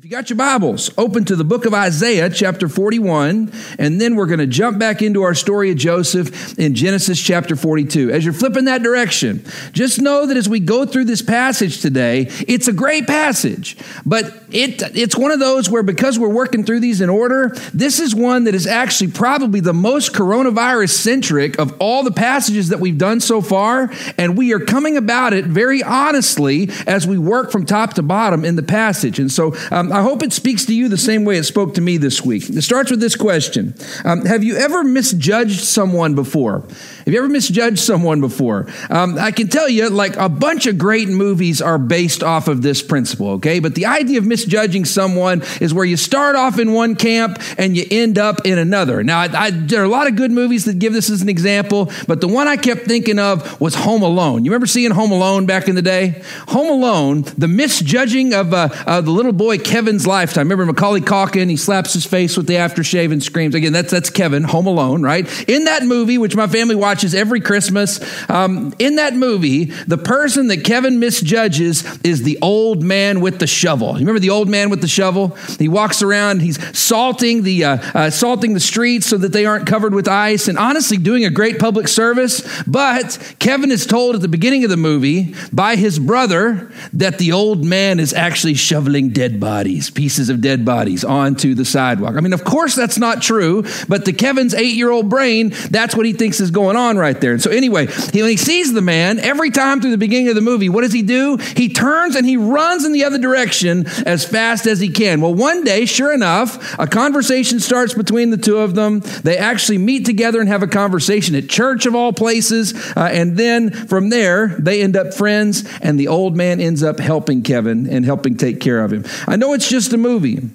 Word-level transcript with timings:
If 0.00 0.06
you 0.06 0.10
got 0.10 0.30
your 0.30 0.38
Bibles, 0.38 0.90
open 0.96 1.26
to 1.26 1.36
the 1.36 1.44
book 1.44 1.66
of 1.66 1.74
Isaiah, 1.74 2.30
chapter 2.30 2.70
41, 2.70 3.52
and 3.78 4.00
then 4.00 4.16
we're 4.16 4.24
going 4.24 4.38
to 4.38 4.46
jump 4.46 4.78
back 4.78 5.02
into 5.02 5.20
our 5.20 5.34
story 5.34 5.70
of 5.72 5.76
Joseph 5.76 6.58
in 6.58 6.74
Genesis 6.74 7.20
chapter 7.20 7.54
42. 7.54 8.10
As 8.10 8.24
you're 8.24 8.32
flipping 8.32 8.64
that 8.64 8.82
direction, 8.82 9.44
just 9.72 10.00
know 10.00 10.24
that 10.24 10.38
as 10.38 10.48
we 10.48 10.58
go 10.58 10.86
through 10.86 11.04
this 11.04 11.20
passage 11.20 11.82
today, 11.82 12.28
it's 12.48 12.66
a 12.66 12.72
great 12.72 13.06
passage, 13.06 13.76
but 14.06 14.24
it, 14.50 14.80
it's 14.96 15.18
one 15.18 15.32
of 15.32 15.38
those 15.38 15.68
where 15.68 15.82
because 15.82 16.18
we're 16.18 16.30
working 16.30 16.64
through 16.64 16.80
these 16.80 17.02
in 17.02 17.10
order, 17.10 17.50
this 17.74 18.00
is 18.00 18.14
one 18.14 18.44
that 18.44 18.54
is 18.54 18.66
actually 18.66 19.10
probably 19.10 19.60
the 19.60 19.74
most 19.74 20.14
coronavirus 20.14 20.92
centric 20.92 21.58
of 21.58 21.76
all 21.78 22.04
the 22.04 22.10
passages 22.10 22.70
that 22.70 22.80
we've 22.80 22.96
done 22.96 23.20
so 23.20 23.42
far, 23.42 23.92
and 24.16 24.38
we 24.38 24.54
are 24.54 24.60
coming 24.60 24.96
about 24.96 25.34
it 25.34 25.44
very 25.44 25.82
honestly 25.82 26.70
as 26.86 27.06
we 27.06 27.18
work 27.18 27.52
from 27.52 27.66
top 27.66 27.92
to 27.92 28.02
bottom 28.02 28.46
in 28.46 28.56
the 28.56 28.62
passage. 28.62 29.18
And 29.18 29.30
so, 29.30 29.54
um, 29.70 29.89
I 29.90 30.02
hope 30.02 30.22
it 30.22 30.32
speaks 30.32 30.64
to 30.66 30.74
you 30.74 30.88
the 30.88 30.96
same 30.96 31.24
way 31.24 31.36
it 31.36 31.44
spoke 31.44 31.74
to 31.74 31.80
me 31.80 31.96
this 31.96 32.24
week. 32.24 32.48
It 32.48 32.62
starts 32.62 32.90
with 32.90 33.00
this 33.00 33.16
question 33.16 33.74
um, 34.04 34.24
Have 34.24 34.44
you 34.44 34.56
ever 34.56 34.84
misjudged 34.84 35.60
someone 35.60 36.14
before? 36.14 36.64
Have 37.10 37.14
you 37.14 37.24
ever 37.24 37.28
misjudged 37.28 37.80
someone 37.80 38.20
before? 38.20 38.68
Um, 38.88 39.18
I 39.18 39.32
can 39.32 39.48
tell 39.48 39.68
you, 39.68 39.90
like, 39.90 40.14
a 40.14 40.28
bunch 40.28 40.68
of 40.68 40.78
great 40.78 41.08
movies 41.08 41.60
are 41.60 41.76
based 41.76 42.22
off 42.22 42.46
of 42.46 42.62
this 42.62 42.82
principle, 42.82 43.30
okay? 43.30 43.58
But 43.58 43.74
the 43.74 43.86
idea 43.86 44.18
of 44.18 44.26
misjudging 44.26 44.84
someone 44.84 45.42
is 45.60 45.74
where 45.74 45.84
you 45.84 45.96
start 45.96 46.36
off 46.36 46.60
in 46.60 46.72
one 46.72 46.94
camp 46.94 47.42
and 47.58 47.76
you 47.76 47.84
end 47.90 48.16
up 48.16 48.46
in 48.46 48.58
another. 48.58 49.02
Now, 49.02 49.18
I, 49.18 49.46
I, 49.46 49.50
there 49.50 49.80
are 49.80 49.84
a 49.84 49.88
lot 49.88 50.06
of 50.06 50.14
good 50.14 50.30
movies 50.30 50.66
that 50.66 50.78
give 50.78 50.92
this 50.92 51.10
as 51.10 51.20
an 51.20 51.28
example, 51.28 51.90
but 52.06 52.20
the 52.20 52.28
one 52.28 52.46
I 52.46 52.56
kept 52.56 52.82
thinking 52.82 53.18
of 53.18 53.60
was 53.60 53.74
Home 53.74 54.02
Alone. 54.02 54.44
You 54.44 54.52
remember 54.52 54.68
seeing 54.68 54.92
Home 54.92 55.10
Alone 55.10 55.46
back 55.46 55.66
in 55.66 55.74
the 55.74 55.82
day? 55.82 56.22
Home 56.50 56.70
Alone, 56.70 57.22
the 57.36 57.48
misjudging 57.48 58.34
of 58.34 58.54
uh, 58.54 58.68
uh, 58.86 59.00
the 59.00 59.10
little 59.10 59.32
boy 59.32 59.58
Kevin's 59.58 60.06
lifetime. 60.06 60.48
Remember 60.48 60.66
Macaulay 60.66 61.00
Culkin? 61.00 61.50
He 61.50 61.56
slaps 61.56 61.92
his 61.92 62.06
face 62.06 62.36
with 62.36 62.46
the 62.46 62.54
aftershave 62.54 63.10
and 63.10 63.20
screams. 63.20 63.56
Again, 63.56 63.72
that's 63.72 63.90
that's 63.90 64.10
Kevin, 64.10 64.44
Home 64.44 64.68
Alone, 64.68 65.02
right? 65.02 65.26
In 65.48 65.64
that 65.64 65.82
movie, 65.82 66.16
which 66.16 66.36
my 66.36 66.46
family 66.46 66.76
watches 67.00 67.14
every 67.14 67.40
Christmas, 67.40 67.98
um, 68.28 68.74
in 68.78 68.96
that 68.96 69.14
movie, 69.14 69.64
the 69.64 69.96
person 69.96 70.48
that 70.48 70.64
Kevin 70.64 70.98
misjudges 70.98 71.82
is 72.04 72.24
the 72.24 72.38
old 72.42 72.82
man 72.82 73.22
with 73.22 73.38
the 73.38 73.46
shovel. 73.46 73.92
You 73.94 74.00
remember 74.00 74.18
the 74.18 74.28
old 74.28 74.50
man 74.50 74.68
with 74.68 74.82
the 74.82 74.88
shovel? 74.88 75.28
He 75.58 75.66
walks 75.66 76.02
around, 76.02 76.42
he's 76.42 76.58
salting 76.78 77.42
the 77.42 77.64
uh, 77.64 77.76
uh, 77.94 78.10
salting 78.10 78.52
the 78.52 78.60
streets 78.60 79.06
so 79.06 79.16
that 79.16 79.32
they 79.32 79.46
aren't 79.46 79.66
covered 79.66 79.94
with 79.94 80.08
ice, 80.08 80.46
and 80.46 80.58
honestly, 80.58 80.98
doing 80.98 81.24
a 81.24 81.30
great 81.30 81.58
public 81.58 81.88
service. 81.88 82.46
But 82.66 83.34
Kevin 83.38 83.70
is 83.70 83.86
told 83.86 84.14
at 84.14 84.20
the 84.20 84.28
beginning 84.28 84.64
of 84.64 84.68
the 84.68 84.76
movie 84.76 85.34
by 85.54 85.76
his 85.76 85.98
brother 85.98 86.70
that 86.92 87.16
the 87.16 87.32
old 87.32 87.64
man 87.64 87.98
is 87.98 88.12
actually 88.12 88.54
shoveling 88.54 89.08
dead 89.08 89.40
bodies 89.40 89.88
pieces 89.88 90.28
of 90.28 90.42
dead 90.42 90.66
bodies 90.66 91.02
onto 91.02 91.54
the 91.54 91.64
sidewalk. 91.64 92.16
I 92.16 92.20
mean, 92.20 92.34
of 92.34 92.44
course, 92.44 92.74
that's 92.74 92.98
not 92.98 93.22
true, 93.22 93.64
but 93.88 94.04
to 94.04 94.12
Kevin's 94.12 94.52
eight 94.52 94.74
year 94.74 94.90
old 94.90 95.08
brain, 95.08 95.54
that's 95.70 95.96
what 95.96 96.04
he 96.04 96.12
thinks 96.12 96.40
is 96.40 96.50
going 96.50 96.76
on 96.76 96.79
right 96.88 97.20
there. 97.20 97.32
And 97.32 97.42
so, 97.42 97.50
anyway, 97.50 97.86
he, 97.86 98.22
when 98.22 98.30
he 98.30 98.36
sees 98.36 98.72
the 98.72 98.80
man, 98.80 99.18
every 99.18 99.50
time 99.50 99.80
through 99.80 99.90
the 99.90 99.98
beginning 99.98 100.28
of 100.28 100.34
the 100.34 100.40
movie, 100.40 100.68
what 100.68 100.82
does 100.82 100.92
he 100.92 101.02
do? 101.02 101.36
He 101.36 101.68
turns 101.68 102.16
and 102.16 102.26
he 102.26 102.36
runs 102.36 102.84
in 102.84 102.92
the 102.92 103.04
other 103.04 103.18
direction 103.18 103.86
as 104.06 104.24
fast 104.24 104.66
as 104.66 104.80
he 104.80 104.88
can. 104.88 105.20
Well, 105.20 105.34
one 105.34 105.64
day, 105.64 105.86
sure 105.86 106.12
enough, 106.12 106.78
a 106.78 106.86
conversation 106.86 107.60
starts 107.60 107.94
between 107.94 108.30
the 108.30 108.36
two 108.36 108.58
of 108.58 108.74
them. 108.74 109.00
They 109.00 109.36
actually 109.36 109.78
meet 109.78 110.06
together 110.06 110.40
and 110.40 110.48
have 110.48 110.62
a 110.62 110.68
conversation 110.68 111.34
at 111.34 111.48
church, 111.48 111.86
of 111.86 111.94
all 111.94 112.12
places. 112.12 112.74
Uh, 112.96 113.08
and 113.12 113.36
then 113.36 113.70
from 113.70 114.10
there, 114.10 114.48
they 114.58 114.82
end 114.82 114.96
up 114.96 115.14
friends, 115.14 115.64
and 115.80 115.98
the 115.98 116.08
old 116.08 116.36
man 116.36 116.60
ends 116.60 116.82
up 116.82 116.98
helping 116.98 117.42
Kevin 117.42 117.88
and 117.88 118.04
helping 118.04 118.36
take 118.36 118.60
care 118.60 118.82
of 118.84 118.92
him. 118.92 119.04
I 119.26 119.36
know 119.36 119.52
it's 119.54 119.68
just 119.68 119.92
a 119.92 119.98
movie. 119.98 120.50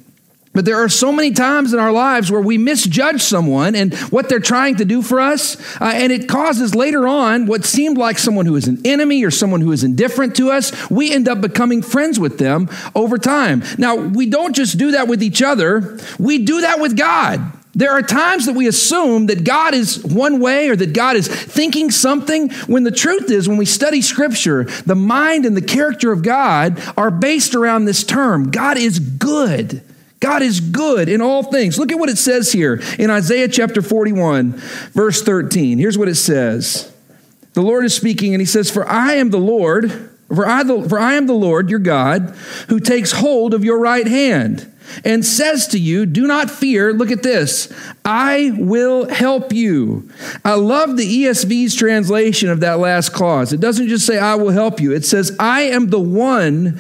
But 0.56 0.64
there 0.64 0.78
are 0.78 0.88
so 0.88 1.12
many 1.12 1.32
times 1.32 1.74
in 1.74 1.80
our 1.80 1.92
lives 1.92 2.32
where 2.32 2.42
we 2.42 2.58
misjudge 2.58 3.22
someone 3.22 3.76
and 3.76 3.94
what 4.10 4.30
they're 4.30 4.40
trying 4.40 4.78
to 4.78 4.86
do 4.86 5.02
for 5.02 5.20
us, 5.20 5.58
uh, 5.82 5.92
and 5.94 6.14
it 6.14 6.30
causes 6.30 6.74
later 6.74 7.08
on 7.08 7.46
what 7.46 7.66
seemed 7.66 7.98
like 7.98 8.18
someone 8.18 8.46
who 8.46 8.56
is 8.56 8.68
an 8.70 8.80
enemy 8.86 9.26
or 9.26 9.32
someone 9.32 9.60
who 9.60 9.74
is 9.74 9.84
indifferent 9.84 10.34
to 10.38 10.52
us. 10.52 10.90
We 10.90 11.12
end 11.12 11.28
up 11.28 11.42
becoming 11.42 11.82
friends 11.82 12.20
with 12.20 12.38
them 12.38 12.70
over 12.96 13.18
time. 13.18 13.64
Now, 13.78 13.96
we 13.96 14.28
don't 14.28 14.56
just 14.56 14.78
do 14.78 14.92
that 14.92 15.10
with 15.10 15.22
each 15.22 15.42
other, 15.42 16.00
we 16.18 16.46
do 16.46 16.62
that 16.62 16.80
with 16.80 16.98
God. 16.98 17.42
There 17.78 17.92
are 17.92 18.02
times 18.02 18.46
that 18.46 18.56
we 18.56 18.68
assume 18.68 19.26
that 19.26 19.44
God 19.44 19.74
is 19.74 20.02
one 20.02 20.40
way 20.40 20.70
or 20.70 20.78
that 20.78 20.94
God 20.94 21.18
is 21.18 21.28
thinking 21.28 21.92
something, 21.92 22.50
when 22.68 22.86
the 22.86 22.92
truth 22.92 23.30
is, 23.30 23.50
when 23.50 23.58
we 23.58 23.66
study 23.66 24.02
Scripture, 24.02 24.64
the 24.86 24.96
mind 24.96 25.46
and 25.46 25.58
the 25.58 25.62
character 25.62 26.14
of 26.14 26.24
God 26.24 26.82
are 26.96 27.12
based 27.12 27.54
around 27.54 27.84
this 27.84 28.06
term 28.06 28.52
God 28.52 28.78
is 28.78 29.00
good. 29.00 29.84
God 30.20 30.42
is 30.42 30.60
good 30.60 31.10
in 31.10 31.22
all 31.22 31.44
things. 31.44 31.78
Look 31.78 31.92
at 31.92 32.00
what 32.00 32.10
it 32.10 32.18
says 32.18 32.52
here 32.52 32.82
in 32.98 33.10
Isaiah 33.10 33.48
chapter 33.48 33.82
41, 33.82 34.54
verse 34.94 35.22
13. 35.22 35.78
Here's 35.78 35.98
what 35.98 36.08
it 36.08 36.16
says 36.16 36.92
The 37.54 37.62
Lord 37.62 37.86
is 37.86 37.94
speaking, 37.94 38.34
and 38.34 38.42
He 38.42 38.46
says, 38.46 38.72
For 38.72 38.88
I 38.88 39.14
am 39.14 39.30
the 39.30 39.38
Lord, 39.38 39.92
for 40.28 40.48
I, 40.48 40.64
the, 40.64 40.88
for 40.88 41.00
I 41.00 41.16
am 41.16 41.28
the 41.28 41.34
Lord 41.34 41.70
your 41.70 41.80
God, 41.80 42.36
who 42.70 42.80
takes 42.80 43.12
hold 43.12 43.54
of 43.54 43.64
your 43.64 43.80
right 43.80 44.08
hand 44.08 44.72
and 45.04 45.26
says 45.26 45.68
to 45.68 45.80
you, 45.80 46.06
Do 46.06 46.28
not 46.28 46.50
fear. 46.50 46.94
Look 46.94 47.12
at 47.12 47.24
this. 47.24 47.74
I 48.04 48.52
will 48.56 49.10
help 49.10 49.54
you. 49.54 50.10
I 50.44 50.56
love 50.56 50.98
the 50.98 51.26
ESV's 51.26 51.76
translation 51.76 52.50
of 52.50 52.62
that 52.62 52.80
last 52.80 53.10
clause. 53.10 53.54
It 53.54 53.60
doesn't 53.60 53.88
just 53.88 54.06
say, 54.06 54.18
I 54.18 54.36
will 54.36 54.52
help 54.52 54.80
you, 54.80 54.94
it 54.94 55.06
says, 55.06 55.36
I 55.40 55.64
am 55.64 55.90
the 55.90 56.00
one 56.00 56.80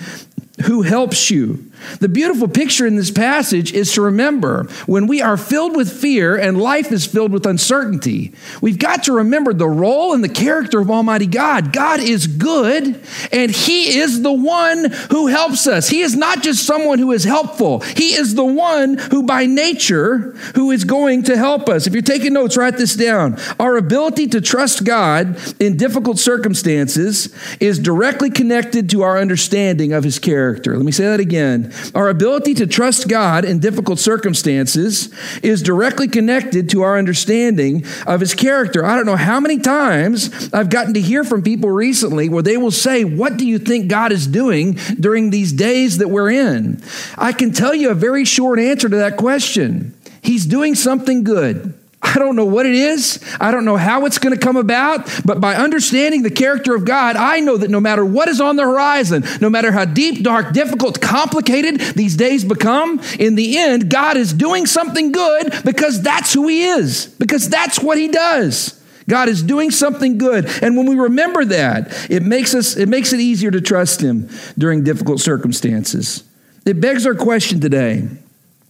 who 0.65 0.83
helps 0.83 1.29
you. 1.29 1.71
The 1.99 2.09
beautiful 2.09 2.47
picture 2.47 2.85
in 2.85 2.95
this 2.95 3.11
passage 3.11 3.73
is 3.73 3.93
to 3.93 4.01
remember 4.01 4.63
when 4.85 5.07
we 5.07 5.21
are 5.21 5.37
filled 5.37 5.75
with 5.75 5.91
fear 5.91 6.35
and 6.35 6.61
life 6.61 6.91
is 6.91 7.05
filled 7.05 7.31
with 7.31 7.45
uncertainty, 7.45 8.33
we've 8.61 8.79
got 8.79 9.03
to 9.03 9.13
remember 9.13 9.53
the 9.53 9.67
role 9.67 10.13
and 10.13 10.23
the 10.23 10.29
character 10.29 10.79
of 10.79 10.89
Almighty 10.89 11.27
God. 11.27 11.73
God 11.73 11.99
is 11.99 12.27
good 12.27 13.01
and 13.31 13.51
He 13.51 13.97
is 13.97 14.21
the 14.21 14.33
one 14.33 14.91
who 15.11 15.27
helps 15.27 15.67
us. 15.67 15.89
He 15.89 16.01
is 16.01 16.15
not 16.15 16.43
just 16.43 16.65
someone 16.65 16.99
who 16.99 17.11
is 17.11 17.23
helpful, 17.23 17.79
He 17.79 18.13
is 18.13 18.35
the 18.35 18.45
one 18.45 18.97
who, 18.97 19.23
by 19.23 19.45
nature, 19.45 20.31
who 20.55 20.71
is 20.71 20.83
going 20.83 21.23
to 21.23 21.37
help 21.37 21.69
us. 21.69 21.87
If 21.87 21.93
you're 21.93 22.01
taking 22.01 22.33
notes, 22.33 22.57
write 22.57 22.77
this 22.77 22.95
down. 22.95 23.37
Our 23.59 23.77
ability 23.77 24.27
to 24.27 24.41
trust 24.41 24.83
God 24.83 25.37
in 25.59 25.77
difficult 25.77 26.19
circumstances 26.19 27.35
is 27.59 27.79
directly 27.79 28.29
connected 28.29 28.89
to 28.91 29.01
our 29.03 29.17
understanding 29.17 29.93
of 29.93 30.03
His 30.03 30.19
character. 30.19 30.75
Let 30.75 30.85
me 30.85 30.91
say 30.91 31.05
that 31.05 31.19
again. 31.19 31.73
Our 31.93 32.09
ability 32.09 32.55
to 32.55 32.67
trust 32.67 33.07
God 33.07 33.45
in 33.45 33.59
difficult 33.59 33.99
circumstances 33.99 35.13
is 35.43 35.61
directly 35.61 36.07
connected 36.07 36.69
to 36.71 36.81
our 36.81 36.97
understanding 36.97 37.85
of 38.05 38.19
His 38.19 38.33
character. 38.33 38.85
I 38.85 38.95
don't 38.95 39.05
know 39.05 39.15
how 39.15 39.39
many 39.39 39.59
times 39.59 40.49
I've 40.53 40.69
gotten 40.69 40.93
to 40.95 41.01
hear 41.01 41.23
from 41.23 41.43
people 41.43 41.69
recently 41.69 42.29
where 42.29 42.43
they 42.43 42.57
will 42.57 42.71
say, 42.71 43.03
What 43.03 43.37
do 43.37 43.47
you 43.47 43.59
think 43.59 43.87
God 43.87 44.11
is 44.11 44.27
doing 44.27 44.73
during 44.99 45.29
these 45.29 45.53
days 45.53 45.99
that 45.99 46.09
we're 46.09 46.31
in? 46.31 46.81
I 47.17 47.31
can 47.31 47.51
tell 47.51 47.73
you 47.73 47.89
a 47.89 47.95
very 47.95 48.25
short 48.25 48.59
answer 48.59 48.89
to 48.89 48.97
that 48.97 49.17
question 49.17 49.93
He's 50.21 50.45
doing 50.45 50.73
something 50.73 51.23
good. 51.23 51.73
I 52.05 52.19
don't 52.19 52.35
know 52.35 52.45
what 52.45 52.65
it 52.65 52.75
is. 52.75 53.19
I 53.41 53.51
don't 53.51 53.65
know 53.65 53.77
how 53.77 54.05
it's 54.05 54.19
going 54.19 54.33
to 54.33 54.39
come 54.39 54.55
about. 54.55 55.09
But 55.25 55.41
by 55.41 55.55
understanding 55.55 56.21
the 56.21 56.29
character 56.29 56.75
of 56.75 56.85
God, 56.85 57.15
I 57.15 57.39
know 57.39 57.57
that 57.57 57.71
no 57.71 57.79
matter 57.79 58.05
what 58.05 58.29
is 58.29 58.39
on 58.39 58.55
the 58.55 58.63
horizon, 58.63 59.25
no 59.41 59.49
matter 59.49 59.71
how 59.71 59.85
deep, 59.85 60.23
dark, 60.23 60.53
difficult, 60.53 61.01
complicated 61.01 61.79
these 61.95 62.15
days 62.15 62.45
become, 62.45 63.01
in 63.19 63.35
the 63.35 63.57
end, 63.57 63.89
God 63.89 64.17
is 64.17 64.33
doing 64.33 64.65
something 64.65 65.11
good 65.11 65.53
because 65.65 66.01
that's 66.01 66.31
who 66.33 66.47
He 66.47 66.63
is, 66.63 67.07
because 67.07 67.49
that's 67.49 67.79
what 67.79 67.97
He 67.97 68.07
does. 68.07 68.81
God 69.07 69.27
is 69.29 69.43
doing 69.43 69.71
something 69.71 70.17
good. 70.17 70.45
And 70.61 70.77
when 70.77 70.87
we 70.87 70.95
remember 70.95 71.45
that, 71.45 72.07
it 72.09 72.23
makes 72.23 72.55
us 72.55 72.75
it 72.75 72.89
makes 72.89 73.13
it 73.13 73.19
easier 73.19 73.51
to 73.51 73.61
trust 73.61 74.01
him 74.01 74.29
during 74.57 74.83
difficult 74.83 75.19
circumstances. 75.19 76.23
It 76.65 76.81
begs 76.81 77.05
our 77.05 77.13
question 77.13 77.59
today. 77.59 78.07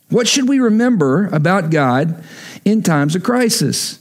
What 0.09 0.27
should 0.27 0.47
we 0.47 0.59
remember 0.59 1.27
about 1.27 1.71
God 1.71 2.23
in 2.65 2.81
times 2.81 3.15
of 3.15 3.23
crisis. 3.23 3.99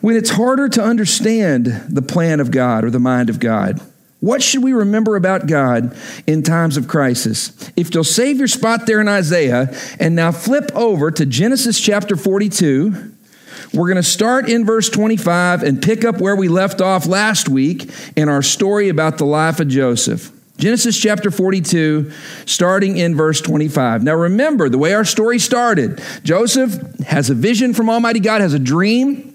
When 0.00 0.16
it's 0.16 0.30
harder 0.30 0.68
to 0.68 0.82
understand 0.82 1.66
the 1.88 2.02
plan 2.02 2.38
of 2.40 2.52
God 2.52 2.84
or 2.84 2.90
the 2.90 3.00
mind 3.00 3.28
of 3.28 3.40
God, 3.40 3.80
what 4.20 4.42
should 4.42 4.64
we 4.64 4.72
remember 4.72 5.16
about 5.16 5.46
God 5.46 5.96
in 6.26 6.42
times 6.42 6.76
of 6.76 6.88
crisis? 6.88 7.70
If 7.76 7.94
you'll 7.94 8.04
save 8.04 8.38
your 8.38 8.48
spot 8.48 8.86
there 8.86 9.00
in 9.00 9.08
Isaiah 9.08 9.76
and 10.00 10.16
now 10.16 10.32
flip 10.32 10.70
over 10.74 11.10
to 11.10 11.26
Genesis 11.26 11.80
chapter 11.80 12.16
42, 12.16 13.14
we're 13.74 13.86
going 13.86 13.96
to 13.96 14.02
start 14.02 14.48
in 14.48 14.64
verse 14.64 14.88
25 14.88 15.62
and 15.62 15.82
pick 15.82 16.04
up 16.04 16.20
where 16.20 16.34
we 16.34 16.48
left 16.48 16.80
off 16.80 17.06
last 17.06 17.48
week 17.48 17.90
in 18.16 18.28
our 18.28 18.42
story 18.42 18.88
about 18.88 19.18
the 19.18 19.26
life 19.26 19.60
of 19.60 19.68
Joseph. 19.68 20.32
Genesis 20.58 20.98
chapter 20.98 21.30
42, 21.30 22.10
starting 22.44 22.96
in 22.96 23.16
verse 23.16 23.40
25. 23.40 24.02
Now 24.02 24.14
remember 24.14 24.68
the 24.68 24.76
way 24.76 24.92
our 24.92 25.04
story 25.04 25.38
started. 25.38 26.02
Joseph 26.24 27.00
has 27.02 27.30
a 27.30 27.34
vision 27.34 27.74
from 27.74 27.88
Almighty 27.88 28.18
God, 28.18 28.40
has 28.40 28.54
a 28.54 28.58
dream 28.58 29.27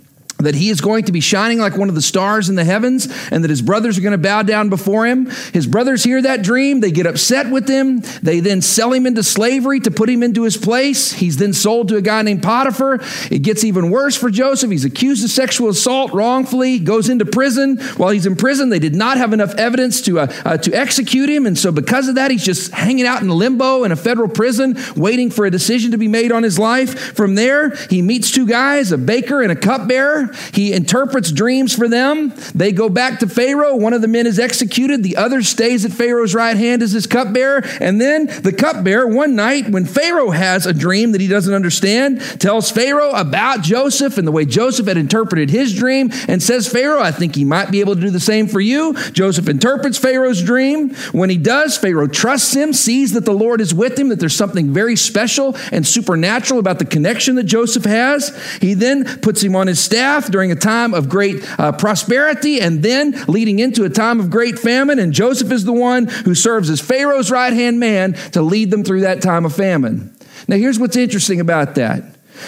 that 0.43 0.55
he 0.55 0.69
is 0.69 0.81
going 0.81 1.05
to 1.05 1.11
be 1.11 1.19
shining 1.19 1.59
like 1.59 1.77
one 1.77 1.89
of 1.89 1.95
the 1.95 2.01
stars 2.01 2.49
in 2.49 2.55
the 2.55 2.63
heavens 2.63 3.07
and 3.31 3.43
that 3.43 3.49
his 3.49 3.61
brothers 3.61 3.97
are 3.97 4.01
going 4.01 4.11
to 4.11 4.17
bow 4.17 4.43
down 4.43 4.69
before 4.69 5.05
him. 5.05 5.29
His 5.53 5.67
brothers 5.67 6.03
hear 6.03 6.21
that 6.21 6.41
dream. 6.41 6.79
They 6.79 6.91
get 6.91 7.05
upset 7.05 7.49
with 7.49 7.67
him. 7.67 8.01
They 8.21 8.39
then 8.39 8.61
sell 8.61 8.93
him 8.93 9.05
into 9.05 9.23
slavery 9.23 9.79
to 9.81 9.91
put 9.91 10.09
him 10.09 10.23
into 10.23 10.43
his 10.43 10.57
place. 10.57 11.13
He's 11.13 11.37
then 11.37 11.53
sold 11.53 11.89
to 11.89 11.97
a 11.97 12.01
guy 12.01 12.21
named 12.21 12.43
Potiphar. 12.43 12.99
It 13.31 13.41
gets 13.41 13.63
even 13.63 13.89
worse 13.89 14.15
for 14.15 14.29
Joseph. 14.29 14.71
He's 14.71 14.85
accused 14.85 15.23
of 15.23 15.29
sexual 15.29 15.69
assault 15.69 16.13
wrongfully, 16.13 16.79
goes 16.79 17.09
into 17.09 17.25
prison. 17.25 17.77
While 17.97 18.09
he's 18.09 18.25
in 18.25 18.35
prison, 18.35 18.69
they 18.69 18.79
did 18.79 18.95
not 18.95 19.17
have 19.17 19.33
enough 19.33 19.53
evidence 19.55 20.01
to, 20.03 20.19
uh, 20.19 20.33
uh, 20.45 20.57
to 20.57 20.71
execute 20.73 21.29
him. 21.29 21.45
And 21.45 21.57
so, 21.57 21.71
because 21.71 22.07
of 22.07 22.15
that, 22.15 22.31
he's 22.31 22.43
just 22.43 22.71
hanging 22.71 23.05
out 23.05 23.21
in 23.21 23.29
limbo 23.29 23.83
in 23.83 23.91
a 23.91 23.95
federal 23.95 24.29
prison, 24.29 24.77
waiting 24.95 25.29
for 25.29 25.45
a 25.45 25.51
decision 25.51 25.91
to 25.91 25.97
be 25.97 26.07
made 26.07 26.31
on 26.31 26.43
his 26.43 26.59
life. 26.59 27.15
From 27.15 27.35
there, 27.35 27.75
he 27.89 28.01
meets 28.01 28.31
two 28.31 28.45
guys, 28.45 28.91
a 28.91 28.97
baker 28.97 29.41
and 29.41 29.51
a 29.51 29.55
cupbearer. 29.55 30.32
He 30.53 30.73
interprets 30.73 31.31
dreams 31.31 31.75
for 31.75 31.87
them. 31.87 32.33
They 32.53 32.71
go 32.71 32.89
back 32.89 33.19
to 33.19 33.27
Pharaoh. 33.27 33.75
One 33.75 33.93
of 33.93 34.01
the 34.01 34.07
men 34.07 34.27
is 34.27 34.39
executed, 34.39 35.03
the 35.03 35.17
other 35.17 35.41
stays 35.41 35.85
at 35.85 35.91
Pharaoh's 35.91 36.35
right 36.35 36.57
hand 36.57 36.81
as 36.81 36.91
his 36.91 37.07
cupbearer. 37.07 37.63
And 37.79 37.99
then 37.99 38.27
the 38.27 38.53
cupbearer, 38.53 39.07
one 39.07 39.35
night, 39.35 39.69
when 39.69 39.85
Pharaoh 39.85 40.31
has 40.31 40.65
a 40.65 40.73
dream 40.73 41.11
that 41.11 41.21
he 41.21 41.27
doesn't 41.27 41.53
understand, 41.53 42.21
tells 42.39 42.71
Pharaoh 42.71 43.11
about 43.11 43.61
Joseph 43.61 44.17
and 44.17 44.27
the 44.27 44.31
way 44.31 44.45
Joseph 44.45 44.87
had 44.87 44.97
interpreted 44.97 45.49
his 45.49 45.73
dream 45.73 46.11
and 46.27 46.41
says, 46.41 46.67
Pharaoh, 46.67 47.01
I 47.01 47.11
think 47.11 47.35
he 47.35 47.45
might 47.45 47.71
be 47.71 47.79
able 47.79 47.95
to 47.95 48.01
do 48.01 48.09
the 48.09 48.19
same 48.19 48.47
for 48.47 48.59
you. 48.59 48.93
Joseph 49.11 49.47
interprets 49.47 49.97
Pharaoh's 49.97 50.41
dream. 50.41 50.93
When 51.11 51.29
he 51.29 51.37
does, 51.37 51.77
Pharaoh 51.77 52.07
trusts 52.07 52.53
him, 52.53 52.73
sees 52.73 53.13
that 53.13 53.25
the 53.25 53.33
Lord 53.33 53.61
is 53.61 53.73
with 53.73 53.97
him, 53.97 54.09
that 54.09 54.19
there's 54.19 54.35
something 54.35 54.73
very 54.73 54.95
special 54.95 55.55
and 55.71 55.85
supernatural 55.85 56.59
about 56.59 56.79
the 56.79 56.85
connection 56.85 57.35
that 57.35 57.43
Joseph 57.43 57.85
has. 57.85 58.35
He 58.61 58.73
then 58.73 59.19
puts 59.19 59.41
him 59.41 59.55
on 59.55 59.67
his 59.67 59.79
staff 59.79 60.22
during 60.29 60.51
a 60.51 60.55
time 60.55 60.93
of 60.93 61.09
great 61.09 61.43
uh, 61.59 61.71
prosperity 61.71 62.59
and 62.59 62.83
then 62.83 63.11
leading 63.27 63.59
into 63.59 63.83
a 63.83 63.89
time 63.89 64.19
of 64.19 64.29
great 64.29 64.59
famine. 64.59 64.99
And 64.99 65.13
Joseph 65.13 65.51
is 65.51 65.65
the 65.65 65.73
one 65.73 66.07
who 66.07 66.35
serves 66.35 66.69
as 66.69 66.79
Pharaoh's 66.79 67.31
right 67.31 67.53
hand 67.53 67.79
man 67.79 68.13
to 68.31 68.41
lead 68.41 68.71
them 68.71 68.83
through 68.83 69.01
that 69.01 69.21
time 69.21 69.45
of 69.45 69.55
famine. 69.55 70.15
Now, 70.47 70.57
here's 70.57 70.79
what's 70.79 70.97
interesting 70.97 71.39
about 71.39 71.75
that. 71.75 72.03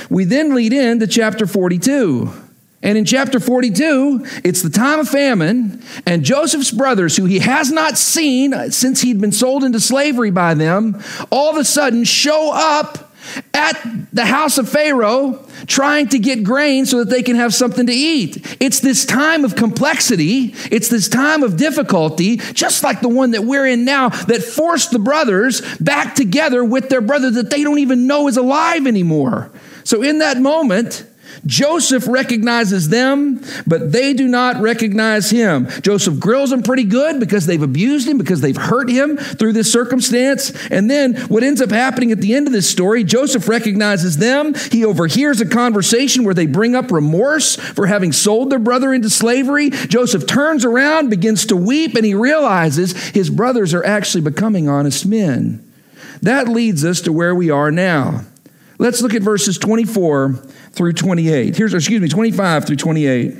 We 0.09 0.25
then 0.25 0.53
lead 0.53 0.73
into 0.73 1.07
chapter 1.07 1.47
42. 1.47 2.31
And 2.85 2.99
in 2.99 3.05
chapter 3.05 3.39
42, 3.39 4.25
it's 4.43 4.61
the 4.61 4.69
time 4.69 4.99
of 4.99 5.09
famine, 5.09 5.81
and 6.05 6.23
Joseph's 6.23 6.69
brothers, 6.69 7.17
who 7.17 7.25
he 7.25 7.39
has 7.39 7.71
not 7.71 7.97
seen 7.97 8.71
since 8.71 9.01
he'd 9.01 9.19
been 9.19 9.31
sold 9.31 9.63
into 9.63 9.79
slavery 9.79 10.29
by 10.29 10.53
them, 10.53 11.01
all 11.31 11.49
of 11.49 11.57
a 11.57 11.63
sudden 11.63 12.03
show 12.03 12.51
up 12.53 13.04
at 13.53 13.81
the 14.13 14.25
house 14.25 14.57
of 14.57 14.69
Pharaoh 14.69 15.45
trying 15.67 16.07
to 16.09 16.19
get 16.19 16.43
grain 16.43 16.85
so 16.85 16.99
that 16.99 17.09
they 17.09 17.23
can 17.23 17.35
have 17.35 17.53
something 17.53 17.87
to 17.87 17.93
eat. 17.93 18.57
It's 18.59 18.79
this 18.79 19.05
time 19.05 19.45
of 19.45 19.55
complexity, 19.55 20.53
it's 20.71 20.89
this 20.89 21.07
time 21.07 21.43
of 21.43 21.57
difficulty, 21.57 22.37
just 22.37 22.83
like 22.83 23.01
the 23.01 23.09
one 23.09 23.31
that 23.31 23.43
we're 23.43 23.65
in 23.65 23.85
now, 23.85 24.09
that 24.09 24.43
forced 24.43 24.91
the 24.91 24.99
brothers 24.99 25.61
back 25.77 26.15
together 26.15 26.63
with 26.63 26.89
their 26.89 27.01
brother 27.01 27.31
that 27.31 27.49
they 27.49 27.63
don't 27.63 27.79
even 27.79 28.07
know 28.07 28.27
is 28.27 28.37
alive 28.37 28.87
anymore. 28.87 29.51
So, 29.83 30.01
in 30.01 30.19
that 30.19 30.39
moment, 30.39 31.05
Joseph 31.45 32.07
recognizes 32.07 32.89
them, 32.89 33.41
but 33.67 33.91
they 33.91 34.13
do 34.13 34.27
not 34.27 34.61
recognize 34.61 35.29
him. 35.29 35.67
Joseph 35.81 36.19
grills 36.19 36.49
them 36.49 36.63
pretty 36.63 36.83
good 36.83 37.19
because 37.19 37.45
they've 37.45 37.61
abused 37.61 38.07
him, 38.07 38.17
because 38.17 38.41
they've 38.41 38.57
hurt 38.57 38.89
him 38.89 39.17
through 39.17 39.53
this 39.53 39.71
circumstance. 39.71 40.51
And 40.69 40.89
then 40.89 41.15
what 41.27 41.43
ends 41.43 41.61
up 41.61 41.69
happening 41.69 42.11
at 42.11 42.19
the 42.19 42.33
end 42.33 42.47
of 42.47 42.53
this 42.53 42.69
story, 42.69 43.03
Joseph 43.03 43.47
recognizes 43.47 44.17
them. 44.17 44.55
He 44.71 44.83
overhears 44.83 45.39
a 45.39 45.45
conversation 45.45 46.23
where 46.23 46.33
they 46.33 46.47
bring 46.47 46.75
up 46.75 46.91
remorse 46.91 47.55
for 47.55 47.85
having 47.85 48.11
sold 48.11 48.49
their 48.49 48.59
brother 48.59 48.93
into 48.93 49.09
slavery. 49.09 49.69
Joseph 49.69 50.25
turns 50.25 50.65
around, 50.65 51.09
begins 51.09 51.45
to 51.47 51.55
weep, 51.55 51.95
and 51.95 52.05
he 52.05 52.15
realizes 52.15 52.93
his 53.09 53.29
brothers 53.29 53.73
are 53.73 53.85
actually 53.85 54.21
becoming 54.21 54.67
honest 54.67 55.05
men. 55.05 55.61
That 56.21 56.47
leads 56.47 56.83
us 56.83 57.01
to 57.01 57.13
where 57.13 57.35
we 57.35 57.51
are 57.51 57.71
now. 57.71 58.21
Let's 58.77 59.01
look 59.01 59.13
at 59.13 59.21
verses 59.21 59.57
24 59.57 60.33
through 60.71 60.93
28. 60.93 61.55
Here's, 61.55 61.73
excuse 61.73 62.01
me, 62.01 62.09
25 62.09 62.65
through 62.65 62.75
28. 62.75 63.35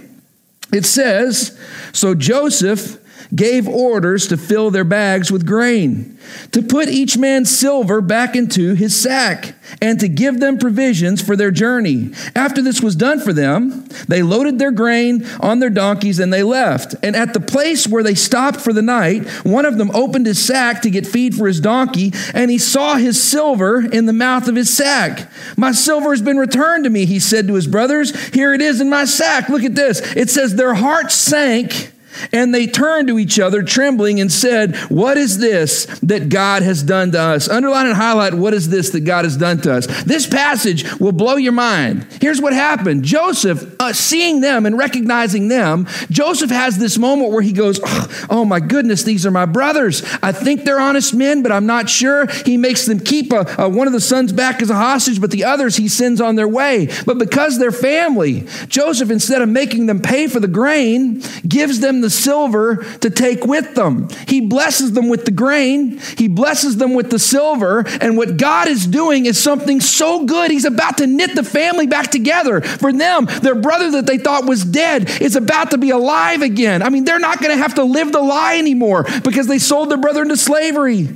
It 0.74 0.86
says, 0.86 1.60
So 1.94 2.16
Joseph 2.16 3.05
gave 3.34 3.68
orders 3.68 4.28
to 4.28 4.38
fill 4.38 4.72
their 4.72 4.84
bags 4.84 5.32
with 5.32 5.46
grain, 5.46 6.18
to 6.52 6.62
put 6.62 6.90
each 6.90 7.18
man's 7.18 7.56
silver 7.56 8.02
back 8.02 8.36
into 8.36 8.74
his 8.76 8.96
sack, 8.96 9.56
and 9.82 10.00
to 10.00 10.08
give 10.08 10.40
them 10.40 10.58
provisions 10.58 11.22
for 11.22 11.36
their 11.36 11.52
journey. 11.52 12.12
After 12.36 12.62
this 12.62 12.82
was 12.82 12.96
done 12.96 13.20
for 13.20 13.34
them, 13.34 13.88
they 14.08 14.22
loaded 14.22 14.60
their 14.60 14.72
grain 14.72 15.26
on 15.40 15.60
their 15.60 15.70
donkeys 15.70 16.20
and 16.20 16.32
they 16.32 16.44
left. 16.44 16.96
And 17.02 17.16
at 17.16 17.34
the 17.34 17.40
place 17.40 17.88
where 17.88 18.04
they 18.04 18.16
stopped 18.16 18.62
for 18.62 18.74
the 18.74 18.82
night, 18.82 19.28
one 19.44 19.66
of 19.66 19.78
them 19.78 19.92
opened 19.92 20.26
his 20.26 20.44
sack 20.44 20.82
to 20.84 20.90
get 20.90 21.08
feed 21.08 21.36
for 21.36 21.48
his 21.48 21.60
donkey, 21.60 22.14
and 22.34 22.52
he 22.52 22.58
saw 22.58 22.96
his 22.96 23.22
silver 23.22 23.86
in 23.86 24.06
the 24.06 24.14
mouth 24.14 24.48
of 24.48 24.56
his 24.56 24.76
sack. 24.76 25.30
My 25.58 25.72
silver 25.72 26.12
has 26.12 26.22
been 26.22 26.38
returned 26.38 26.84
to 26.84 26.90
me, 26.90 27.06
he 27.06 27.20
said 27.20 27.48
to 27.48 27.56
his 27.56 27.68
brothers. 27.68 28.16
Here 28.28 28.54
it 28.54 28.62
is 28.62 28.82
in 28.82 28.90
my 28.90 29.06
sack. 29.06 29.50
Look 29.50 29.64
at 29.64 29.76
this. 29.76 30.00
It 30.16 30.30
says, 30.30 30.56
Their 30.56 30.76
hearts 30.76 31.16
sank 31.16 31.92
and 32.32 32.54
they 32.54 32.68
turned 32.68 33.08
to 33.08 33.20
each 33.20 33.40
other, 33.40 33.64
trembling, 33.64 34.20
and 34.20 34.32
said, 34.32 34.76
What 34.90 35.18
is 35.18 35.38
this 35.38 35.86
that 36.02 36.30
God 36.30 36.64
has 36.64 36.84
done 36.84 37.12
to 37.12 37.20
us? 37.20 37.50
Underline 37.50 37.88
and 37.88 37.96
highlight, 37.96 38.34
What 38.34 38.54
is 38.54 38.70
this 38.70 38.90
that 38.92 39.02
God 39.02 39.26
has 39.26 39.38
done 39.38 39.60
to 39.62 39.74
us? 39.74 39.88
This 40.04 40.28
passage 40.28 41.00
will 41.00 41.12
blow 41.12 41.36
your 41.36 41.52
mind. 41.54 42.08
Here's 42.22 42.42
what 42.42 42.54
happened 42.54 43.04
Joseph, 43.04 43.76
uh, 43.80 43.94
seeing 43.94 44.42
them 44.42 44.66
and 44.66 44.78
recognizing 44.78 45.48
them, 45.48 45.88
Joseph 46.10 46.50
has 46.50 46.78
this 46.78 46.98
moment 46.98 47.32
where 47.32 47.42
he 47.42 47.52
goes, 47.52 47.80
oh, 47.84 48.28
oh, 48.30 48.46
my 48.46 48.60
goodness, 48.60 49.04
these 49.04 49.26
are 49.26 49.32
my 49.32 49.46
brothers. 49.46 50.04
I 50.22 50.32
think 50.32 50.64
they're 50.64 50.80
honest 50.80 51.14
men, 51.14 51.44
but 51.44 51.52
I'm 51.52 51.66
not 51.66 51.90
sure. 51.90 52.28
He 52.46 52.58
makes 52.58 52.86
them 52.86 53.00
keep 53.00 53.32
a, 53.32 53.46
a, 53.58 53.70
one 53.70 53.88
of 53.88 53.94
the 53.94 54.02
sons 54.02 54.32
back 54.32 54.62
as 54.62 54.70
a 54.70 54.76
hostage, 54.76 55.22
but 55.22 55.32
the 55.32 55.44
others 55.44 55.76
he 55.76 55.88
sends 55.88 56.22
on 56.22 56.36
their 56.36 56.48
way. 56.48 56.90
But 57.06 57.18
because 57.18 57.60
they're 57.60 57.72
family, 57.72 58.48
Joseph, 58.68 59.10
instead 59.10 59.42
of 59.42 59.50
making 59.50 59.86
them 59.86 60.02
pay 60.02 60.28
for 60.28 60.40
the 60.40 60.48
grain, 60.48 61.22
gives 61.48 61.80
them 61.80 62.02
the 62.02 62.05
silver 62.10 62.78
to 63.02 63.10
take 63.10 63.46
with 63.46 63.76
them. 63.76 64.10
He 64.28 64.42
blesses 64.42 64.94
them 64.94 65.10
with 65.10 65.26
the 65.26 65.32
grain, 65.32 66.00
He 66.18 66.28
blesses 66.28 66.78
them 66.78 66.94
with 66.94 67.10
the 67.10 67.20
silver. 67.20 67.86
And 68.02 68.18
what 68.18 68.38
God 68.38 68.68
is 68.68 68.88
doing 68.88 69.26
is 69.26 69.42
something 69.42 69.82
so 69.82 70.26
good. 70.26 70.52
He's 70.52 70.66
about 70.66 70.98
to 71.00 71.08
knit 71.08 71.36
the 71.36 71.44
family 71.44 71.88
back 71.88 72.12
together. 72.12 72.62
For 72.62 72.92
them, 72.92 73.26
their 73.26 73.56
brother 73.56 73.92
that 73.92 74.06
they 74.06 74.18
thought 74.18 74.46
was 74.46 74.64
dead 74.64 75.10
is 75.22 75.36
about 75.36 75.72
to 75.72 75.78
be 75.78 75.90
alive 75.90 76.42
again. 76.42 76.82
I 76.82 76.90
mean, 76.90 77.06
they're 77.06 77.20
not 77.20 77.40
going 77.40 77.52
to 77.52 77.62
have 77.62 77.76
to 77.76 77.84
live 77.84 78.12
the 78.12 78.22
lie 78.22 78.58
anymore 78.58 79.06
because 79.24 79.48
they 79.48 79.60
sold 79.60 79.90
their 79.90 79.98
brother 79.98 80.22
into 80.22 80.38
slavery. 80.38 81.10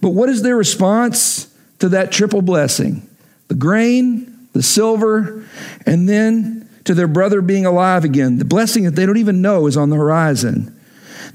But 0.00 0.10
what 0.10 0.28
is 0.28 0.42
their 0.42 0.56
response 0.56 1.54
to 1.78 1.90
that 1.90 2.12
triple 2.12 2.42
blessing? 2.42 3.08
The 3.48 3.54
grain, 3.54 4.48
the 4.52 4.62
silver, 4.62 5.44
and 5.86 6.08
then 6.08 6.59
to 6.90 6.94
their 6.94 7.06
brother 7.06 7.40
being 7.40 7.64
alive 7.64 8.04
again. 8.04 8.38
The 8.38 8.44
blessing 8.44 8.82
that 8.82 8.96
they 8.96 9.06
don't 9.06 9.16
even 9.16 9.40
know 9.40 9.68
is 9.68 9.76
on 9.76 9.90
the 9.90 9.96
horizon. 9.96 10.76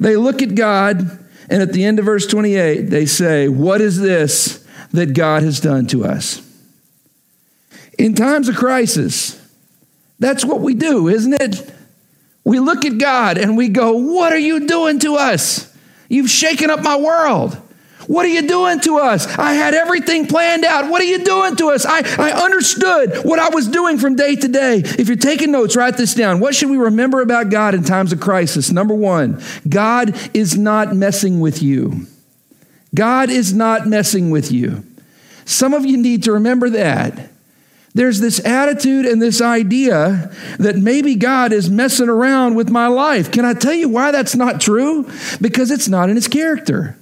They 0.01 0.17
look 0.17 0.41
at 0.41 0.53
God, 0.53 0.99
and 1.49 1.61
at 1.61 1.71
the 1.71 1.85
end 1.85 1.97
of 1.97 2.03
verse 2.03 2.27
28, 2.27 2.89
they 2.89 3.05
say, 3.05 3.47
What 3.47 3.79
is 3.79 3.97
this 3.97 4.67
that 4.91 5.13
God 5.13 5.43
has 5.43 5.61
done 5.61 5.87
to 5.87 6.03
us? 6.03 6.41
In 7.97 8.15
times 8.15 8.49
of 8.49 8.57
crisis, 8.57 9.41
that's 10.19 10.43
what 10.43 10.59
we 10.59 10.73
do, 10.73 11.07
isn't 11.07 11.41
it? 11.41 11.73
We 12.43 12.59
look 12.59 12.83
at 12.83 12.97
God 12.97 13.37
and 13.37 13.55
we 13.55 13.69
go, 13.69 13.93
What 13.93 14.33
are 14.33 14.37
you 14.37 14.67
doing 14.67 14.99
to 14.99 15.15
us? 15.15 15.73
You've 16.09 16.29
shaken 16.29 16.69
up 16.69 16.81
my 16.81 16.97
world. 16.97 17.57
What 18.07 18.25
are 18.25 18.29
you 18.29 18.47
doing 18.47 18.79
to 18.81 18.97
us? 18.99 19.25
I 19.37 19.53
had 19.53 19.73
everything 19.73 20.27
planned 20.27 20.65
out. 20.65 20.89
What 20.89 21.01
are 21.01 21.05
you 21.05 21.23
doing 21.23 21.55
to 21.57 21.69
us? 21.69 21.85
I, 21.85 21.99
I 22.17 22.31
understood 22.31 23.25
what 23.25 23.39
I 23.39 23.49
was 23.49 23.67
doing 23.67 23.97
from 23.97 24.15
day 24.15 24.35
to 24.35 24.47
day. 24.47 24.77
If 24.77 25.07
you're 25.07 25.17
taking 25.17 25.51
notes, 25.51 25.75
write 25.75 25.97
this 25.97 26.13
down. 26.13 26.39
What 26.39 26.55
should 26.55 26.69
we 26.69 26.77
remember 26.77 27.21
about 27.21 27.49
God 27.49 27.73
in 27.73 27.83
times 27.83 28.13
of 28.13 28.19
crisis? 28.19 28.71
Number 28.71 28.93
one, 28.93 29.41
God 29.67 30.15
is 30.35 30.57
not 30.57 30.95
messing 30.95 31.39
with 31.39 31.61
you. 31.63 32.07
God 32.93 33.29
is 33.29 33.53
not 33.53 33.87
messing 33.87 34.29
with 34.29 34.51
you. 34.51 34.83
Some 35.45 35.73
of 35.73 35.85
you 35.85 35.97
need 35.97 36.23
to 36.23 36.33
remember 36.33 36.69
that. 36.71 37.29
There's 37.93 38.19
this 38.19 38.45
attitude 38.45 39.05
and 39.05 39.21
this 39.21 39.39
idea 39.39 40.33
that 40.59 40.75
maybe 40.75 41.15
God 41.15 41.53
is 41.53 41.69
messing 41.69 42.09
around 42.09 42.55
with 42.55 42.69
my 42.69 42.87
life. 42.87 43.31
Can 43.31 43.45
I 43.45 43.53
tell 43.53 43.73
you 43.73 43.87
why 43.87 44.11
that's 44.11 44.35
not 44.35 44.59
true? 44.59 45.09
Because 45.39 45.71
it's 45.71 45.87
not 45.87 46.09
in 46.09 46.15
his 46.17 46.27
character. 46.27 46.97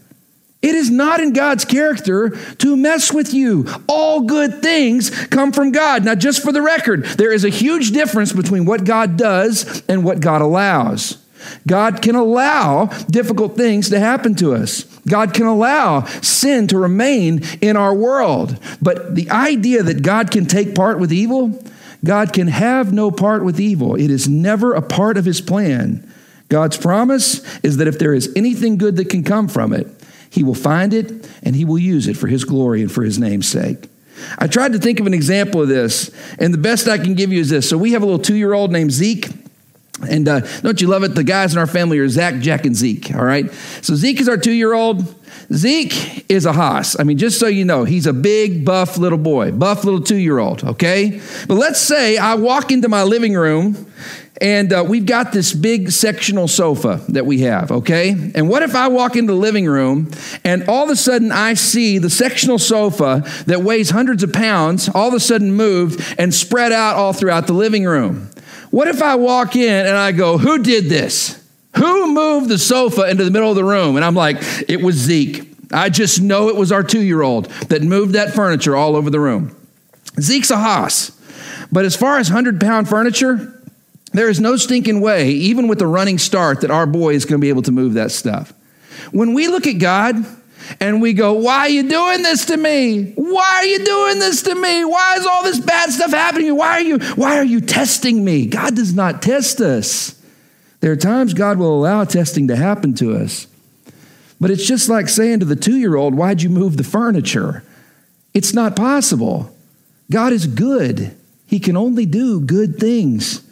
It 0.64 0.76
is 0.76 0.90
not 0.90 1.20
in 1.20 1.34
God's 1.34 1.66
character 1.66 2.30
to 2.30 2.78
mess 2.78 3.12
with 3.12 3.34
you. 3.34 3.68
All 3.88 4.22
good 4.22 4.62
things 4.62 5.10
come 5.28 5.52
from 5.52 5.74
God. 5.74 6.06
Now, 6.06 6.16
just 6.16 6.42
for 6.42 6.54
the 6.54 6.62
record, 6.62 7.04
there 7.04 7.34
is 7.34 7.44
a 7.44 7.50
huge 7.50 7.92
difference 7.92 8.32
between 8.32 8.66
what 8.66 8.86
God 8.86 9.18
does 9.18 9.84
and 9.90 10.06
what 10.06 10.22
God 10.22 10.42
allows. 10.42 11.18
God 11.68 12.02
can 12.02 12.16
allow 12.16 12.86
difficult 13.10 13.58
things 13.58 13.90
to 13.90 14.00
happen 14.00 14.36
to 14.36 14.54
us. 14.54 14.84
God 15.06 15.34
can 15.34 15.46
allow 15.46 16.06
sin 16.22 16.68
to 16.68 16.78
remain 16.78 17.42
in 17.60 17.76
our 17.76 17.94
world. 17.94 18.58
But 18.82 19.16
the 19.16 19.30
idea 19.30 19.84
that 19.84 20.02
God 20.02 20.32
can 20.32 20.46
take 20.46 20.76
part 20.76 20.98
with 20.98 21.12
evil, 21.12 21.62
God 22.06 22.32
can 22.32 22.48
have 22.48 22.94
no 22.94 23.12
part 23.12 23.44
with 23.44 23.60
evil, 23.60 23.96
it 23.96 24.10
is 24.10 24.30
never 24.30 24.74
a 24.74 24.82
part 24.82 25.18
of 25.18 25.26
his 25.26 25.42
plan. 25.42 26.10
God's 26.48 26.78
promise 26.78 27.42
is 27.64 27.78
that 27.78 27.88
if 27.88 28.00
there 28.00 28.14
is 28.14 28.32
anything 28.36 28.78
good 28.78 28.96
that 28.98 29.10
can 29.10 29.24
come 29.24 29.48
from 29.48 29.74
it, 29.74 29.88
he 30.34 30.44
will 30.44 30.56
find 30.56 30.96
it 30.96 31.30
and 31.44 31.56
he 31.56 31.64
will 31.64 31.78
use 31.78 32.08
it 32.08 32.18
for 32.18 32.26
his 32.26 32.44
glory 32.44 32.82
and 32.82 32.92
for 32.92 33.04
his 33.04 33.20
name's 33.20 33.48
sake. 33.48 33.88
I 34.40 34.48
tried 34.48 34.74
to 34.74 34.80
think 34.80 35.00
of 35.00 35.06
an 35.06 35.14
example 35.14 35.62
of 35.62 35.68
this, 35.68 36.10
and 36.40 36.52
the 36.52 36.58
best 36.58 36.88
I 36.88 36.98
can 36.98 37.14
give 37.14 37.32
you 37.32 37.40
is 37.40 37.52
this. 37.52 37.70
So, 37.70 37.78
we 37.78 37.92
have 37.92 38.02
a 38.02 38.06
little 38.06 38.20
two 38.20 38.36
year 38.36 38.54
old 38.54 38.72
named 38.72 38.92
Zeke. 38.92 39.30
And 40.10 40.28
uh, 40.28 40.40
don't 40.62 40.82
you 40.82 40.88
love 40.88 41.04
it? 41.04 41.10
The 41.10 41.24
guys 41.24 41.54
in 41.54 41.60
our 41.60 41.68
family 41.68 42.00
are 42.00 42.10
Zach, 42.10 42.42
Jack, 42.42 42.66
and 42.66 42.76
Zeke. 42.76 43.14
All 43.14 43.24
right. 43.24 43.52
So 43.82 43.94
Zeke 43.94 44.22
is 44.22 44.28
our 44.28 44.38
two 44.38 44.52
year 44.52 44.74
old. 44.74 45.16
Zeke 45.54 46.26
is 46.30 46.48
a 46.48 46.52
hoss. 46.52 47.00
I 47.00 47.04
mean, 47.04 47.20
just 47.20 47.40
so 47.40 47.46
you 47.46 47.64
know, 47.64 47.84
he's 47.84 48.08
a 48.08 48.12
big, 48.12 48.66
buff 48.66 48.98
little 48.98 49.20
boy, 49.20 49.52
buff 49.52 49.84
little 49.84 50.02
two 50.02 50.18
year 50.18 50.40
old, 50.40 50.64
okay? 50.64 51.22
But 51.48 51.56
let's 51.56 51.80
say 51.80 52.18
I 52.18 52.34
walk 52.34 52.72
into 52.72 52.90
my 52.90 53.04
living 53.04 53.36
room 53.36 53.92
and 54.42 54.74
uh, 54.74 54.84
we've 54.88 55.06
got 55.06 55.32
this 55.32 55.54
big 55.54 55.92
sectional 55.92 56.48
sofa 56.48 57.02
that 57.10 57.26
we 57.26 57.42
have, 57.42 57.72
okay? 57.72 58.32
And 58.34 58.50
what 58.50 58.64
if 58.64 58.76
I 58.76 58.88
walk 58.88 59.16
into 59.16 59.34
the 59.34 59.40
living 59.40 59.68
room 59.68 60.12
and 60.44 60.68
all 60.68 60.86
of 60.86 60.90
a 60.90 60.96
sudden 60.96 61.32
I 61.32 61.54
see 61.54 62.00
the 62.00 62.10
sectional 62.10 62.58
sofa 62.58 63.24
that 63.46 63.62
weighs 63.62 63.92
hundreds 63.92 64.24
of 64.24 64.34
pounds 64.34 64.90
all 64.90 65.08
of 65.08 65.14
a 65.14 65.20
sudden 65.20 65.54
moved 65.54 66.16
and 66.18 66.34
spread 66.34 66.72
out 66.72 66.96
all 66.96 67.14
throughout 67.14 67.46
the 67.46 67.54
living 67.54 67.86
room? 67.86 68.30
What 68.72 68.88
if 68.88 69.04
I 69.04 69.16
walk 69.16 69.56
in 69.56 69.86
and 69.86 69.96
I 69.96 70.12
go, 70.12 70.40
Who 70.40 70.64
did 70.64 70.86
this? 70.86 71.40
Who 71.78 72.14
moved 72.14 72.50
the 72.50 72.58
sofa 72.58 73.10
into 73.10 73.24
the 73.24 73.32
middle 73.32 73.50
of 73.50 73.56
the 73.56 73.64
room? 73.64 73.98
And 73.98 74.04
I'm 74.04 74.16
like, 74.16 74.38
It 74.68 74.82
was 74.82 74.96
Zeke. 74.96 75.48
I 75.72 75.90
just 75.90 76.22
know 76.22 76.50
it 76.50 76.56
was 76.56 76.72
our 76.72 76.84
two 76.84 77.02
year 77.02 77.22
old 77.22 77.46
that 77.70 77.84
moved 77.84 78.14
that 78.14 78.34
furniture 78.34 78.76
all 78.76 78.96
over 78.96 79.12
the 79.12 79.20
room. 79.20 79.56
Zeke's 80.20 80.50
a 80.50 80.58
hoss. 80.58 81.12
But 81.72 81.86
as 81.86 81.96
far 81.96 82.18
as 82.18 82.30
100 82.30 82.60
pound 82.60 82.90
furniture, 82.90 83.60
there 84.14 84.30
is 84.30 84.40
no 84.40 84.56
stinking 84.56 85.02
way, 85.02 85.30
even 85.32 85.68
with 85.68 85.82
a 85.82 85.88
running 85.88 86.18
start, 86.18 86.62
that 86.62 86.72
our 86.72 86.86
boy 86.86 87.14
is 87.14 87.26
going 87.26 87.40
to 87.40 87.44
be 87.44 87.50
able 87.50 87.64
to 87.64 87.72
move 87.72 87.94
that 87.94 88.12
stuff. 88.12 88.54
When 89.12 89.34
we 89.34 89.48
look 89.48 89.68
at 89.68 89.80
God, 89.80 90.26
and 90.80 91.02
we 91.02 91.14
go, 91.14 91.34
Why 91.34 91.60
are 91.60 91.70
you 91.70 91.88
doing 91.90 92.22
this 92.22 92.46
to 92.46 92.58
me? 92.58 93.14
Why 93.16 93.52
are 93.56 93.66
you 93.66 93.84
doing 93.84 94.20
this 94.20 94.44
to 94.44 94.56
me? 94.56 94.86
Why 94.86 95.16
is 95.18 95.26
all 95.26 95.44
this 95.44 95.60
bad 95.60 95.92
stuff 95.92 96.12
happening? 96.12 96.56
Why 96.56 96.72
are 96.72 96.82
you, 96.82 97.00
why 97.16 97.38
are 97.38 97.44
you 97.44 97.62
testing 97.62 98.24
me? 98.24 98.46
God 98.46 98.76
does 98.76 98.94
not 98.94 99.22
test 99.22 99.60
us. 99.62 100.20
There 100.80 100.92
are 100.92 100.98
times 100.98 101.34
God 101.34 101.58
will 101.58 101.78
allow 101.78 102.04
testing 102.04 102.48
to 102.48 102.56
happen 102.56 102.94
to 102.96 103.16
us. 103.16 103.48
But 104.40 104.52
it's 104.52 104.66
just 104.66 104.90
like 104.90 105.08
saying 105.08 105.40
to 105.40 105.46
the 105.46 105.56
two 105.56 105.78
year 105.78 105.96
old, 105.96 106.16
Why'd 106.16 106.42
you 106.42 106.50
move 106.50 106.78
the 106.78 106.84
furniture? 106.84 107.64
It's 108.34 108.54
not 108.54 108.76
possible. 108.76 109.56
God 110.12 110.34
is 110.34 110.48
good, 110.48 111.16
He 111.46 111.60
can 111.60 111.78
only 111.78 112.06
do 112.06 112.40
good 112.40 112.80
things. 112.80 113.43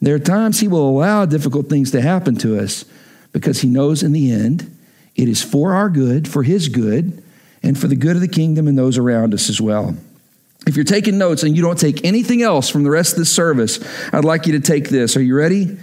There 0.00 0.14
are 0.14 0.20
times 0.20 0.60
He 0.60 0.68
will 0.68 0.88
allow 0.88 1.24
difficult 1.26 1.68
things 1.68 1.90
to 1.92 2.00
happen 2.00 2.36
to 2.36 2.58
us 2.58 2.84
because 3.32 3.60
He 3.60 3.68
knows 3.68 4.02
in 4.02 4.12
the 4.12 4.30
end 4.30 4.76
it 5.14 5.28
is 5.28 5.42
for 5.42 5.74
our 5.74 5.88
good, 5.88 6.28
for 6.28 6.42
His 6.42 6.68
good, 6.68 7.22
and 7.62 7.78
for 7.78 7.88
the 7.88 7.96
good 7.96 8.16
of 8.16 8.20
the 8.20 8.28
kingdom 8.28 8.68
and 8.68 8.78
those 8.78 8.98
around 8.98 9.34
us 9.34 9.48
as 9.48 9.60
well. 9.60 9.96
If 10.66 10.76
you're 10.76 10.84
taking 10.84 11.16
notes 11.16 11.42
and 11.42 11.56
you 11.56 11.62
don't 11.62 11.78
take 11.78 12.04
anything 12.04 12.42
else 12.42 12.68
from 12.68 12.82
the 12.82 12.90
rest 12.90 13.12
of 13.12 13.18
this 13.20 13.32
service, 13.32 13.78
I'd 14.12 14.24
like 14.24 14.46
you 14.46 14.52
to 14.52 14.60
take 14.60 14.88
this. 14.88 15.16
Are 15.16 15.22
you 15.22 15.36
ready? 15.36 15.78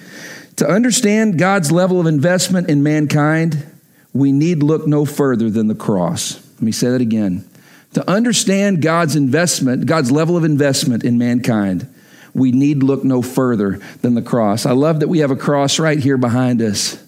To 0.57 0.67
understand 0.67 1.39
God's 1.39 1.71
level 1.71 1.99
of 1.99 2.05
investment 2.05 2.69
in 2.69 2.83
mankind, 2.83 3.65
we 4.13 4.31
need 4.31 4.61
look 4.61 4.85
no 4.85 5.05
further 5.05 5.49
than 5.49 5.67
the 5.67 5.75
cross. 5.75 6.35
Let 6.55 6.61
me 6.61 6.71
say 6.71 6.89
that 6.89 7.01
again. 7.01 7.47
To 7.93 8.09
understand 8.09 8.81
God's 8.81 9.15
investment, 9.15 9.85
God's 9.85 10.11
level 10.11 10.35
of 10.35 10.43
investment 10.43 11.03
in 11.03 11.17
mankind, 11.17 11.87
we 12.33 12.51
need 12.51 12.83
look 12.83 13.03
no 13.03 13.21
further 13.21 13.79
than 14.01 14.15
the 14.15 14.21
cross. 14.21 14.65
I 14.65 14.71
love 14.71 14.99
that 14.99 15.07
we 15.07 15.19
have 15.19 15.31
a 15.31 15.35
cross 15.35 15.79
right 15.79 15.99
here 15.99 16.17
behind 16.17 16.61
us. 16.61 17.01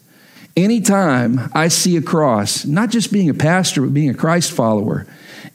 Anytime 0.56 1.50
I 1.54 1.68
see 1.68 1.98
a 1.98 2.02
cross, 2.02 2.66
not 2.66 2.90
just 2.90 3.12
being 3.12 3.30
a 3.30 3.34
pastor, 3.34 3.82
but 3.82 3.94
being 3.94 4.10
a 4.10 4.14
Christ 4.14 4.52
follower, 4.52 5.06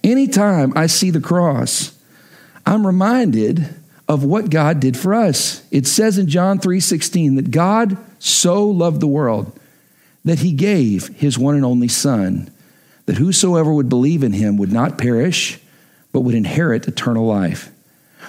anytime 0.05 0.73
I 0.77 0.87
see 0.87 1.11
the 1.11 1.21
cross, 1.21 1.97
I'm 2.67 2.87
reminded 2.87 3.75
of 4.09 4.25
what 4.25 4.51
God 4.51 4.81
did 4.81 4.97
for 4.97 5.15
us. 5.15 5.63
It 5.71 5.87
says 5.87 6.19
in 6.19 6.27
John 6.27 6.59
3:16 6.59 7.37
that 7.37 7.51
God 7.51 7.97
so 8.19 8.69
loved 8.69 9.01
the 9.01 9.07
world 9.07 9.59
that 10.25 10.41
he 10.41 10.53
gave 10.53 11.09
his 11.17 11.39
one 11.39 11.55
and 11.55 11.65
only 11.65 11.89
son 11.89 12.51
that 13.07 13.17
whosoever 13.17 13.73
would 13.73 13.89
believe 13.89 14.23
in 14.23 14.33
him 14.33 14.57
would 14.57 14.73
not 14.73 14.99
perish 14.99 15.59
but 16.13 16.21
would 16.21 16.35
inherit 16.35 16.89
eternal 16.89 17.27
life. 17.27 17.71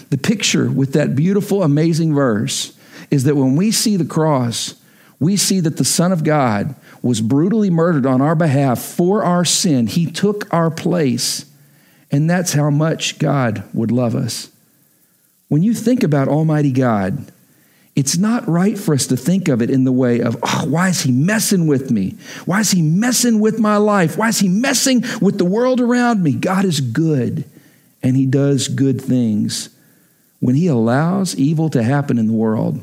The 0.09 0.17
picture 0.17 0.69
with 0.69 0.93
that 0.93 1.15
beautiful 1.15 1.63
amazing 1.63 2.13
verse 2.13 2.77
is 3.09 3.23
that 3.25 3.35
when 3.35 3.55
we 3.55 3.71
see 3.71 3.97
the 3.97 4.05
cross, 4.05 4.75
we 5.19 5.37
see 5.37 5.59
that 5.59 5.77
the 5.77 5.85
Son 5.85 6.11
of 6.11 6.23
God 6.23 6.75
was 7.01 7.21
brutally 7.21 7.69
murdered 7.69 8.05
on 8.05 8.21
our 8.21 8.35
behalf 8.35 8.81
for 8.81 9.23
our 9.23 9.45
sin. 9.45 9.87
He 9.87 10.09
took 10.09 10.51
our 10.53 10.71
place, 10.71 11.45
and 12.11 12.29
that's 12.29 12.53
how 12.53 12.69
much 12.69 13.19
God 13.19 13.63
would 13.73 13.91
love 13.91 14.15
us. 14.15 14.49
When 15.47 15.63
you 15.63 15.73
think 15.73 16.03
about 16.03 16.27
Almighty 16.27 16.71
God, 16.71 17.31
it's 17.95 18.17
not 18.17 18.47
right 18.47 18.77
for 18.77 18.93
us 18.93 19.07
to 19.07 19.17
think 19.17 19.49
of 19.49 19.61
it 19.61 19.69
in 19.69 19.83
the 19.83 19.91
way 19.91 20.21
of, 20.21 20.37
oh, 20.43 20.65
why 20.67 20.87
is 20.87 21.01
he 21.01 21.11
messing 21.11 21.67
with 21.67 21.91
me? 21.91 22.15
Why 22.45 22.61
is 22.61 22.71
he 22.71 22.81
messing 22.81 23.41
with 23.41 23.59
my 23.59 23.75
life? 23.77 24.17
Why 24.17 24.29
is 24.29 24.39
he 24.39 24.47
messing 24.47 25.03
with 25.19 25.37
the 25.37 25.45
world 25.45 25.81
around 25.81 26.23
me? 26.23 26.33
God 26.33 26.63
is 26.63 26.79
good, 26.79 27.43
and 28.01 28.15
he 28.15 28.25
does 28.25 28.69
good 28.69 29.01
things. 29.01 29.69
When 30.41 30.55
he 30.55 30.67
allows 30.67 31.35
evil 31.35 31.69
to 31.69 31.83
happen 31.83 32.17
in 32.17 32.27
the 32.27 32.33
world, 32.33 32.81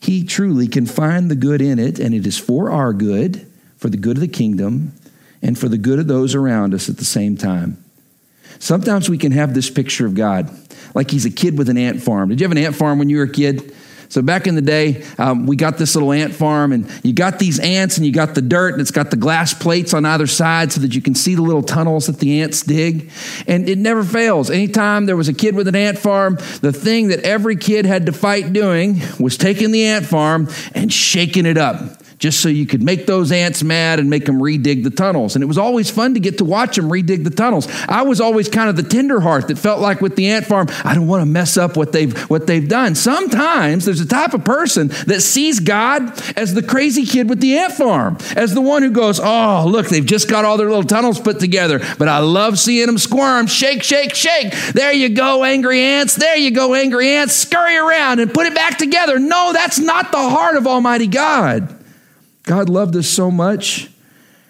he 0.00 0.24
truly 0.24 0.66
can 0.66 0.84
find 0.84 1.30
the 1.30 1.36
good 1.36 1.62
in 1.62 1.78
it, 1.78 1.98
and 1.98 2.12
it 2.12 2.26
is 2.26 2.36
for 2.36 2.70
our 2.70 2.92
good, 2.92 3.46
for 3.76 3.88
the 3.88 3.96
good 3.96 4.16
of 4.16 4.20
the 4.20 4.28
kingdom, 4.28 4.92
and 5.40 5.56
for 5.56 5.68
the 5.68 5.78
good 5.78 6.00
of 6.00 6.08
those 6.08 6.34
around 6.34 6.74
us 6.74 6.88
at 6.88 6.96
the 6.96 7.04
same 7.04 7.36
time. 7.36 7.82
Sometimes 8.58 9.08
we 9.08 9.16
can 9.16 9.32
have 9.32 9.54
this 9.54 9.70
picture 9.70 10.06
of 10.06 10.14
God 10.14 10.50
like 10.92 11.10
he's 11.10 11.24
a 11.24 11.30
kid 11.30 11.56
with 11.56 11.68
an 11.68 11.78
ant 11.78 12.02
farm. 12.02 12.28
Did 12.30 12.40
you 12.40 12.44
have 12.44 12.52
an 12.52 12.58
ant 12.58 12.74
farm 12.74 12.98
when 12.98 13.08
you 13.08 13.18
were 13.18 13.22
a 13.22 13.30
kid? 13.30 13.72
So 14.10 14.22
back 14.22 14.48
in 14.48 14.56
the 14.56 14.60
day, 14.60 15.04
um, 15.18 15.46
we 15.46 15.54
got 15.54 15.78
this 15.78 15.94
little 15.94 16.12
ant 16.12 16.34
farm, 16.34 16.72
and 16.72 16.90
you 17.04 17.12
got 17.12 17.38
these 17.38 17.60
ants, 17.60 17.96
and 17.96 18.04
you 18.04 18.12
got 18.12 18.34
the 18.34 18.42
dirt, 18.42 18.72
and 18.72 18.80
it's 18.80 18.90
got 18.90 19.10
the 19.10 19.16
glass 19.16 19.54
plates 19.54 19.94
on 19.94 20.04
either 20.04 20.26
side 20.26 20.72
so 20.72 20.80
that 20.80 20.96
you 20.96 21.00
can 21.00 21.14
see 21.14 21.36
the 21.36 21.42
little 21.42 21.62
tunnels 21.62 22.08
that 22.08 22.18
the 22.18 22.42
ants 22.42 22.62
dig. 22.62 23.08
And 23.46 23.68
it 23.68 23.78
never 23.78 24.02
fails. 24.02 24.50
Anytime 24.50 25.06
there 25.06 25.16
was 25.16 25.28
a 25.28 25.32
kid 25.32 25.54
with 25.54 25.68
an 25.68 25.76
ant 25.76 25.96
farm, 25.96 26.38
the 26.60 26.72
thing 26.72 27.08
that 27.08 27.20
every 27.20 27.54
kid 27.54 27.86
had 27.86 28.06
to 28.06 28.12
fight 28.12 28.52
doing 28.52 29.00
was 29.20 29.36
taking 29.38 29.70
the 29.70 29.84
ant 29.86 30.06
farm 30.06 30.48
and 30.74 30.92
shaking 30.92 31.46
it 31.46 31.56
up 31.56 31.99
just 32.20 32.40
so 32.40 32.50
you 32.50 32.66
could 32.66 32.82
make 32.82 33.06
those 33.06 33.32
ants 33.32 33.64
mad 33.64 33.98
and 33.98 34.10
make 34.10 34.26
them 34.26 34.38
redig 34.40 34.84
the 34.84 34.90
tunnels. 34.90 35.34
And 35.34 35.42
it 35.42 35.46
was 35.46 35.56
always 35.56 35.90
fun 35.90 36.12
to 36.14 36.20
get 36.20 36.36
to 36.38 36.44
watch 36.44 36.76
them 36.76 36.90
redig 36.90 37.24
the 37.24 37.30
tunnels. 37.30 37.66
I 37.88 38.02
was 38.02 38.20
always 38.20 38.48
kind 38.50 38.68
of 38.68 38.76
the 38.76 38.82
tender 38.82 39.20
heart 39.20 39.48
that 39.48 39.58
felt 39.58 39.80
like 39.80 40.02
with 40.02 40.16
the 40.16 40.28
ant 40.28 40.44
farm, 40.44 40.68
I 40.84 40.94
don't 40.94 41.06
want 41.06 41.22
to 41.22 41.26
mess 41.26 41.56
up 41.56 41.78
what 41.78 41.92
they've 41.92 42.16
what 42.30 42.46
they've 42.46 42.68
done. 42.68 42.94
Sometimes 42.94 43.86
there's 43.86 44.02
a 44.02 44.06
type 44.06 44.34
of 44.34 44.44
person 44.44 44.88
that 45.06 45.22
sees 45.22 45.60
God 45.60 46.12
as 46.36 46.52
the 46.52 46.62
crazy 46.62 47.06
kid 47.06 47.26
with 47.30 47.40
the 47.40 47.56
ant 47.56 47.72
farm, 47.72 48.18
as 48.36 48.52
the 48.52 48.60
one 48.60 48.82
who 48.82 48.90
goes, 48.90 49.18
"Oh, 49.18 49.64
look, 49.66 49.88
they've 49.88 50.04
just 50.04 50.28
got 50.28 50.44
all 50.44 50.58
their 50.58 50.68
little 50.68 50.84
tunnels 50.84 51.18
put 51.18 51.40
together, 51.40 51.80
but 51.98 52.06
I 52.06 52.18
love 52.18 52.58
seeing 52.58 52.86
them 52.86 52.98
squirm, 52.98 53.46
shake, 53.46 53.82
shake, 53.82 54.14
shake. 54.14 54.52
There 54.74 54.92
you 54.92 55.08
go, 55.08 55.42
angry 55.42 55.80
ants. 55.80 56.16
There 56.16 56.36
you 56.36 56.50
go, 56.50 56.74
angry 56.74 57.08
ants. 57.08 57.34
Scurry 57.34 57.78
around 57.78 58.20
and 58.20 58.34
put 58.34 58.46
it 58.46 58.54
back 58.54 58.76
together." 58.76 59.18
No, 59.18 59.54
that's 59.54 59.78
not 59.78 60.12
the 60.12 60.28
heart 60.28 60.56
of 60.56 60.66
Almighty 60.66 61.06
God. 61.06 61.79
God 62.44 62.68
loved 62.68 62.96
us 62.96 63.08
so 63.08 63.30
much 63.30 63.90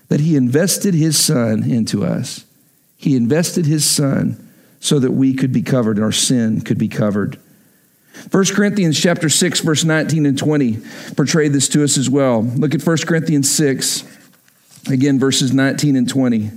that 0.09 0.21
he 0.21 0.37
invested 0.37 0.95
his 0.95 1.19
son 1.19 1.63
into 1.63 2.05
us. 2.05 2.45
He 2.97 3.17
invested 3.17 3.67
his 3.67 3.85
son 3.85 4.49
so 4.81 4.99
that 4.99 5.13
we 5.13 5.35
could 5.35 5.53
be 5.53 5.63
covered 5.63 5.97
and 5.97 6.05
our 6.05 6.13
sin 6.13 6.61
could 6.61 6.79
be 6.79 6.89
covered. 6.89 7.39
1 8.31 8.45
Corinthians 8.47 8.99
chapter 8.99 9.29
6 9.29 9.61
verse 9.61 9.85
19 9.85 10.27
and 10.27 10.37
20 10.37 10.79
portray 11.17 11.49
this 11.49 11.69
to 11.69 11.85
us 11.85 11.97
as 11.97 12.11
well. 12.11 12.43
Look 12.43 12.75
at 12.75 12.83
1 12.83 12.97
Corinthians 13.07 13.51
6 13.51 14.05
again 14.91 15.19
verses 15.19 15.53
19 15.53 15.97
and 15.97 16.09
20. 16.09 16.51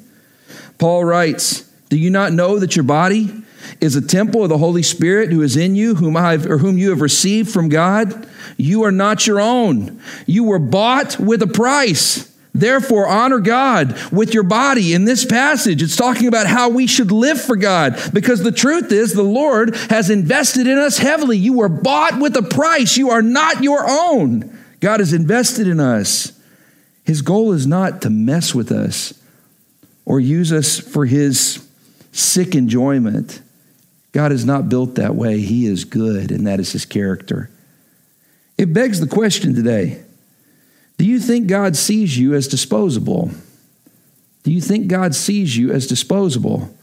Paul 0.77 1.05
writes, 1.05 1.63
"Do 1.89 1.97
you 1.97 2.09
not 2.09 2.33
know 2.33 2.59
that 2.59 2.75
your 2.75 2.83
body 2.83 3.43
is 3.81 3.95
a 3.95 4.01
temple 4.01 4.43
of 4.43 4.49
the 4.49 4.57
Holy 4.57 4.83
Spirit 4.83 5.31
who 5.31 5.41
is 5.41 5.57
in 5.57 5.75
you, 5.75 5.95
whom 5.95 6.17
I 6.17 6.31
have, 6.31 6.45
or 6.45 6.57
whom 6.57 6.77
you 6.77 6.89
have 6.89 7.01
received 7.01 7.51
from 7.51 7.69
God?" 7.69 8.27
You 8.57 8.83
are 8.83 8.91
not 8.91 9.25
your 9.25 9.39
own. 9.39 9.99
You 10.27 10.43
were 10.43 10.59
bought 10.59 11.19
with 11.19 11.41
a 11.41 11.47
price. 11.47 12.27
Therefore, 12.55 13.07
honor 13.07 13.39
God 13.39 13.95
with 14.11 14.33
your 14.33 14.43
body. 14.43 14.93
In 14.93 15.05
this 15.05 15.25
passage, 15.25 15.81
it's 15.81 15.95
talking 15.95 16.27
about 16.27 16.45
how 16.45 16.69
we 16.69 16.85
should 16.85 17.11
live 17.11 17.41
for 17.41 17.55
God 17.55 17.99
because 18.13 18.43
the 18.43 18.51
truth 18.51 18.91
is 18.91 19.13
the 19.13 19.23
Lord 19.23 19.75
has 19.89 20.11
invested 20.11 20.67
in 20.67 20.77
us 20.77 20.99
heavily. 20.99 21.37
You 21.37 21.53
were 21.53 21.69
bought 21.69 22.19
with 22.19 22.37
a 22.37 22.43
price. 22.43 22.95
You 22.95 23.09
are 23.09 23.23
not 23.23 23.63
your 23.63 23.83
own. 23.89 24.55
God 24.81 24.99
has 24.99 25.13
invested 25.13 25.67
in 25.67 25.79
us. 25.79 26.33
His 27.03 27.23
goal 27.23 27.53
is 27.53 27.65
not 27.65 28.03
to 28.03 28.11
mess 28.11 28.53
with 28.53 28.71
us 28.71 29.15
or 30.05 30.19
use 30.19 30.53
us 30.53 30.79
for 30.79 31.05
his 31.07 31.59
sick 32.11 32.53
enjoyment. 32.53 33.41
God 34.13 34.31
is 34.31 34.45
not 34.45 34.69
built 34.69 34.95
that 34.95 35.15
way. 35.15 35.41
He 35.41 35.65
is 35.65 35.83
good, 35.83 36.31
and 36.31 36.47
that 36.47 36.59
is 36.59 36.71
his 36.71 36.85
character. 36.85 37.49
It 38.57 38.73
begs 38.73 38.99
the 38.99 39.07
question 39.07 39.53
today 39.53 40.03
do 40.97 41.05
you 41.05 41.19
think 41.19 41.47
God 41.47 41.75
sees 41.75 42.17
you 42.17 42.33
as 42.33 42.47
disposable? 42.47 43.31
Do 44.43 44.51
you 44.51 44.61
think 44.61 44.87
God 44.87 45.15
sees 45.15 45.57
you 45.57 45.71
as 45.71 45.87
disposable? 45.87 46.73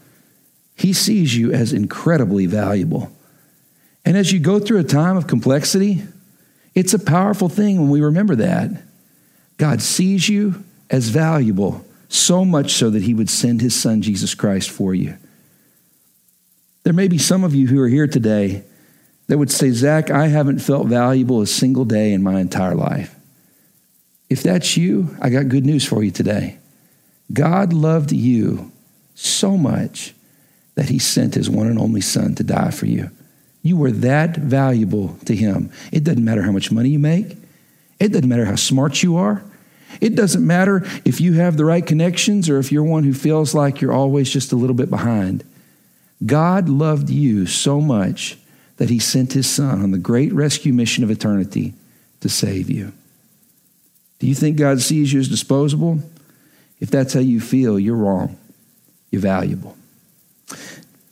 He 0.75 0.93
sees 0.93 1.35
you 1.35 1.51
as 1.51 1.73
incredibly 1.73 2.45
valuable. 2.45 3.11
And 4.03 4.17
as 4.17 4.31
you 4.31 4.39
go 4.39 4.59
through 4.59 4.79
a 4.79 4.83
time 4.83 5.15
of 5.15 5.27
complexity, 5.27 6.03
it's 6.73 6.93
a 6.93 6.99
powerful 6.99 7.49
thing 7.49 7.79
when 7.79 7.89
we 7.89 8.01
remember 8.01 8.35
that. 8.35 8.71
God 9.57 9.81
sees 9.81 10.27
you 10.27 10.63
as 10.89 11.09
valuable, 11.09 11.85
so 12.09 12.43
much 12.43 12.73
so 12.73 12.89
that 12.89 13.03
he 13.03 13.13
would 13.13 13.29
send 13.29 13.61
his 13.61 13.79
son, 13.79 14.01
Jesus 14.01 14.33
Christ, 14.33 14.69
for 14.69 14.93
you. 14.93 15.17
There 16.83 16.93
may 16.93 17.07
be 17.07 17.17
some 17.17 17.43
of 17.43 17.53
you 17.53 17.67
who 17.67 17.79
are 17.81 17.87
here 17.87 18.07
today 18.07 18.63
that 19.27 19.37
would 19.37 19.51
say, 19.51 19.71
Zach, 19.71 20.09
I 20.09 20.27
haven't 20.27 20.59
felt 20.59 20.87
valuable 20.87 21.41
a 21.41 21.47
single 21.47 21.85
day 21.85 22.11
in 22.11 22.23
my 22.23 22.39
entire 22.39 22.75
life. 22.75 23.15
If 24.29 24.43
that's 24.43 24.77
you, 24.77 25.15
I 25.21 25.29
got 25.29 25.49
good 25.49 25.65
news 25.65 25.85
for 25.85 26.03
you 26.03 26.11
today. 26.11 26.57
God 27.31 27.73
loved 27.73 28.11
you 28.11 28.71
so 29.13 29.57
much 29.57 30.13
that 30.75 30.89
he 30.89 30.99
sent 30.99 31.35
his 31.35 31.49
one 31.49 31.67
and 31.67 31.77
only 31.77 32.01
son 32.01 32.35
to 32.35 32.43
die 32.43 32.71
for 32.71 32.85
you. 32.87 33.11
You 33.61 33.77
were 33.77 33.91
that 33.91 34.35
valuable 34.37 35.17
to 35.25 35.35
him. 35.35 35.71
It 35.91 36.03
doesn't 36.03 36.23
matter 36.23 36.41
how 36.41 36.51
much 36.51 36.71
money 36.71 36.89
you 36.89 36.99
make, 36.99 37.37
it 37.99 38.09
doesn't 38.09 38.27
matter 38.27 38.45
how 38.45 38.55
smart 38.55 39.03
you 39.03 39.17
are. 39.17 39.43
It 39.99 40.15
doesn't 40.15 40.45
matter 40.45 40.83
if 41.03 41.19
you 41.19 41.33
have 41.33 41.57
the 41.57 41.65
right 41.65 41.85
connections 41.85 42.49
or 42.49 42.57
if 42.57 42.71
you're 42.71 42.83
one 42.83 43.03
who 43.03 43.13
feels 43.13 43.53
like 43.53 43.81
you're 43.81 43.91
always 43.91 44.31
just 44.31 44.53
a 44.53 44.55
little 44.55 44.73
bit 44.73 44.89
behind. 44.89 45.43
God 46.25 46.69
loved 46.69 47.09
you 47.09 47.45
so 47.45 47.81
much 47.81 48.37
that 48.77 48.89
he 48.89 48.99
sent 48.99 49.33
his 49.33 49.49
son 49.49 49.81
on 49.81 49.91
the 49.91 49.97
great 49.97 50.33
rescue 50.33 50.73
mission 50.73 51.03
of 51.03 51.11
eternity 51.11 51.73
to 52.21 52.29
save 52.29 52.69
you. 52.69 52.93
Do 54.19 54.27
you 54.27 54.35
think 54.35 54.57
God 54.57 54.81
sees 54.81 55.11
you 55.11 55.19
as 55.19 55.27
disposable? 55.27 55.99
If 56.79 56.91
that's 56.91 57.13
how 57.13 57.19
you 57.19 57.39
feel, 57.39 57.79
you're 57.79 57.95
wrong. 57.95 58.37
You're 59.09 59.21
valuable. 59.21 59.75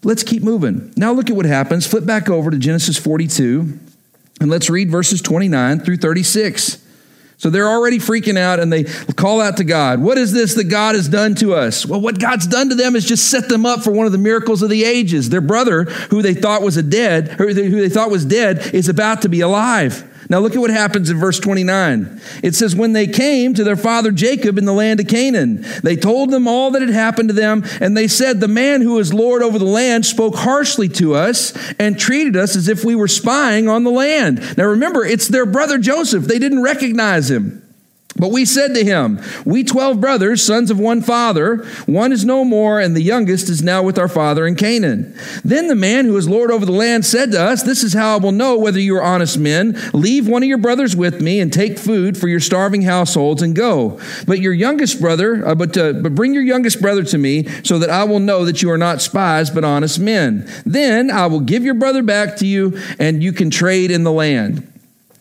Let's 0.03 0.23
keep 0.23 0.43
moving. 0.43 0.93
Now 0.95 1.11
look 1.11 1.29
at 1.29 1.35
what 1.35 1.45
happens. 1.45 1.85
Flip 1.85 2.05
back 2.05 2.29
over 2.29 2.51
to 2.51 2.57
Genesis 2.57 2.97
42 2.97 3.79
and 4.39 4.49
let's 4.49 4.69
read 4.69 4.89
verses 4.89 5.21
29 5.21 5.81
through 5.81 5.97
36. 5.97 6.85
So 7.39 7.49
they're 7.49 7.69
already 7.69 7.99
freaking 7.99 8.37
out 8.37 8.59
and 8.59 8.71
they 8.71 8.83
call 8.83 9.39
out 9.39 9.57
to 9.57 9.63
God. 9.63 10.01
What 10.01 10.17
is 10.17 10.33
this 10.33 10.55
that 10.55 10.65
God 10.65 10.95
has 10.95 11.07
done 11.07 11.35
to 11.35 11.53
us? 11.53 11.85
Well, 11.85 12.01
what 12.01 12.19
God's 12.19 12.45
done 12.45 12.67
to 12.67 12.75
them 12.75 12.97
is 12.97 13.05
just 13.05 13.31
set 13.31 13.47
them 13.47 13.65
up 13.65 13.81
for 13.81 13.91
one 13.91 14.05
of 14.05 14.11
the 14.11 14.17
miracles 14.17 14.61
of 14.61 14.69
the 14.69 14.83
ages. 14.83 15.29
Their 15.29 15.39
brother, 15.39 15.85
who 15.85 16.21
they 16.21 16.33
thought 16.33 16.61
was 16.61 16.75
a 16.75 16.83
dead, 16.83 17.29
who 17.29 17.53
they 17.53 17.87
thought 17.87 18.11
was 18.11 18.25
dead, 18.25 18.75
is 18.75 18.89
about 18.89 19.21
to 19.21 19.29
be 19.29 19.39
alive. 19.39 20.03
Now 20.29 20.37
look 20.39 20.53
at 20.53 20.61
what 20.61 20.69
happens 20.69 21.09
in 21.09 21.17
verse 21.17 21.39
29. 21.39 22.21
It 22.43 22.53
says, 22.53 22.75
When 22.75 22.93
they 22.93 23.07
came 23.07 23.55
to 23.55 23.63
their 23.63 23.75
father 23.75 24.11
Jacob 24.11 24.59
in 24.59 24.65
the 24.65 24.73
land 24.73 24.99
of 24.99 25.07
Canaan, 25.07 25.65
they 25.81 25.95
told 25.95 26.29
them 26.29 26.47
all 26.47 26.69
that 26.71 26.83
had 26.83 26.91
happened 26.91 27.29
to 27.29 27.33
them, 27.33 27.63
and 27.81 27.97
they 27.97 28.07
said, 28.07 28.39
The 28.39 28.47
man 28.47 28.81
who 28.81 28.99
is 28.99 29.11
Lord 29.11 29.41
over 29.41 29.57
the 29.57 29.65
land 29.65 30.05
spoke 30.05 30.35
harshly 30.35 30.87
to 30.89 31.15
us 31.15 31.57
and 31.79 31.99
treated 31.99 32.37
us 32.37 32.55
as 32.55 32.67
if 32.67 32.85
we 32.85 32.95
were 32.95 33.07
spying 33.07 33.67
on 33.67 33.83
the 33.83 33.89
land. 33.89 34.55
Now 34.55 34.65
remember, 34.65 35.03
it's 35.03 35.27
their 35.27 35.47
brother 35.47 35.79
Joseph. 35.79 36.25
They 36.25 36.37
didn't 36.37 36.61
recognize 36.61 37.31
him. 37.31 37.68
But 38.19 38.31
we 38.31 38.45
said 38.45 38.75
to 38.75 38.83
him, 38.83 39.21
We 39.45 39.63
twelve 39.63 40.01
brothers, 40.01 40.43
sons 40.43 40.69
of 40.69 40.79
one 40.79 41.01
father, 41.01 41.57
one 41.85 42.11
is 42.11 42.25
no 42.25 42.43
more, 42.43 42.79
and 42.79 42.95
the 42.95 43.01
youngest 43.01 43.49
is 43.49 43.63
now 43.63 43.81
with 43.81 43.97
our 43.97 44.09
father 44.09 44.45
in 44.45 44.55
Canaan. 44.55 45.15
Then 45.43 45.67
the 45.67 45.75
man 45.75 46.05
who 46.05 46.17
is 46.17 46.27
Lord 46.27 46.51
over 46.51 46.65
the 46.65 46.71
land 46.71 47.05
said 47.05 47.31
to 47.31 47.41
us, 47.41 47.63
This 47.63 47.83
is 47.83 47.93
how 47.93 48.15
I 48.15 48.19
will 48.19 48.33
know 48.33 48.57
whether 48.57 48.79
you 48.79 48.97
are 48.97 49.03
honest 49.03 49.37
men. 49.37 49.79
Leave 49.93 50.27
one 50.27 50.43
of 50.43 50.49
your 50.49 50.57
brothers 50.57 50.95
with 50.95 51.21
me 51.21 51.39
and 51.39 51.51
take 51.51 51.79
food 51.79 52.17
for 52.17 52.27
your 52.27 52.41
starving 52.41 52.81
households 52.81 53.41
and 53.41 53.55
go. 53.55 53.99
But 54.27 54.39
your 54.39 54.53
youngest 54.53 54.99
brother, 54.99 55.47
uh, 55.47 55.55
but, 55.55 55.77
uh, 55.77 55.93
but 55.93 56.13
bring 56.13 56.33
your 56.33 56.43
youngest 56.43 56.81
brother 56.81 57.03
to 57.03 57.17
me 57.17 57.47
so 57.63 57.79
that 57.79 57.89
I 57.89 58.03
will 58.03 58.19
know 58.19 58.43
that 58.45 58.61
you 58.61 58.69
are 58.71 58.77
not 58.77 59.01
spies, 59.01 59.49
but 59.49 59.63
honest 59.63 59.99
men. 59.99 60.49
Then 60.65 61.09
I 61.09 61.27
will 61.27 61.39
give 61.39 61.63
your 61.63 61.73
brother 61.73 62.03
back 62.03 62.35
to 62.37 62.45
you 62.45 62.77
and 62.99 63.23
you 63.23 63.31
can 63.31 63.49
trade 63.49 63.91
in 63.91 64.03
the 64.03 64.11
land. 64.11 64.68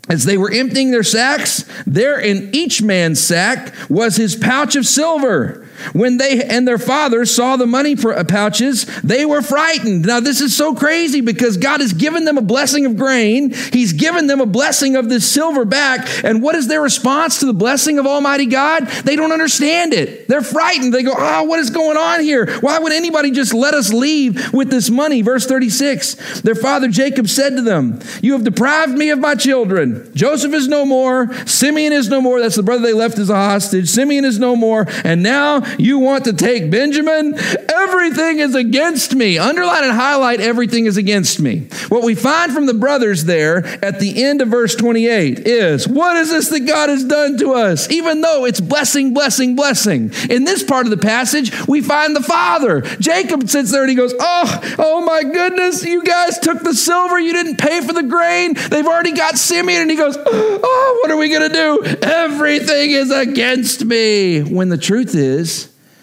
As 0.09 0.25
they 0.25 0.39
were 0.39 0.51
emptying 0.51 0.91
their 0.91 1.03
sacks, 1.03 1.65
there 1.87 2.19
in 2.19 2.55
each 2.55 2.81
man's 2.83 3.21
sack 3.21 3.75
was 3.91 4.17
his 4.17 4.35
pouch 4.35 4.75
of 4.75 4.87
silver. 4.87 5.68
When 5.93 6.19
they 6.19 6.43
and 6.43 6.67
their 6.67 6.79
fathers 6.79 7.35
saw 7.35 7.57
the 7.57 7.67
money 7.67 7.97
uh, 7.99 8.25
pouches, 8.25 8.85
they 9.03 9.25
were 9.25 9.43
frightened. 9.43 10.07
Now, 10.07 10.21
this 10.21 10.41
is 10.41 10.57
so 10.57 10.75
crazy 10.75 11.21
because 11.21 11.57
God 11.57 11.81
has 11.81 11.93
given 11.93 12.25
them 12.25 12.39
a 12.39 12.43
blessing 12.43 12.87
of 12.87 12.97
grain. 12.97 13.53
He's 13.73 13.93
given 13.93 14.27
them 14.27 14.41
a 14.41 14.47
blessing 14.47 14.97
of 14.97 15.09
this 15.09 15.31
silver 15.31 15.65
back. 15.65 16.25
And 16.25 16.43
what 16.43 16.55
is 16.55 16.69
their 16.69 16.81
response 16.81 17.41
to 17.41 17.47
the 17.47 17.53
blessing 17.55 17.99
of 17.99 18.07
Almighty 18.07 18.47
God? 18.47 18.87
They 19.05 19.17
don't 19.17 19.33
understand 19.33 19.93
it. 19.93 20.29
They're 20.29 20.43
frightened. 20.43 20.93
They 20.95 21.03
go, 21.03 21.15
Oh, 21.17 21.45
what 21.45 21.59
is 21.61 21.71
going 21.71 21.97
on 21.97 22.21
here? 22.21 22.59
Why 22.61 22.79
would 22.79 22.93
anybody 22.93 23.31
just 23.31 23.55
let 23.55 23.75
us 23.75 23.93
leave 23.93 24.53
with 24.53 24.71
this 24.71 24.91
money? 24.91 25.23
Verse 25.23 25.47
36 25.47 26.41
Their 26.43 26.55
father 26.55 26.89
Jacob 26.89 27.29
said 27.29 27.57
to 27.57 27.63
them, 27.63 28.01
You 28.23 28.33
have 28.33 28.45
deprived 28.45 28.93
me 28.93 29.11
of 29.11 29.19
my 29.19 29.35
children. 29.35 30.11
Joseph 30.15 30.53
is 30.53 30.69
no 30.69 30.85
more. 30.85 31.33
Simeon 31.47 31.93
is 31.93 32.09
no 32.09 32.21
more. 32.21 32.41
That's 32.41 32.57
the 32.57 32.63
brother 32.63 32.83
they 32.83 32.93
left 32.93 33.19
as 33.19 33.31
a 33.31 33.35
hostage. 33.35 33.89
Simeon 33.89 34.25
is 34.25 34.39
no 34.39 34.57
more. 34.57 34.87
And 35.05 35.23
now 35.23 35.61
you 35.79 35.99
want 35.99 36.25
to 36.25 36.33
take 36.33 36.71
Benjamin? 36.71 37.35
Everything 37.73 38.39
is 38.39 38.55
against 38.55 39.15
me. 39.15 39.39
Underline 39.39 39.85
and 39.85 39.93
highlight 39.93 40.41
everything 40.41 40.87
is 40.87 40.97
against 40.97 41.41
me. 41.41 41.69
What 41.89 42.03
we 42.03 42.15
find 42.15 42.53
from 42.53 42.67
the 42.67 42.75
brothers 42.75 43.25
there 43.25 43.65
at 43.85 44.01
the 44.01 44.23
end 44.25 44.41
of 44.43 44.49
verse 44.49 44.75
28 44.75 45.41
is 45.41 45.89
what 45.89 46.17
is 46.17 46.31
this 46.31 46.49
that 46.49 46.61
God 46.61 46.89
has 46.89 47.05
done 47.05 47.39
to 47.39 47.55
us? 47.55 47.91
Even 47.91 48.21
though 48.21 48.45
it's 48.45 48.61
blessing, 48.61 49.15
blessing, 49.15 49.57
blessing. 49.57 50.13
In 50.31 50.45
this 50.45 50.63
part 50.63 50.87
of 50.87 50.91
the 50.91 50.97
passage, 50.97 51.53
we 51.67 51.81
find 51.81 52.15
the 52.15 52.23
father. 52.23 52.83
Jacob 53.01 53.49
sits 53.49 53.71
there 53.71 53.83
and 53.83 53.91
he 53.91 53.97
goes, 53.97 54.15
Oh, 54.19 54.77
oh 54.79 55.01
my 55.01 55.23
goodness, 55.23 55.85
you 55.85 56.05
guys 56.05 56.39
took 56.39 56.63
the 56.63 56.75
silver, 56.75 57.19
you 57.19 57.33
didn't 57.33 57.57
pay 57.57 57.81
for 57.81 57.93
the 57.93 58.03
grain. 58.03 58.55
They've 58.55 58.87
already 58.87 59.13
got 59.13 59.39
Simeon. 59.39 59.83
And 59.83 59.91
he 59.91 59.97
goes, 59.97 60.17
Oh, 60.19 60.99
what 61.03 61.11
are 61.11 61.17
we 61.17 61.29
going 61.29 61.51
to 61.51 61.55
do? 61.55 61.99
Everything 62.03 62.91
is 62.91 63.11
against 63.11 63.85
me. 63.85 64.41
When 64.43 64.69
the 64.69 64.79
truth 64.79 65.15
is, 65.15 65.58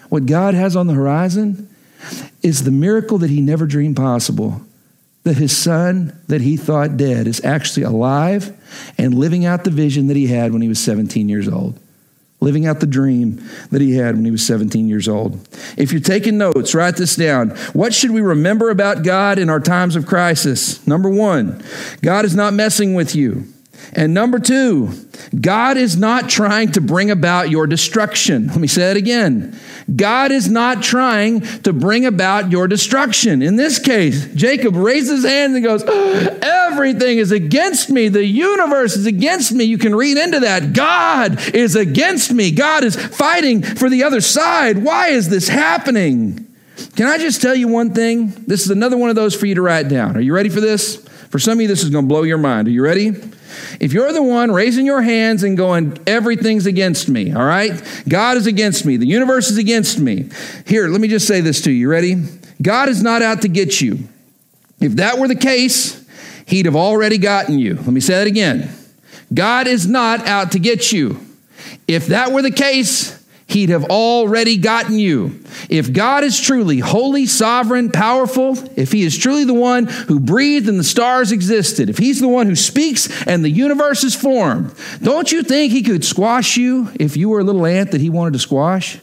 what 0.08 0.26
God 0.26 0.54
has 0.54 0.76
on 0.76 0.86
the 0.86 0.94
horizon 0.94 1.68
is 2.42 2.64
the 2.64 2.70
miracle 2.70 3.18
that 3.18 3.30
he 3.30 3.40
never 3.40 3.66
dreamed 3.66 3.96
possible. 3.96 4.60
That 5.24 5.36
his 5.36 5.56
son, 5.56 6.16
that 6.28 6.40
he 6.40 6.56
thought 6.56 6.96
dead, 6.96 7.26
is 7.26 7.44
actually 7.44 7.82
alive 7.82 8.56
and 8.96 9.14
living 9.14 9.44
out 9.44 9.64
the 9.64 9.70
vision 9.70 10.06
that 10.06 10.16
he 10.16 10.28
had 10.28 10.52
when 10.52 10.62
he 10.62 10.68
was 10.68 10.78
17 10.78 11.28
years 11.28 11.48
old. 11.48 11.80
Living 12.38 12.66
out 12.66 12.80
the 12.80 12.86
dream 12.86 13.42
that 13.72 13.80
he 13.80 13.96
had 13.96 14.14
when 14.14 14.24
he 14.24 14.30
was 14.30 14.46
17 14.46 14.86
years 14.86 15.08
old. 15.08 15.48
If 15.76 15.90
you're 15.90 16.00
taking 16.00 16.38
notes, 16.38 16.74
write 16.74 16.96
this 16.96 17.16
down. 17.16 17.50
What 17.72 17.92
should 17.92 18.12
we 18.12 18.20
remember 18.20 18.70
about 18.70 19.02
God 19.02 19.38
in 19.38 19.50
our 19.50 19.58
times 19.58 19.96
of 19.96 20.06
crisis? 20.06 20.86
Number 20.86 21.08
one, 21.08 21.64
God 22.02 22.24
is 22.24 22.36
not 22.36 22.54
messing 22.54 22.94
with 22.94 23.16
you. 23.16 23.46
And 23.92 24.12
number 24.12 24.38
two, 24.38 24.90
God 25.40 25.76
is 25.76 25.96
not 25.96 26.28
trying 26.28 26.72
to 26.72 26.80
bring 26.80 27.10
about 27.10 27.50
your 27.50 27.66
destruction. 27.66 28.48
Let 28.48 28.58
me 28.58 28.68
say 28.68 28.82
that 28.82 28.96
again. 28.96 29.58
God 29.94 30.32
is 30.32 30.48
not 30.48 30.82
trying 30.82 31.40
to 31.62 31.72
bring 31.72 32.04
about 32.04 32.50
your 32.50 32.68
destruction. 32.68 33.40
In 33.40 33.56
this 33.56 33.78
case, 33.78 34.26
Jacob 34.34 34.76
raises 34.76 35.22
his 35.22 35.24
hands 35.24 35.54
and 35.54 35.64
goes, 35.64 35.84
ah, 35.86 36.38
Everything 36.42 37.18
is 37.18 37.32
against 37.32 37.88
me. 37.88 38.08
The 38.08 38.24
universe 38.24 38.96
is 38.96 39.06
against 39.06 39.52
me. 39.52 39.64
You 39.64 39.78
can 39.78 39.94
read 39.94 40.18
into 40.18 40.40
that. 40.40 40.72
God 40.72 41.54
is 41.54 41.76
against 41.76 42.32
me. 42.32 42.50
God 42.50 42.84
is 42.84 42.96
fighting 42.96 43.62
for 43.62 43.88
the 43.88 44.02
other 44.02 44.20
side. 44.20 44.78
Why 44.84 45.08
is 45.08 45.28
this 45.28 45.48
happening? 45.48 46.46
Can 46.96 47.06
I 47.06 47.18
just 47.18 47.40
tell 47.40 47.54
you 47.54 47.68
one 47.68 47.94
thing? 47.94 48.32
This 48.46 48.64
is 48.64 48.70
another 48.70 48.96
one 48.96 49.08
of 49.08 49.16
those 49.16 49.34
for 49.34 49.46
you 49.46 49.54
to 49.54 49.62
write 49.62 49.88
down. 49.88 50.16
Are 50.16 50.20
you 50.20 50.34
ready 50.34 50.48
for 50.48 50.60
this? 50.60 51.02
For 51.30 51.38
some 51.38 51.58
of 51.58 51.62
you, 51.62 51.68
this 51.68 51.82
is 51.82 51.90
going 51.90 52.04
to 52.04 52.08
blow 52.08 52.22
your 52.22 52.38
mind. 52.38 52.68
Are 52.68 52.70
you 52.70 52.82
ready? 52.82 53.08
If 53.80 53.92
you're 53.92 54.12
the 54.12 54.22
one 54.22 54.52
raising 54.52 54.86
your 54.86 55.02
hands 55.02 55.42
and 55.42 55.56
going, 55.56 55.98
everything's 56.06 56.66
against 56.66 57.08
me, 57.08 57.32
all 57.32 57.44
right? 57.44 57.82
God 58.08 58.36
is 58.36 58.46
against 58.46 58.84
me. 58.84 58.96
The 58.96 59.06
universe 59.06 59.50
is 59.50 59.58
against 59.58 59.98
me. 59.98 60.28
Here, 60.66 60.88
let 60.88 61.00
me 61.00 61.08
just 61.08 61.26
say 61.26 61.40
this 61.40 61.62
to 61.62 61.70
you. 61.70 61.78
You 61.78 61.90
ready? 61.90 62.16
God 62.62 62.88
is 62.88 63.02
not 63.02 63.22
out 63.22 63.42
to 63.42 63.48
get 63.48 63.80
you. 63.80 64.08
If 64.80 64.96
that 64.96 65.18
were 65.18 65.28
the 65.28 65.34
case, 65.34 66.04
he'd 66.46 66.66
have 66.66 66.76
already 66.76 67.18
gotten 67.18 67.58
you. 67.58 67.74
Let 67.74 67.88
me 67.88 68.00
say 68.00 68.14
that 68.14 68.26
again. 68.26 68.70
God 69.32 69.66
is 69.66 69.86
not 69.86 70.26
out 70.26 70.52
to 70.52 70.58
get 70.58 70.92
you. 70.92 71.20
If 71.88 72.08
that 72.08 72.32
were 72.32 72.42
the 72.42 72.50
case, 72.50 73.15
he'd 73.46 73.68
have 73.68 73.84
already 73.84 74.56
gotten 74.56 74.98
you. 74.98 75.40
If 75.70 75.92
God 75.92 76.24
is 76.24 76.40
truly 76.40 76.80
holy, 76.80 77.26
sovereign, 77.26 77.90
powerful, 77.90 78.58
if 78.76 78.92
he 78.92 79.02
is 79.02 79.16
truly 79.16 79.44
the 79.44 79.54
one 79.54 79.86
who 79.86 80.18
breathed 80.18 80.68
and 80.68 80.78
the 80.78 80.84
stars 80.84 81.32
existed, 81.32 81.88
if 81.88 81.98
he's 81.98 82.20
the 82.20 82.28
one 82.28 82.46
who 82.46 82.56
speaks 82.56 83.26
and 83.26 83.44
the 83.44 83.50
universe 83.50 84.02
is 84.02 84.14
formed, 84.14 84.74
don't 85.00 85.30
you 85.30 85.42
think 85.42 85.72
he 85.72 85.82
could 85.82 86.04
squash 86.04 86.56
you 86.56 86.90
if 86.98 87.16
you 87.16 87.28
were 87.28 87.40
a 87.40 87.44
little 87.44 87.66
ant 87.66 87.92
that 87.92 88.00
he 88.00 88.10
wanted 88.10 88.32
to 88.32 88.40
squash? 88.40 88.98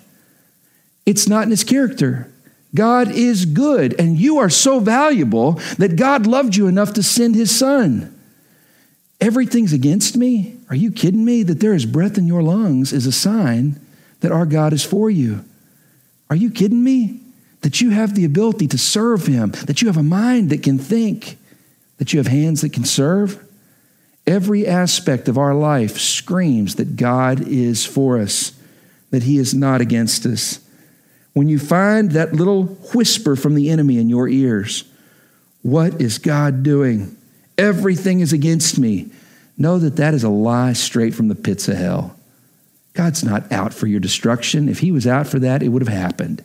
It's 1.05 1.27
not 1.27 1.43
in 1.43 1.49
his 1.49 1.63
character. 1.63 2.29
God 2.75 3.11
is 3.11 3.45
good, 3.45 3.95
and 3.99 4.17
you 4.17 4.39
are 4.39 4.49
so 4.49 4.79
valuable 4.79 5.53
that 5.77 5.95
God 5.95 6.25
loved 6.25 6.55
you 6.55 6.67
enough 6.67 6.93
to 6.93 7.03
send 7.03 7.35
his 7.35 7.55
son. 7.55 8.09
Everything's 9.21 9.73
against 9.73 10.17
me? 10.17 10.57
Are 10.69 10.75
you 10.75 10.91
kidding 10.91 11.23
me? 11.23 11.43
That 11.43 11.59
there 11.59 11.73
is 11.73 11.85
breath 11.85 12.17
in 12.17 12.27
your 12.27 12.41
lungs 12.41 12.91
is 12.91 13.05
a 13.05 13.11
sign 13.11 13.79
that 14.23 14.31
our 14.31 14.47
God 14.47 14.73
is 14.73 14.83
for 14.83 15.09
you. 15.09 15.45
Are 16.29 16.35
you 16.35 16.49
kidding 16.49 16.83
me? 16.83 17.19
That 17.61 17.79
you 17.79 17.91
have 17.91 18.15
the 18.15 18.25
ability 18.25 18.67
to 18.69 18.77
serve 18.77 19.27
him, 19.27 19.51
that 19.67 19.81
you 19.81 19.87
have 19.87 19.97
a 19.97 20.03
mind 20.03 20.49
that 20.49 20.63
can 20.63 20.79
think, 20.79 21.37
that 21.97 22.11
you 22.11 22.19
have 22.19 22.27
hands 22.27 22.61
that 22.61 22.73
can 22.73 22.83
serve. 22.83 23.41
Every 24.25 24.65
aspect 24.65 25.29
of 25.29 25.37
our 25.37 25.53
life 25.53 25.99
screams 25.99 26.75
that 26.75 26.95
God 26.97 27.47
is 27.47 27.85
for 27.85 28.19
us, 28.19 28.51
that 29.11 29.23
he 29.23 29.37
is 29.37 29.53
not 29.53 29.79
against 29.79 30.25
us 30.25 30.59
when 31.33 31.49
you 31.49 31.59
find 31.59 32.11
that 32.11 32.33
little 32.33 32.65
whisper 32.93 33.35
from 33.35 33.55
the 33.55 33.69
enemy 33.69 33.97
in 33.97 34.07
your 34.07 34.27
ears, 34.29 34.85
what 35.63 35.99
is 35.99 36.19
God 36.19 36.63
doing? 36.63 37.17
Everything 37.57 38.19
is 38.19 38.33
against 38.33 38.77
me. 38.77 39.09
Know 39.57 39.79
that 39.79 39.97
that 39.97 40.13
is 40.13 40.23
a 40.23 40.29
lie 40.29 40.73
straight 40.73 41.13
from 41.13 41.27
the 41.27 41.35
pits 41.35 41.67
of 41.67 41.77
hell. 41.77 42.15
God's 42.93 43.23
not 43.23 43.51
out 43.51 43.73
for 43.73 43.87
your 43.87 43.99
destruction. 43.99 44.69
If 44.69 44.79
He 44.79 44.91
was 44.91 45.07
out 45.07 45.27
for 45.27 45.39
that, 45.39 45.63
it 45.63 45.69
would 45.69 45.81
have 45.81 45.93
happened. 45.93 46.43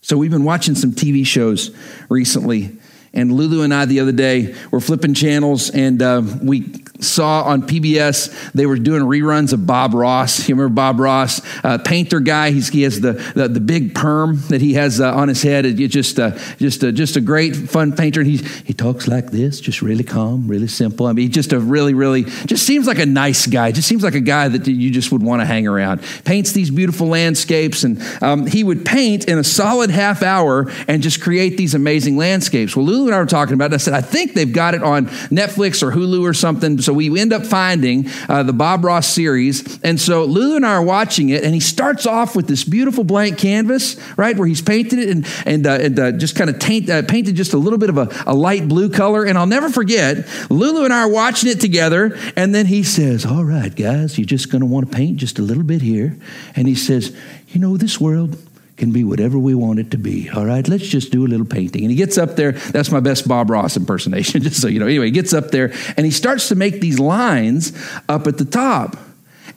So, 0.00 0.16
we've 0.16 0.30
been 0.30 0.44
watching 0.44 0.74
some 0.74 0.92
TV 0.92 1.26
shows 1.26 1.74
recently 2.08 2.78
and 3.16 3.32
Lulu 3.32 3.62
and 3.62 3.74
I, 3.74 3.86
the 3.86 4.00
other 4.00 4.12
day, 4.12 4.54
were 4.70 4.80
flipping 4.80 5.14
channels 5.14 5.70
and 5.70 6.00
uh, 6.00 6.22
we 6.42 6.84
saw 7.00 7.42
on 7.42 7.62
PBS 7.62 8.52
they 8.52 8.66
were 8.66 8.76
doing 8.76 9.02
reruns 9.02 9.52
of 9.52 9.66
Bob 9.66 9.94
Ross. 9.94 10.48
You 10.48 10.54
remember 10.54 10.74
Bob 10.74 11.00
Ross, 11.00 11.40
uh, 11.64 11.78
painter 11.78 12.20
guy? 12.20 12.50
He's, 12.50 12.68
he 12.68 12.82
has 12.82 13.00
the, 13.00 13.12
the, 13.34 13.48
the 13.48 13.60
big 13.60 13.94
perm 13.94 14.40
that 14.48 14.60
he 14.60 14.74
has 14.74 15.00
uh, 15.00 15.14
on 15.14 15.28
his 15.28 15.42
head. 15.42 15.66
It's 15.66 15.92
just 15.92 16.18
uh, 16.18 16.38
just 16.58 16.82
a, 16.82 16.92
just 16.92 17.16
a 17.16 17.20
great 17.20 17.56
fun 17.56 17.94
painter. 17.94 18.20
And 18.20 18.30
he 18.30 18.38
he 18.64 18.72
talks 18.72 19.08
like 19.08 19.30
this, 19.30 19.60
just 19.60 19.82
really 19.82 20.04
calm, 20.04 20.48
really 20.48 20.68
simple. 20.68 21.06
I 21.06 21.12
mean, 21.12 21.30
just 21.30 21.52
a 21.52 21.60
really 21.60 21.94
really 21.94 22.24
just 22.24 22.66
seems 22.66 22.86
like 22.86 22.98
a 22.98 23.06
nice 23.06 23.46
guy. 23.46 23.72
Just 23.72 23.88
seems 23.88 24.02
like 24.02 24.14
a 24.14 24.20
guy 24.20 24.48
that 24.48 24.66
you 24.66 24.90
just 24.90 25.12
would 25.12 25.22
want 25.22 25.40
to 25.40 25.46
hang 25.46 25.66
around. 25.66 26.02
Paints 26.24 26.52
these 26.52 26.70
beautiful 26.70 27.08
landscapes, 27.08 27.84
and 27.84 28.00
um, 28.22 28.46
he 28.46 28.64
would 28.64 28.84
paint 28.84 29.28
in 29.28 29.38
a 29.38 29.44
solid 29.44 29.90
half 29.90 30.22
hour 30.22 30.70
and 30.88 31.02
just 31.02 31.20
create 31.20 31.56
these 31.56 31.74
amazing 31.74 32.16
landscapes. 32.16 32.76
Well, 32.76 32.86
Lulu 32.86 33.05
and 33.06 33.14
I 33.14 33.18
were 33.18 33.26
talking 33.26 33.54
about 33.54 33.72
it. 33.72 33.74
I 33.74 33.78
said, 33.78 33.94
I 33.94 34.00
think 34.00 34.34
they've 34.34 34.52
got 34.52 34.74
it 34.74 34.82
on 34.82 35.06
Netflix 35.06 35.82
or 35.82 35.92
Hulu 35.92 36.22
or 36.22 36.34
something. 36.34 36.80
So 36.80 36.92
we 36.92 37.18
end 37.18 37.32
up 37.32 37.44
finding 37.44 38.08
uh, 38.28 38.42
the 38.42 38.52
Bob 38.52 38.84
Ross 38.84 39.08
series. 39.08 39.82
And 39.82 40.00
so 40.00 40.24
Lulu 40.24 40.56
and 40.56 40.66
I 40.66 40.74
are 40.74 40.82
watching 40.82 41.30
it, 41.30 41.44
and 41.44 41.54
he 41.54 41.60
starts 41.60 42.06
off 42.06 42.36
with 42.36 42.46
this 42.48 42.64
beautiful 42.64 43.04
blank 43.04 43.38
canvas, 43.38 43.96
right, 44.16 44.36
where 44.36 44.46
he's 44.48 44.62
painted 44.62 44.98
it 44.98 45.08
and, 45.08 45.26
and, 45.44 45.66
uh, 45.66 45.78
and 45.80 45.98
uh, 45.98 46.12
just 46.12 46.36
kind 46.36 46.50
of 46.50 46.56
uh, 46.56 47.02
painted 47.08 47.36
just 47.36 47.52
a 47.52 47.58
little 47.58 47.78
bit 47.78 47.90
of 47.90 47.98
a, 47.98 48.08
a 48.26 48.34
light 48.34 48.68
blue 48.68 48.90
color. 48.90 49.24
And 49.24 49.38
I'll 49.38 49.46
never 49.46 49.70
forget, 49.70 50.26
Lulu 50.50 50.84
and 50.84 50.92
I 50.92 51.02
are 51.02 51.08
watching 51.08 51.50
it 51.50 51.60
together, 51.60 52.18
and 52.36 52.54
then 52.54 52.66
he 52.66 52.82
says, 52.82 53.24
All 53.24 53.44
right, 53.44 53.74
guys, 53.74 54.18
you're 54.18 54.26
just 54.26 54.50
going 54.50 54.60
to 54.60 54.66
want 54.66 54.90
to 54.90 54.96
paint 54.96 55.18
just 55.18 55.38
a 55.38 55.42
little 55.42 55.62
bit 55.62 55.82
here. 55.82 56.16
And 56.54 56.68
he 56.68 56.74
says, 56.74 57.16
You 57.48 57.60
know, 57.60 57.76
this 57.76 58.00
world, 58.00 58.36
can 58.76 58.92
be 58.92 59.04
whatever 59.04 59.38
we 59.38 59.54
want 59.54 59.78
it 59.78 59.90
to 59.90 59.96
be. 59.96 60.28
All 60.30 60.44
right, 60.44 60.66
let's 60.68 60.86
just 60.86 61.10
do 61.10 61.24
a 61.24 61.28
little 61.28 61.46
painting. 61.46 61.82
And 61.82 61.90
he 61.90 61.96
gets 61.96 62.18
up 62.18 62.36
there. 62.36 62.52
That's 62.52 62.90
my 62.90 63.00
best 63.00 63.26
Bob 63.26 63.50
Ross 63.50 63.76
impersonation, 63.76 64.42
just 64.42 64.60
so 64.60 64.68
you 64.68 64.78
know. 64.78 64.86
Anyway, 64.86 65.06
he 65.06 65.10
gets 65.10 65.32
up 65.32 65.50
there 65.50 65.72
and 65.96 66.04
he 66.04 66.10
starts 66.10 66.48
to 66.48 66.54
make 66.54 66.80
these 66.80 66.98
lines 66.98 67.72
up 68.08 68.26
at 68.26 68.38
the 68.38 68.44
top. 68.44 68.96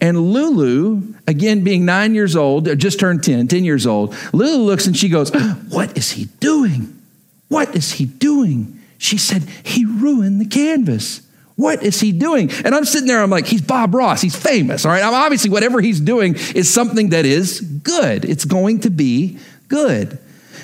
And 0.01 0.31
Lulu, 0.31 1.13
again 1.27 1.63
being 1.63 1.85
nine 1.85 2.15
years 2.15 2.35
old, 2.35 2.67
uh, 2.67 2.75
just 2.75 2.99
turned 2.99 3.23
10, 3.23 3.47
10 3.49 3.65
years 3.65 3.85
old, 3.85 4.15
Lulu 4.31 4.63
looks 4.63 4.87
and 4.87 4.95
she 4.95 5.09
goes, 5.09 5.31
What 5.69 5.97
is 5.97 6.11
he 6.11 6.25
doing? 6.39 7.01
What 7.49 7.75
is 7.75 7.93
he 7.93 8.05
doing? 8.05 8.79
She 8.97 9.17
said, 9.17 9.43
He 9.63 9.85
ruined 9.85 10.39
the 10.39 10.45
canvas. 10.45 11.21
What 11.59 11.83
is 11.83 11.99
he 11.99 12.13
doing? 12.13 12.49
And 12.63 12.73
I'm 12.73 12.85
sitting 12.85 13.09
there, 13.09 13.21
I'm 13.21 13.29
like, 13.29 13.45
he's 13.45 13.61
Bob 13.61 13.93
Ross. 13.93 14.21
He's 14.21 14.33
famous. 14.33 14.85
All 14.85 14.91
right. 14.93 15.03
I'm 15.03 15.13
obviously, 15.13 15.49
whatever 15.49 15.81
he's 15.81 15.99
doing 15.99 16.35
is 16.55 16.73
something 16.73 17.09
that 17.09 17.25
is 17.25 17.59
good. 17.59 18.23
It's 18.23 18.45
going 18.45 18.79
to 18.79 18.89
be 18.89 19.39
good. 19.67 20.19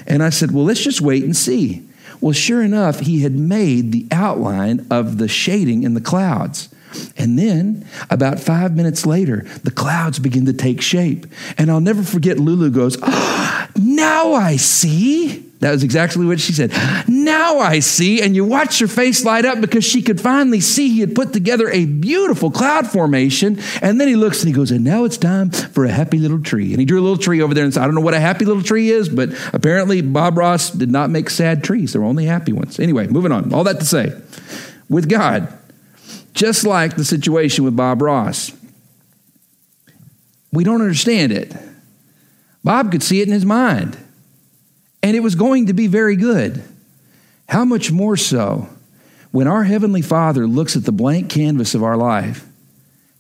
And 0.08 0.24
I 0.24 0.30
said, 0.30 0.52
well, 0.52 0.64
let's 0.64 0.82
just 0.82 1.02
wait 1.02 1.26
and 1.26 1.36
see. 1.36 1.86
Well, 2.22 2.32
sure 2.32 2.64
enough, 2.64 3.02
he 3.02 3.24
had 3.24 3.34
made 3.34 3.92
the 3.92 4.08
outline 4.10 4.88
of 4.90 5.18
the 5.18 5.28
shading 5.28 5.84
in 5.84 5.96
the 5.96 6.02
clouds. 6.02 6.70
And 7.18 7.38
then, 7.38 7.86
about 8.10 8.40
five 8.40 8.74
minutes 8.74 9.06
later, 9.06 9.42
the 9.66 9.72
clouds 9.72 10.20
begin 10.20 10.46
to 10.46 10.54
take 10.54 10.80
shape. 10.80 11.26
And 11.58 11.70
I'll 11.70 11.82
never 11.82 12.04
forget, 12.04 12.40
Lulu 12.40 12.70
goes, 12.70 12.98
oh, 13.02 13.68
Now 13.76 14.34
I 14.34 14.56
see. 14.56 15.45
That 15.60 15.72
was 15.72 15.84
exactly 15.84 16.26
what 16.26 16.40
she 16.40 16.52
said. 16.52 16.72
Now 17.08 17.60
I 17.60 17.80
see. 17.80 18.22
And 18.22 18.36
you 18.36 18.44
watch 18.44 18.80
her 18.80 18.88
face 18.88 19.24
light 19.24 19.46
up 19.46 19.62
because 19.62 19.86
she 19.86 20.02
could 20.02 20.20
finally 20.20 20.60
see 20.60 20.90
he 20.90 21.00
had 21.00 21.16
put 21.16 21.32
together 21.32 21.70
a 21.70 21.86
beautiful 21.86 22.52
cloud 22.52 22.88
formation. 22.88 23.60
And 23.82 24.00
then 24.00 24.08
he 24.08 24.16
looks 24.16 24.42
and 24.42 24.50
he 24.50 24.54
goes, 24.54 24.70
And 24.72 24.84
now 24.84 25.06
it's 25.06 25.18
time 25.18 25.50
for 25.52 25.86
a 25.86 25.92
happy 25.92 26.20
little 26.20 26.42
tree. 26.42 26.72
And 26.72 26.80
he 26.80 26.86
drew 26.86 27.00
a 27.00 27.02
little 27.02 27.18
tree 27.18 27.42
over 27.42 27.54
there 27.54 27.64
and 27.64 27.74
said, 27.74 27.84
I 27.84 27.86
don't 27.86 27.96
know 27.96 28.02
what 28.02 28.14
a 28.14 28.20
happy 28.20 28.44
little 28.44 28.64
tree 28.64 28.90
is, 28.90 29.08
but 29.08 29.30
apparently 29.54 30.02
Bob 30.02 30.38
Ross 30.38 30.72
did 30.72 30.92
not 30.92 31.10
make 31.10 31.30
sad 31.30 31.64
trees. 31.64 31.94
There 31.94 32.02
were 32.02 32.08
only 32.08 32.26
happy 32.26 32.52
ones. 32.52 32.80
Anyway, 32.80 33.08
moving 33.08 33.32
on. 33.32 33.54
All 33.54 33.64
that 33.64 33.80
to 33.80 33.86
say, 33.86 34.14
with 34.90 35.10
God, 35.10 35.48
just 36.34 36.66
like 36.66 36.98
the 36.98 37.06
situation 37.06 37.64
with 37.64 37.78
Bob 37.78 38.02
Ross, 38.02 38.52
we 40.52 40.66
don't 40.66 40.82
understand 40.82 41.32
it. 41.32 41.56
Bob 42.64 42.92
could 42.92 43.04
see 43.04 43.22
it 43.22 43.28
in 43.28 43.34
his 43.34 43.46
mind 43.46 43.98
and 45.06 45.16
it 45.16 45.20
was 45.20 45.36
going 45.36 45.68
to 45.68 45.74
be 45.74 45.86
very 45.86 46.16
good. 46.16 46.64
How 47.48 47.64
much 47.64 47.92
more 47.92 48.18
so 48.18 48.68
when 49.30 49.46
our 49.46 49.64
Heavenly 49.64 50.02
Father 50.02 50.48
looks 50.48 50.76
at 50.76 50.84
the 50.84 50.92
blank 50.92 51.30
canvas 51.30 51.76
of 51.76 51.84
our 51.84 51.96
life? 51.96 52.44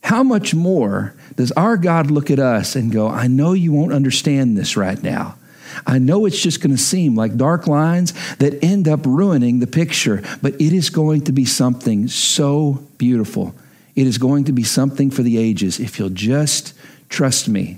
How 0.02 0.24
much 0.24 0.56
more 0.56 1.15
does 1.36 1.52
our 1.52 1.78
God 1.78 2.10
look 2.10 2.32
at 2.32 2.39
us 2.39 2.76
and 2.76 2.91
go, 2.91 3.08
I 3.08 3.28
know 3.28 3.54
you 3.54 3.71
won't 3.71 3.93
understand 3.93 4.58
this 4.58 4.76
right 4.76 5.02
now. 5.04 5.38
I 5.86 6.00
know 6.00 6.26
it's 6.26 6.41
just 6.41 6.60
going 6.60 6.76
to 6.76 6.82
seem 6.82 7.13
like 7.13 7.38
dark 7.38 7.67
lines 7.67 8.13
that 8.38 8.63
end 8.63 8.88
up 8.88 9.06
ruining 9.06 9.60
the 9.60 9.67
picture, 9.67 10.24
but 10.41 10.56
it 10.56 10.74
is 10.74 10.89
going 10.89 11.26
to 11.26 11.32
be 11.32 11.45
something 11.45 12.08
so 12.08 12.84
beautiful. 12.98 13.54
It 13.95 14.08
is 14.08 14.17
going 14.17 14.45
to 14.45 14.52
be 14.52 14.63
something 14.63 15.12
for 15.12 15.21
the 15.21 15.38
ages 15.38 15.80
if 15.80 16.00
you'll 16.00 16.10
just 16.10 16.74
trust 17.10 17.48
me. 17.48 17.78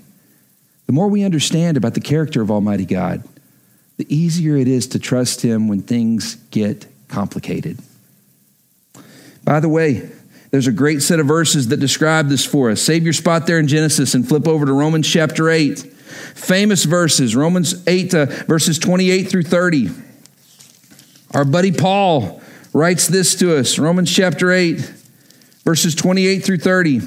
The 0.86 0.94
more 0.94 1.10
we 1.10 1.26
understand 1.26 1.76
about 1.76 1.94
the 1.94 2.00
character 2.00 2.42
of 2.42 2.50
Almighty 2.50 2.86
God, 2.86 3.22
the 3.98 4.16
easier 4.16 4.56
it 4.56 4.68
is 4.68 4.88
to 4.88 5.00
trust 5.00 5.42
Him 5.42 5.68
when 5.68 5.82
things 5.82 6.36
get 6.52 6.86
complicated. 7.08 7.80
By 9.44 9.60
the 9.60 9.70
way, 9.70 10.10
there's 10.52 10.68
a 10.68 10.72
great 10.72 11.02
set 11.02 11.20
of 11.20 11.26
verses 11.26 11.70
that 11.70 11.78
describe 11.78 12.30
this 12.30 12.46
for 12.46 12.70
us. 12.70 12.82
Save 12.82 13.04
your 13.04 13.14
spot 13.14 13.48
there 13.48 13.60
in 13.60 13.68
Genesis 13.68 14.14
and 14.14 14.28
flip 14.28 14.48
over 14.48 14.66
to 14.66 14.74
Romans 14.74 15.08
chapter 15.08 15.50
8. 15.50 15.80
Famous 15.80 16.86
verses, 16.86 17.36
Romans 17.36 17.86
8, 17.86 18.14
uh, 18.14 18.26
verses 18.48 18.80
28 18.80 19.24
through 19.24 19.44
30. 19.44 19.90
Our 21.34 21.44
buddy 21.44 21.72
Paul 21.72 22.42
writes 22.74 23.08
this 23.08 23.36
to 23.36 23.58
us 23.58 23.78
Romans 23.78 24.14
chapter 24.14 24.52
8, 24.52 24.80
verses 25.66 25.96
28 25.96 26.40
through 26.40 26.60
30. 26.60 27.02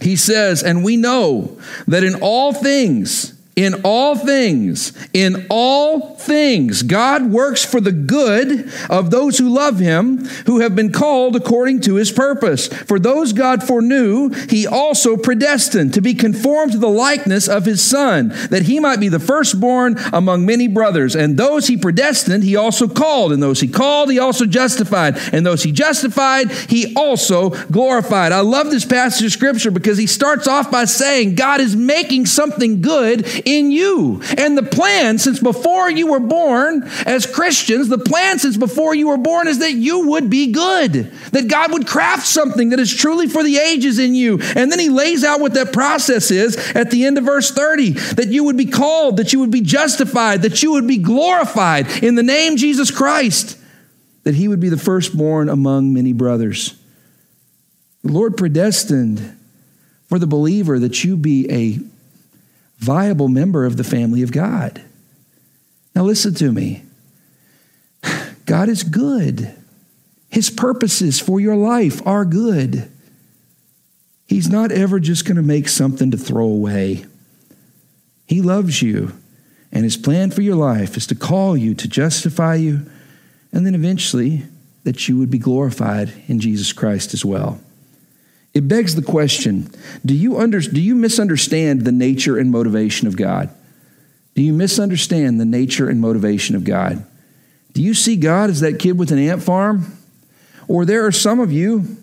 He 0.00 0.16
says, 0.16 0.62
And 0.62 0.84
we 0.84 0.96
know 0.96 1.58
that 1.88 2.04
in 2.04 2.16
all 2.16 2.52
things, 2.52 3.35
in 3.56 3.80
all 3.84 4.14
things, 4.14 4.92
in 5.14 5.46
all 5.48 6.14
things, 6.16 6.82
God 6.82 7.30
works 7.30 7.64
for 7.64 7.80
the 7.80 7.90
good 7.90 8.70
of 8.90 9.10
those 9.10 9.38
who 9.38 9.48
love 9.48 9.78
him, 9.78 10.26
who 10.44 10.60
have 10.60 10.76
been 10.76 10.92
called 10.92 11.34
according 11.34 11.80
to 11.80 11.94
his 11.94 12.12
purpose. 12.12 12.66
For 12.68 12.98
those 12.98 13.32
God 13.32 13.62
foreknew, 13.62 14.28
he 14.50 14.66
also 14.66 15.16
predestined 15.16 15.94
to 15.94 16.02
be 16.02 16.12
conformed 16.12 16.72
to 16.72 16.78
the 16.78 16.90
likeness 16.90 17.48
of 17.48 17.64
his 17.64 17.82
Son, 17.82 18.28
that 18.50 18.64
he 18.64 18.78
might 18.78 19.00
be 19.00 19.08
the 19.08 19.18
firstborn 19.18 19.96
among 20.12 20.44
many 20.44 20.68
brothers. 20.68 21.16
And 21.16 21.38
those 21.38 21.66
he 21.66 21.78
predestined, 21.78 22.44
he 22.44 22.56
also 22.56 22.86
called. 22.86 23.32
And 23.32 23.42
those 23.42 23.60
he 23.60 23.68
called, 23.68 24.10
he 24.10 24.18
also 24.18 24.44
justified. 24.44 25.16
And 25.32 25.46
those 25.46 25.62
he 25.62 25.72
justified, 25.72 26.50
he 26.50 26.94
also 26.94 27.50
glorified. 27.66 28.32
I 28.32 28.40
love 28.40 28.70
this 28.70 28.84
passage 28.84 29.24
of 29.24 29.32
scripture 29.32 29.70
because 29.70 29.96
he 29.96 30.06
starts 30.06 30.46
off 30.46 30.70
by 30.70 30.84
saying, 30.84 31.36
God 31.36 31.62
is 31.62 31.74
making 31.74 32.26
something 32.26 32.82
good 32.82 33.26
in 33.46 33.70
you. 33.70 34.20
And 34.36 34.58
the 34.58 34.62
plan 34.64 35.18
since 35.18 35.38
before 35.38 35.88
you 35.88 36.08
were 36.08 36.20
born 36.20 36.82
as 37.06 37.24
Christians, 37.24 37.88
the 37.88 37.96
plan 37.96 38.40
since 38.40 38.56
before 38.56 38.94
you 38.94 39.08
were 39.08 39.16
born 39.16 39.46
is 39.46 39.60
that 39.60 39.72
you 39.72 40.08
would 40.08 40.28
be 40.28 40.50
good, 40.50 41.12
that 41.30 41.48
God 41.48 41.72
would 41.72 41.86
craft 41.86 42.26
something 42.26 42.70
that 42.70 42.80
is 42.80 42.94
truly 42.94 43.28
for 43.28 43.44
the 43.44 43.56
ages 43.56 44.00
in 44.00 44.14
you. 44.16 44.40
And 44.56 44.70
then 44.70 44.80
he 44.80 44.90
lays 44.90 45.22
out 45.24 45.40
what 45.40 45.54
that 45.54 45.72
process 45.72 46.32
is 46.32 46.56
at 46.74 46.90
the 46.90 47.04
end 47.06 47.16
of 47.18 47.24
verse 47.24 47.52
30 47.52 47.90
that 48.16 48.28
you 48.28 48.42
would 48.44 48.56
be 48.56 48.66
called, 48.66 49.16
that 49.18 49.32
you 49.32 49.38
would 49.38 49.52
be 49.52 49.60
justified, 49.60 50.42
that 50.42 50.62
you 50.64 50.72
would 50.72 50.88
be 50.88 50.98
glorified 50.98 52.02
in 52.02 52.16
the 52.16 52.24
name 52.24 52.56
Jesus 52.56 52.90
Christ, 52.90 53.56
that 54.24 54.34
he 54.34 54.48
would 54.48 54.60
be 54.60 54.68
the 54.68 54.76
firstborn 54.76 55.48
among 55.48 55.94
many 55.94 56.12
brothers. 56.12 56.74
The 58.02 58.12
Lord 58.12 58.36
predestined 58.36 59.38
for 60.08 60.18
the 60.18 60.26
believer 60.26 60.80
that 60.80 61.04
you 61.04 61.16
be 61.16 61.48
a 61.50 61.78
viable 62.78 63.28
member 63.28 63.64
of 63.64 63.76
the 63.76 63.84
family 63.84 64.22
of 64.22 64.32
God. 64.32 64.82
Now, 65.94 66.02
listen 66.02 66.34
to 66.34 66.52
me. 66.52 66.82
God 68.46 68.68
is 68.68 68.82
good. 68.82 69.54
His 70.30 70.50
purposes 70.50 71.20
for 71.20 71.40
your 71.40 71.56
life 71.56 72.06
are 72.06 72.24
good. 72.24 72.90
He's 74.26 74.48
not 74.48 74.72
ever 74.72 74.98
just 74.98 75.24
going 75.24 75.36
to 75.36 75.42
make 75.42 75.68
something 75.68 76.10
to 76.10 76.16
throw 76.16 76.44
away. 76.44 77.06
He 78.26 78.42
loves 78.42 78.82
you, 78.82 79.12
and 79.70 79.84
his 79.84 79.96
plan 79.96 80.30
for 80.30 80.42
your 80.42 80.56
life 80.56 80.96
is 80.96 81.06
to 81.06 81.14
call 81.14 81.56
you, 81.56 81.74
to 81.74 81.88
justify 81.88 82.56
you, 82.56 82.90
and 83.52 83.64
then 83.64 83.74
eventually 83.74 84.42
that 84.82 85.08
you 85.08 85.18
would 85.18 85.30
be 85.30 85.38
glorified 85.38 86.12
in 86.26 86.40
Jesus 86.40 86.72
Christ 86.72 87.14
as 87.14 87.24
well. 87.24 87.60
It 88.56 88.68
begs 88.68 88.94
the 88.94 89.02
question 89.02 89.70
do 90.02 90.14
you, 90.14 90.38
under, 90.38 90.60
do 90.60 90.80
you 90.80 90.94
misunderstand 90.94 91.82
the 91.82 91.92
nature 91.92 92.38
and 92.38 92.50
motivation 92.50 93.06
of 93.06 93.14
God? 93.14 93.50
Do 94.34 94.40
you 94.40 94.54
misunderstand 94.54 95.38
the 95.38 95.44
nature 95.44 95.90
and 95.90 96.00
motivation 96.00 96.56
of 96.56 96.64
God? 96.64 97.04
Do 97.74 97.82
you 97.82 97.92
see 97.92 98.16
God 98.16 98.48
as 98.48 98.60
that 98.60 98.78
kid 98.78 98.98
with 98.98 99.12
an 99.12 99.18
ant 99.18 99.42
farm? 99.42 99.98
Or 100.68 100.86
there 100.86 101.04
are 101.04 101.12
some 101.12 101.38
of 101.38 101.52
you, 101.52 101.98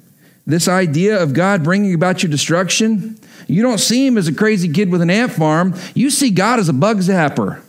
this 0.46 0.68
idea 0.68 1.24
of 1.24 1.34
God 1.34 1.64
bringing 1.64 1.96
about 1.96 2.22
your 2.22 2.30
destruction, 2.30 3.20
you 3.48 3.64
don't 3.64 3.80
see 3.80 4.06
him 4.06 4.16
as 4.16 4.28
a 4.28 4.34
crazy 4.34 4.72
kid 4.72 4.92
with 4.92 5.02
an 5.02 5.10
ant 5.10 5.32
farm. 5.32 5.74
You 5.96 6.12
see 6.12 6.30
God 6.30 6.60
as 6.60 6.70
a 6.70 6.74
bug 6.74 6.98
zapper. 7.00 7.64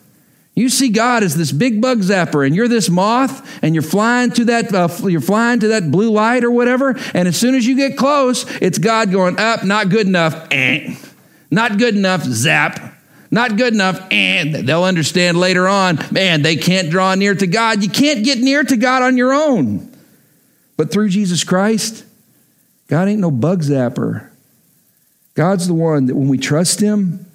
You 0.54 0.68
see 0.68 0.88
God 0.88 1.24
as 1.24 1.34
this 1.34 1.50
big 1.50 1.80
bug 1.80 1.98
zapper, 1.98 2.46
and 2.46 2.54
you're 2.54 2.68
this 2.68 2.88
moth, 2.88 3.58
and 3.62 3.74
you're 3.74 3.82
flying 3.82 4.30
to 4.32 4.44
that 4.46 4.72
uh, 4.72 4.88
you're 5.08 5.20
flying 5.20 5.60
to 5.60 5.68
that 5.68 5.90
blue 5.90 6.10
light 6.10 6.44
or 6.44 6.50
whatever. 6.50 6.96
And 7.12 7.26
as 7.26 7.36
soon 7.36 7.56
as 7.56 7.66
you 7.66 7.76
get 7.76 7.96
close, 7.96 8.44
it's 8.60 8.78
God 8.78 9.10
going 9.10 9.38
up, 9.38 9.64
not 9.64 9.88
good 9.88 10.06
enough, 10.06 10.48
eh. 10.52 10.94
not 11.50 11.78
good 11.78 11.96
enough, 11.96 12.22
zap. 12.22 12.92
Not 13.30 13.56
good 13.56 13.74
enough, 13.74 14.00
and 14.12 14.54
they'll 14.54 14.84
understand 14.84 15.38
later 15.38 15.66
on, 15.66 15.98
man, 16.12 16.42
they 16.42 16.54
can't 16.54 16.88
draw 16.88 17.16
near 17.16 17.34
to 17.34 17.48
God. 17.48 17.82
You 17.82 17.90
can't 17.90 18.24
get 18.24 18.38
near 18.38 18.62
to 18.62 18.76
God 18.76 19.02
on 19.02 19.16
your 19.16 19.32
own. 19.34 19.92
But 20.76 20.92
through 20.92 21.08
Jesus 21.08 21.42
Christ, 21.42 22.04
God 22.86 23.08
ain't 23.08 23.18
no 23.18 23.32
bug 23.32 23.62
zapper. 23.62 24.30
God's 25.34 25.66
the 25.66 25.74
one 25.74 26.06
that 26.06 26.14
when 26.14 26.28
we 26.28 26.38
trust 26.38 26.78
Him, 26.78 27.26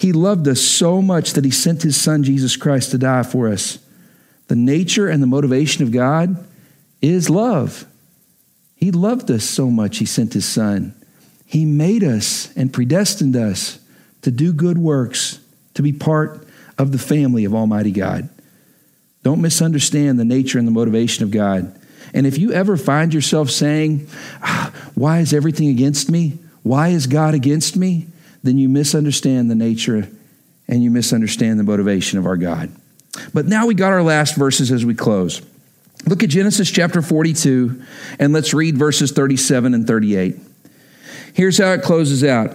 He 0.00 0.12
loved 0.12 0.48
us 0.48 0.62
so 0.62 1.02
much 1.02 1.34
that 1.34 1.44
He 1.44 1.50
sent 1.50 1.82
His 1.82 1.94
Son, 1.94 2.24
Jesus 2.24 2.56
Christ, 2.56 2.90
to 2.92 2.98
die 2.98 3.22
for 3.22 3.48
us. 3.48 3.78
The 4.48 4.56
nature 4.56 5.08
and 5.08 5.22
the 5.22 5.26
motivation 5.26 5.84
of 5.84 5.92
God 5.92 6.42
is 7.02 7.28
love. 7.28 7.84
He 8.74 8.92
loved 8.92 9.30
us 9.30 9.44
so 9.44 9.70
much, 9.70 9.98
He 9.98 10.06
sent 10.06 10.32
His 10.32 10.46
Son. 10.46 10.94
He 11.44 11.66
made 11.66 12.02
us 12.02 12.50
and 12.56 12.72
predestined 12.72 13.36
us 13.36 13.78
to 14.22 14.30
do 14.30 14.54
good 14.54 14.78
works, 14.78 15.38
to 15.74 15.82
be 15.82 15.92
part 15.92 16.48
of 16.78 16.92
the 16.92 16.98
family 16.98 17.44
of 17.44 17.54
Almighty 17.54 17.92
God. 17.92 18.30
Don't 19.22 19.42
misunderstand 19.42 20.18
the 20.18 20.24
nature 20.24 20.58
and 20.58 20.66
the 20.66 20.72
motivation 20.72 21.24
of 21.24 21.30
God. 21.30 21.78
And 22.14 22.26
if 22.26 22.38
you 22.38 22.52
ever 22.52 22.78
find 22.78 23.12
yourself 23.12 23.50
saying, 23.50 24.08
ah, 24.40 24.72
Why 24.94 25.18
is 25.18 25.34
everything 25.34 25.68
against 25.68 26.10
me? 26.10 26.38
Why 26.62 26.88
is 26.88 27.06
God 27.06 27.34
against 27.34 27.76
me? 27.76 28.06
Then 28.42 28.58
you 28.58 28.68
misunderstand 28.68 29.50
the 29.50 29.54
nature 29.54 30.08
and 30.68 30.82
you 30.82 30.90
misunderstand 30.90 31.58
the 31.58 31.64
motivation 31.64 32.18
of 32.18 32.26
our 32.26 32.36
God. 32.36 32.70
But 33.34 33.46
now 33.46 33.66
we 33.66 33.74
got 33.74 33.92
our 33.92 34.02
last 34.02 34.36
verses 34.36 34.70
as 34.70 34.84
we 34.84 34.94
close. 34.94 35.42
Look 36.06 36.22
at 36.22 36.30
Genesis 36.30 36.70
chapter 36.70 37.02
42 37.02 37.82
and 38.18 38.32
let's 38.32 38.54
read 38.54 38.78
verses 38.78 39.12
37 39.12 39.74
and 39.74 39.86
38. 39.86 40.36
Here's 41.34 41.58
how 41.58 41.72
it 41.72 41.82
closes 41.82 42.24
out. 42.24 42.54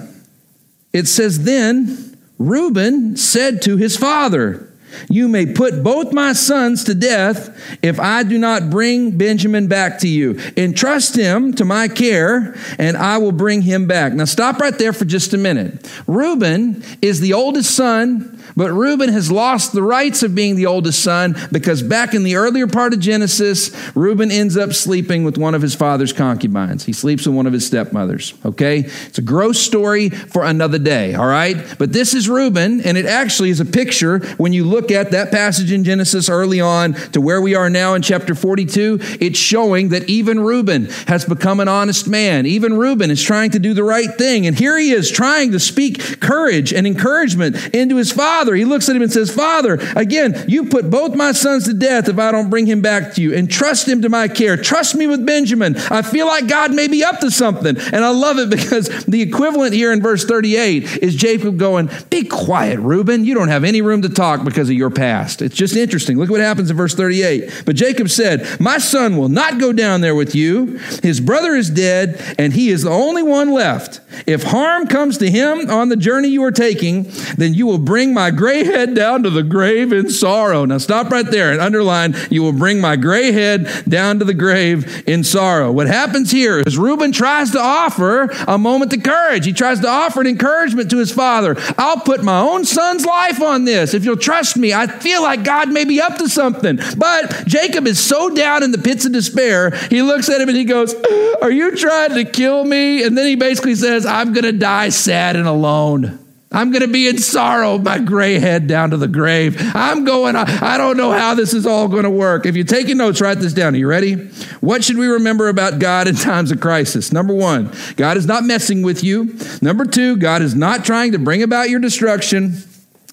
It 0.93 1.08
says, 1.08 1.43
Then 1.43 2.17
Reuben 2.39 3.17
said 3.17 3.62
to 3.63 3.78
his 3.78 3.98
father, 3.98 4.71
You 5.10 5.28
may 5.28 5.46
put 5.46 5.84
both 5.84 6.14
my 6.14 6.34
sons 6.34 6.84
to 6.86 6.96
death 6.96 7.78
if 7.82 8.00
I 8.00 8.24
do 8.24 8.38
not 8.38 8.70
bring 8.70 9.18
Benjamin 9.18 9.68
back 9.68 10.00
to 10.00 10.08
you. 10.08 10.40
Entrust 10.58 11.16
him 11.16 11.54
to 11.54 11.66
my 11.66 11.88
care, 11.88 12.56
and 12.78 12.98
I 12.98 13.18
will 13.18 13.32
bring 13.32 13.62
him 13.62 13.88
back. 13.88 14.14
Now, 14.14 14.26
stop 14.26 14.60
right 14.60 14.78
there 14.78 14.94
for 14.94 15.06
just 15.06 15.34
a 15.34 15.38
minute. 15.38 15.90
Reuben 16.08 16.84
is 17.02 17.20
the 17.20 17.34
oldest 17.34 17.76
son 17.76 18.36
but 18.56 18.72
Reuben 18.72 19.10
has 19.10 19.32
lost 19.32 19.74
the 19.74 19.84
rights 19.84 20.24
of 20.24 20.34
being 20.34 20.56
the 20.56 20.66
oldest 20.66 21.04
son 21.04 21.36
because 21.52 21.84
back 21.84 22.14
in 22.14 22.24
the 22.24 22.36
earlier 22.36 22.68
part 22.68 22.94
of 22.94 23.00
Genesis, 23.00 23.72
Reuben 23.96 24.32
ends 24.32 24.56
up 24.56 24.74
sleeping 24.74 25.24
with 25.24 25.38
one 25.38 25.56
of 25.56 25.62
his 25.62 25.76
father's 25.76 26.14
concubines. 26.14 26.86
He 26.86 26.94
sleeps 26.94 27.26
with 27.26 27.36
one 27.36 27.48
of 27.48 27.54
his 27.54 27.66
stepmothers. 27.66 28.34
Okay? 28.46 28.80
It's 28.80 29.18
a 29.18 29.24
gross 29.24 29.60
story 29.60 30.10
for 30.10 30.46
another 30.46 30.80
day, 30.80 31.16
all 31.16 31.28
right? 31.28 31.58
But 31.78 31.92
this 31.92 32.14
is 32.14 32.30
Reuben, 32.30 32.82
and 32.82 32.98
it 32.98 33.06
actually 33.06 33.50
is 33.50 33.60
a 33.60 33.66
picture 33.66 34.20
when 34.38 34.54
you 34.54 34.64
look 34.64 34.85
at 34.91 35.12
that 35.12 35.32
passage 35.32 35.71
in 35.71 35.84
Genesis 35.84 36.30
early 36.30 36.62
on 36.62 36.93
to 37.12 37.21
where 37.21 37.41
we 37.41 37.56
are 37.56 37.69
now 37.69 37.93
in 37.93 38.02
chapter 38.02 38.36
42. 38.36 39.00
It's 39.19 39.39
showing 39.39 39.89
that 39.89 40.10
even 40.10 40.39
Reuben 40.39 40.86
has 41.08 41.26
become 41.26 41.60
an 41.60 41.67
honest 41.67 42.08
man. 42.08 42.45
Even 42.45 42.78
Reuben 42.78 43.12
is 43.12 43.21
trying 43.21 43.52
to 43.52 43.60
do 43.60 43.74
the 43.74 43.84
right 43.84 44.13
thing. 44.17 44.48
And 44.48 44.58
here 44.58 44.78
he 44.78 44.91
is 44.91 45.12
trying 45.12 45.52
to 45.52 45.60
speak 45.60 46.19
courage 46.19 46.74
and 46.74 46.88
encouragement 46.88 47.74
into 47.74 47.95
his 47.98 48.12
father. 48.12 48.56
He 48.56 48.65
looks 48.65 48.89
at 48.89 48.95
him 48.95 49.02
and 49.02 49.12
says, 49.12 49.34
Father, 49.34 49.76
again, 49.95 50.45
you 50.48 50.65
put 50.65 50.89
both 50.89 51.15
my 51.15 51.32
sons 51.32 51.65
to 51.65 51.74
death 51.74 52.10
if 52.10 52.19
I 52.19 52.32
don't 52.32 52.50
bring 52.50 52.65
him 52.65 52.82
back 52.82 53.13
to 53.13 53.21
you 53.21 53.36
and 53.36 53.50
trust 53.50 53.88
him 53.88 54.02
to 54.02 54.10
my 54.10 54.28
care. 54.28 54.58
Trust 54.58 54.95
me 54.95 55.08
with 55.08 55.26
Benjamin. 55.26 55.76
I 55.89 56.02
feel 56.02 56.28
like 56.28 56.48
God 56.48 56.74
may 56.74 56.88
be 56.88 57.04
up 57.04 57.19
to 57.19 57.32
something. 57.32 57.78
And 57.78 58.04
I 58.04 58.10
love 58.10 58.38
it 58.38 58.50
because 58.50 58.88
the 59.06 59.21
equivalent 59.21 59.74
here 59.74 59.91
in 59.91 60.02
verse 60.02 60.26
38 60.26 60.98
is 60.98 61.15
Jacob 61.15 61.58
going, 61.58 61.89
Be 62.10 62.24
quiet, 62.24 62.80
Reuben. 62.80 63.26
You 63.26 63.34
don't 63.34 63.50
have 63.50 63.63
any 63.63 63.82
room 63.82 64.02
to 64.04 64.10
talk 64.10 64.43
because 64.43 64.69
of 64.69 64.75
your 64.76 64.90
past. 64.90 65.42
It's 65.42 65.56
just 65.56 65.76
interesting. 65.76 66.18
Look 66.18 66.30
what 66.30 66.42
happens 66.42 66.70
in 66.70 66.78
verse 66.78 66.94
38. 66.94 67.64
But 67.66 67.76
Jacob 67.76 68.10
said, 68.10 68.60
My 68.60 68.78
son 68.78 69.18
will 69.18 69.30
not 69.30 69.60
go 69.60 69.74
down 69.74 70.02
there 70.02 70.16
with 70.16 70.36
you. 70.36 70.78
His 71.02 71.20
brother 71.20 71.56
is 71.56 71.70
dead, 71.70 72.22
and 72.38 72.54
he 72.54 72.70
is 72.70 72.84
the 72.84 72.92
only 72.92 73.24
one 73.24 73.52
left. 73.52 74.02
If 74.28 74.44
harm 74.44 74.88
comes 74.88 75.18
to 75.20 75.30
him 75.30 75.70
on 75.70 75.90
the 75.90 75.96
journey 75.96 76.30
you 76.30 76.44
are 76.44 76.52
taking, 76.52 77.12
then 77.38 77.54
you 77.54 77.66
will 77.66 77.78
bring 77.78 78.14
my 78.14 78.32
gray 78.32 78.64
head 78.64 78.94
down 78.94 79.24
to 79.24 79.30
the 79.30 79.44
grave 79.44 79.92
in 79.92 80.10
sorrow. 80.10 80.66
Now 80.66 80.78
stop 80.78 81.10
right 81.10 81.30
there 81.30 81.52
and 81.52 81.62
underline, 81.62 82.16
you 82.30 82.42
will 82.42 82.54
bring 82.54 82.80
my 82.80 82.96
gray 82.96 83.32
head 83.32 83.70
down 83.88 84.20
to 84.20 84.26
the 84.26 84.34
grave 84.34 85.08
in 85.08 85.24
sorrow. 85.24 85.72
What 85.72 85.88
happens 85.88 86.32
here 86.32 86.60
is 86.60 86.78
Reuben 86.78 87.12
tries 87.12 87.52
to 87.52 87.60
offer 87.60 88.30
a 88.48 88.58
moment 88.58 88.94
of 88.94 89.04
courage. 89.04 89.46
He 89.46 89.54
tries 89.54 89.80
to 89.82 89.88
offer 89.88 90.22
an 90.22 90.28
encouragement 90.28 90.90
to 90.92 90.98
his 90.98 91.12
father. 91.12 91.56
I'll 91.78 92.00
put 92.00 92.24
my 92.24 92.40
own 92.40 92.66
son's 92.66 93.06
life 93.06 93.42
on 93.42 93.66
this. 93.66 93.94
If 93.94 94.06
you'll 94.06 94.18
trust 94.18 94.58
me, 94.58 94.64
I 94.73 94.88
feel 94.88 95.21
like 95.21 95.43
God 95.43 95.71
may 95.71 95.86
be 95.86 96.01
up 96.01 96.17
to 96.17 96.30
something. 96.30 96.80
But 96.97 97.45
Jacob 97.47 97.88
is 97.88 97.99
so 97.99 98.34
down 98.34 98.63
in 98.63 98.71
the 98.71 98.78
pits 98.78 99.06
of 99.06 99.13
despair, 99.13 99.71
he 99.89 100.01
looks 100.01 100.30
at 100.30 100.41
him 100.41 100.49
and 100.49 100.58
he 100.58 100.65
goes, 100.65 100.93
Are 101.41 101.51
you 101.51 101.75
trying 101.75 102.13
to 102.15 102.25
kill 102.25 102.63
me? 102.63 103.04
And 103.04 103.17
then 103.17 103.28
he 103.28 103.36
basically 103.36 103.75
says, 103.75 104.06
I'm 104.06 104.34
going 104.34 104.45
to 104.45 104.51
die 104.51 104.89
sad 104.89 105.36
and 105.36 105.47
alone. 105.47 106.19
I'm 106.56 106.71
going 106.71 106.84
to 106.84 106.88
be 106.88 107.10
in 107.10 107.17
sorrow, 107.17 107.78
my 107.78 107.99
gray 107.99 108.39
head 108.39 108.65
down 108.65 108.91
to 108.91 108.97
the 108.97 109.10
grave. 109.10 109.58
I'm 109.75 110.06
going, 110.06 110.38
I 110.38 110.78
don't 110.78 110.95
know 110.95 111.12
how 111.12 111.36
this 111.36 111.54
is 111.54 111.65
all 111.65 111.89
going 111.89 112.04
to 112.04 112.10
work. 112.10 112.45
If 112.45 112.56
you're 112.56 112.63
taking 112.63 112.97
notes, 112.97 113.19
write 113.19 113.39
this 113.39 113.51
down. 113.51 113.75
Are 113.75 113.78
you 113.78 113.88
ready? 113.88 114.13
What 114.62 114.82
should 114.82 114.97
we 114.97 115.08
remember 115.08 115.49
about 115.49 115.80
God 115.80 116.08
in 116.08 116.15
times 116.15 116.51
of 116.51 116.62
crisis? 116.62 117.12
Number 117.12 117.34
one, 117.34 117.73
God 117.97 118.15
is 118.15 118.25
not 118.25 118.45
messing 118.45 118.84
with 118.84 119.04
you. 119.04 119.38
Number 119.62 119.84
two, 119.84 120.15
God 120.15 120.41
is 120.41 120.56
not 120.56 120.86
trying 120.86 121.12
to 121.12 121.19
bring 121.19 121.43
about 121.43 121.69
your 121.69 121.82
destruction. 121.82 122.63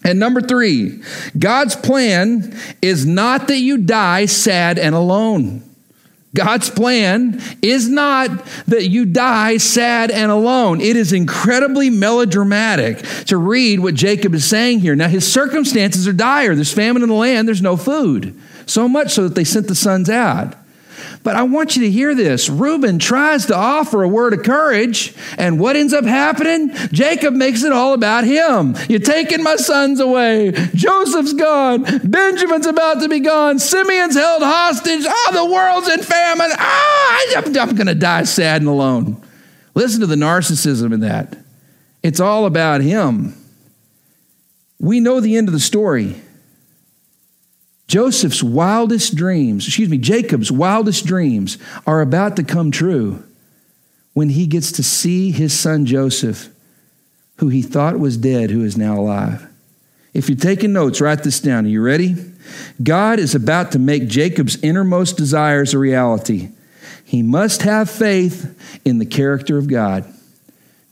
And 0.05 0.19
number 0.19 0.41
three, 0.41 1.03
God's 1.39 1.77
plan 1.77 2.57
is 2.81 3.07
not 3.07 3.49
that 3.49 3.59
you 3.59 3.79
die 3.79 4.27
sad 4.27 4.79
and 4.79 4.95
alone. 4.95 5.63
God's 6.35 6.71
plan 6.71 7.41
is 7.61 7.91
not 7.91 8.31
that 8.67 8.89
you 8.89 9.05
die 9.05 9.59
sad 9.59 10.11
and 10.11 10.33
alone. 10.33 10.81
It 10.81 10.97
is 10.97 11.13
incredibly 11.13 11.91
melodramatic 11.91 12.99
to 13.27 13.37
read 13.37 13.81
what 13.81 13.95
Jacob 13.95 14.35
is 14.35 14.49
saying 14.49 14.81
here. 14.81 14.97
Now, 14.97 15.09
his 15.09 15.31
circumstances 15.31 16.09
are 16.09 16.13
dire. 16.13 16.55
There's 16.55 16.73
famine 16.73 17.03
in 17.03 17.11
the 17.11 17.15
land, 17.15 17.47
there's 17.47 17.61
no 17.61 17.77
food. 17.77 18.39
So 18.65 18.89
much 18.89 19.13
so 19.13 19.25
that 19.25 19.35
they 19.35 19.45
sent 19.45 19.69
the 19.69 19.75
sons 19.75 20.09
out. 20.09 20.55
But 21.23 21.37
I 21.37 21.45
want 21.45 21.77
you 21.77 21.83
to 21.83 21.91
hear 21.91 22.15
this. 22.15 22.49
Reuben 22.49 22.99
tries 22.99 23.47
to 23.47 23.57
offer 23.57 24.03
a 24.03 24.09
word 24.09 24.33
of 24.33 24.43
courage, 24.43 25.15
and 25.39 25.61
what 25.61 25.77
ends 25.77 25.93
up 25.93 26.05
happening? 26.05 26.73
Jacob 26.91 27.35
makes 27.35 27.63
it 27.63 27.73
all 27.73 27.95
about 27.95 28.25
him. 28.25 28.75
You're 28.89 28.99
taking 28.99 29.43
my 29.43 29.57
sons 29.57 30.01
away. 30.01 30.51
Joseph's 30.75 31.33
gone. 31.33 31.85
Benjamin's 32.03 32.67
about 32.67 33.01
to 33.01 33.09
be 33.09 33.21
gone. 33.21 33.61
Simeon's 33.61 34.17
held 34.17 34.43
hostage. 34.43 35.05
Oh, 35.07 35.31
the 35.33 35.53
world's 35.53 35.89
in 35.89 36.01
famine. 36.01 36.51
Ah, 36.53 37.25
I'm, 37.37 37.57
I'm 37.57 37.77
going 37.77 37.87
to 37.87 37.95
die 37.95 38.25
sad 38.25 38.63
and 38.63 38.69
alone. 38.69 39.23
Listen 39.75 40.01
to 40.01 40.07
the 40.07 40.17
narcissism 40.17 40.93
in 40.93 41.01
that. 41.01 41.37
It's 42.03 42.21
all 42.21 42.47
about 42.47 42.81
him. 42.81 43.37
We 44.81 44.99
know 44.99 45.21
the 45.21 45.37
end 45.37 45.49
of 45.49 45.55
the 45.55 45.61
story. 45.61 46.21
Joseph's 47.93 48.43
wildest 48.43 49.17
dreams, 49.17 49.67
excuse 49.67 49.91
me, 49.91 49.99
Jacob's 49.99 50.51
wildest 50.51 51.05
dreams 51.05 51.59
are 51.87 52.01
about 52.01 52.37
to 52.37 52.43
come 52.43 52.71
true 52.71 53.23
when 54.15 54.31
he 54.31 54.47
gets 54.47 54.73
to 54.73 54.83
see 54.83 55.31
his 55.31 55.53
son 55.53 55.85
Joseph, 55.85 56.49
who 57.37 57.51
he 57.51 57.61
thought 57.61 57.99
was 57.99 58.17
dead, 58.17 58.49
who 58.51 58.65
is 58.65 58.79
now 58.79 58.99
alive. 58.99 59.47
If 60.15 60.31
you're 60.31 60.39
taking 60.39 60.73
notes, 60.73 61.03
write 61.03 61.23
this 61.23 61.39
down. 61.39 61.67
Are 61.67 61.69
you 61.69 61.83
ready? 61.83 62.17
God 62.83 63.19
is 63.19 63.35
about 63.35 63.73
to 63.73 63.79
make 63.79 64.09
Jacob's 64.09 64.57
innermost 64.63 65.19
desires 65.19 65.75
a 65.75 65.79
reality. 65.79 66.49
He 67.05 67.23
must 67.23 67.61
have 67.61 67.91
faith 67.91 68.81
in 68.87 69.01
the 69.01 69.07
character 69.07 69.59
of 69.59 69.69
God. 69.69 70.11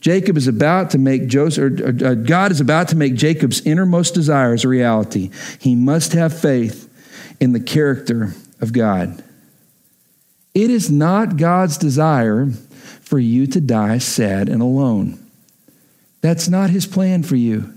Jacob 0.01 0.37
is 0.37 0.47
about 0.47 0.91
to 0.91 0.99
make 0.99 1.25
Joseph, 1.25 1.81
or, 1.81 2.05
uh, 2.05 2.13
God 2.13 2.51
is 2.51 2.61
about 2.61 2.89
to 2.89 2.95
make 2.95 3.15
Jacob's 3.15 3.61
innermost 3.61 4.13
desires 4.13 4.63
a 4.63 4.67
reality. 4.67 5.31
He 5.57 5.73
must 5.73 6.13
have 6.13 6.39
faith 6.39 6.89
in 7.41 7.51
the 7.51 7.59
character 7.59 8.33
of 8.61 8.71
God. 8.71 9.21
It 10.53 10.69
is 10.69 10.89
not 10.89 11.37
God's 11.37 11.77
desire 11.77 12.49
for 13.01 13.19
you 13.19 13.47
to 13.47 13.59
die 13.59 13.97
sad 13.97 14.47
and 14.47 14.61
alone. 14.61 15.19
That's 16.21 16.47
not 16.47 16.69
his 16.69 16.85
plan 16.85 17.23
for 17.23 17.35
you. 17.35 17.73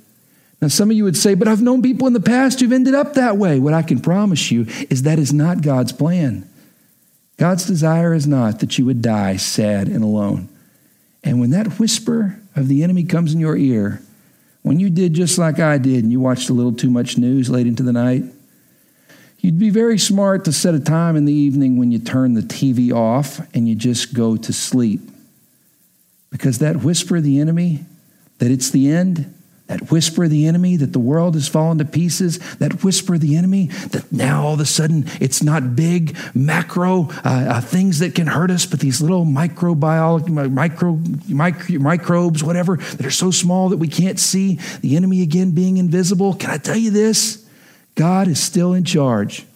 Now, 0.60 0.68
some 0.68 0.90
of 0.90 0.96
you 0.96 1.04
would 1.04 1.16
say, 1.16 1.34
but 1.34 1.48
I've 1.48 1.62
known 1.62 1.82
people 1.82 2.06
in 2.06 2.12
the 2.12 2.20
past 2.20 2.60
who've 2.60 2.72
ended 2.72 2.94
up 2.94 3.14
that 3.14 3.36
way. 3.36 3.58
What 3.58 3.74
I 3.74 3.82
can 3.82 4.00
promise 4.00 4.50
you 4.50 4.66
is 4.90 5.02
that 5.02 5.18
is 5.18 5.32
not 5.32 5.62
God's 5.62 5.92
plan. 5.92 6.48
God's 7.36 7.66
desire 7.66 8.14
is 8.14 8.26
not 8.26 8.60
that 8.60 8.78
you 8.78 8.84
would 8.84 9.02
die 9.02 9.36
sad 9.36 9.88
and 9.88 10.04
alone. 10.04 10.48
And 11.22 11.40
when 11.40 11.50
that 11.50 11.78
whisper 11.78 12.38
of 12.54 12.68
the 12.68 12.82
enemy 12.82 13.04
comes 13.04 13.34
in 13.34 13.40
your 13.40 13.56
ear, 13.56 14.02
when 14.62 14.78
you 14.78 14.88
did 14.88 15.14
just 15.14 15.36
like 15.38 15.58
I 15.58 15.78
did 15.78 16.04
and 16.04 16.12
you 16.12 16.20
watched 16.20 16.48
a 16.48 16.54
little 16.54 16.72
too 16.72 16.90
much 16.90 17.18
news 17.18 17.50
late 17.50 17.66
into 17.66 17.82
the 17.82 17.92
night, 17.92 18.24
you'd 19.44 19.58
be 19.58 19.68
very 19.68 19.98
smart 19.98 20.46
to 20.46 20.50
set 20.50 20.74
a 20.74 20.80
time 20.80 21.16
in 21.16 21.26
the 21.26 21.32
evening 21.32 21.76
when 21.76 21.92
you 21.92 21.98
turn 21.98 22.32
the 22.32 22.40
TV 22.40 22.90
off 22.90 23.46
and 23.54 23.68
you 23.68 23.74
just 23.74 24.14
go 24.14 24.38
to 24.38 24.54
sleep. 24.54 25.02
Because 26.30 26.60
that 26.60 26.76
whisper 26.76 27.18
of 27.18 27.24
the 27.24 27.38
enemy, 27.38 27.84
that 28.38 28.50
it's 28.50 28.70
the 28.70 28.90
end, 28.90 29.34
that 29.66 29.90
whisper 29.90 30.24
of 30.24 30.30
the 30.30 30.46
enemy 30.46 30.76
that 30.76 30.94
the 30.94 30.98
world 30.98 31.34
has 31.34 31.46
fallen 31.46 31.76
to 31.76 31.84
pieces, 31.84 32.38
that 32.56 32.82
whisper 32.82 33.16
of 33.16 33.20
the 33.20 33.36
enemy 33.36 33.66
that 33.66 34.10
now 34.10 34.46
all 34.46 34.54
of 34.54 34.60
a 34.60 34.64
sudden 34.64 35.04
it's 35.20 35.42
not 35.42 35.76
big 35.76 36.16
macro 36.34 37.10
uh, 37.22 37.46
uh, 37.48 37.60
things 37.60 37.98
that 37.98 38.14
can 38.14 38.28
hurt 38.28 38.50
us, 38.50 38.64
but 38.64 38.80
these 38.80 39.02
little 39.02 39.26
microbiology, 39.26 40.30
micro, 40.50 40.98
micro, 41.28 41.78
microbes, 41.78 42.42
whatever, 42.42 42.78
that 42.78 43.04
are 43.04 43.10
so 43.10 43.30
small 43.30 43.68
that 43.68 43.76
we 43.76 43.88
can't 43.88 44.18
see. 44.18 44.58
The 44.80 44.96
enemy 44.96 45.20
again 45.20 45.50
being 45.50 45.76
invisible. 45.76 46.32
Can 46.32 46.48
I 46.48 46.56
tell 46.56 46.78
you 46.78 46.90
this? 46.90 47.43
God 47.94 48.28
is 48.28 48.42
still 48.42 48.72
in 48.72 48.84
charge. 48.84 49.46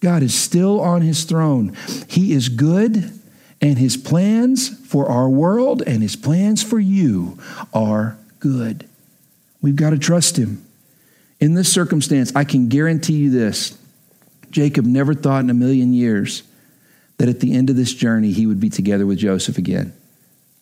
God 0.00 0.22
is 0.22 0.34
still 0.34 0.80
on 0.80 1.02
his 1.02 1.24
throne. 1.24 1.76
He 2.08 2.32
is 2.32 2.48
good, 2.48 3.12
and 3.60 3.78
his 3.78 3.96
plans 3.96 4.68
for 4.86 5.08
our 5.08 5.28
world 5.28 5.82
and 5.86 6.02
his 6.02 6.16
plans 6.16 6.62
for 6.62 6.80
you 6.80 7.38
are 7.72 8.18
good. 8.40 8.88
We've 9.60 9.76
got 9.76 9.90
to 9.90 9.98
trust 9.98 10.36
him. 10.36 10.66
In 11.38 11.54
this 11.54 11.72
circumstance, 11.72 12.34
I 12.34 12.44
can 12.44 12.68
guarantee 12.68 13.14
you 13.14 13.30
this 13.30 13.78
Jacob 14.50 14.84
never 14.84 15.14
thought 15.14 15.44
in 15.44 15.50
a 15.50 15.54
million 15.54 15.94
years 15.94 16.42
that 17.18 17.28
at 17.28 17.40
the 17.40 17.54
end 17.54 17.70
of 17.70 17.76
this 17.76 17.94
journey 17.94 18.32
he 18.32 18.46
would 18.46 18.60
be 18.60 18.68
together 18.68 19.06
with 19.06 19.18
Joseph 19.18 19.58
again. 19.58 19.92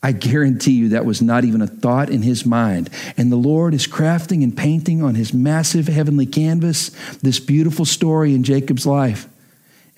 I 0.03 0.13
guarantee 0.13 0.73
you 0.73 0.89
that 0.91 1.05
was 1.05 1.21
not 1.21 1.45
even 1.45 1.61
a 1.61 1.67
thought 1.67 2.09
in 2.09 2.23
his 2.23 2.47
mind. 2.47 2.89
And 3.19 3.31
the 3.31 3.37
Lord 3.37 3.75
is 3.75 3.87
crafting 3.87 4.43
and 4.43 4.57
painting 4.57 5.03
on 5.03 5.15
his 5.15 5.35
massive 5.35 5.89
heavenly 5.89 6.27
canvas 6.27 6.91
this 7.19 7.39
beautiful 7.39 7.85
story 7.85 8.35
in 8.35 8.43
Jacob's 8.43 8.87
life. 8.87 9.29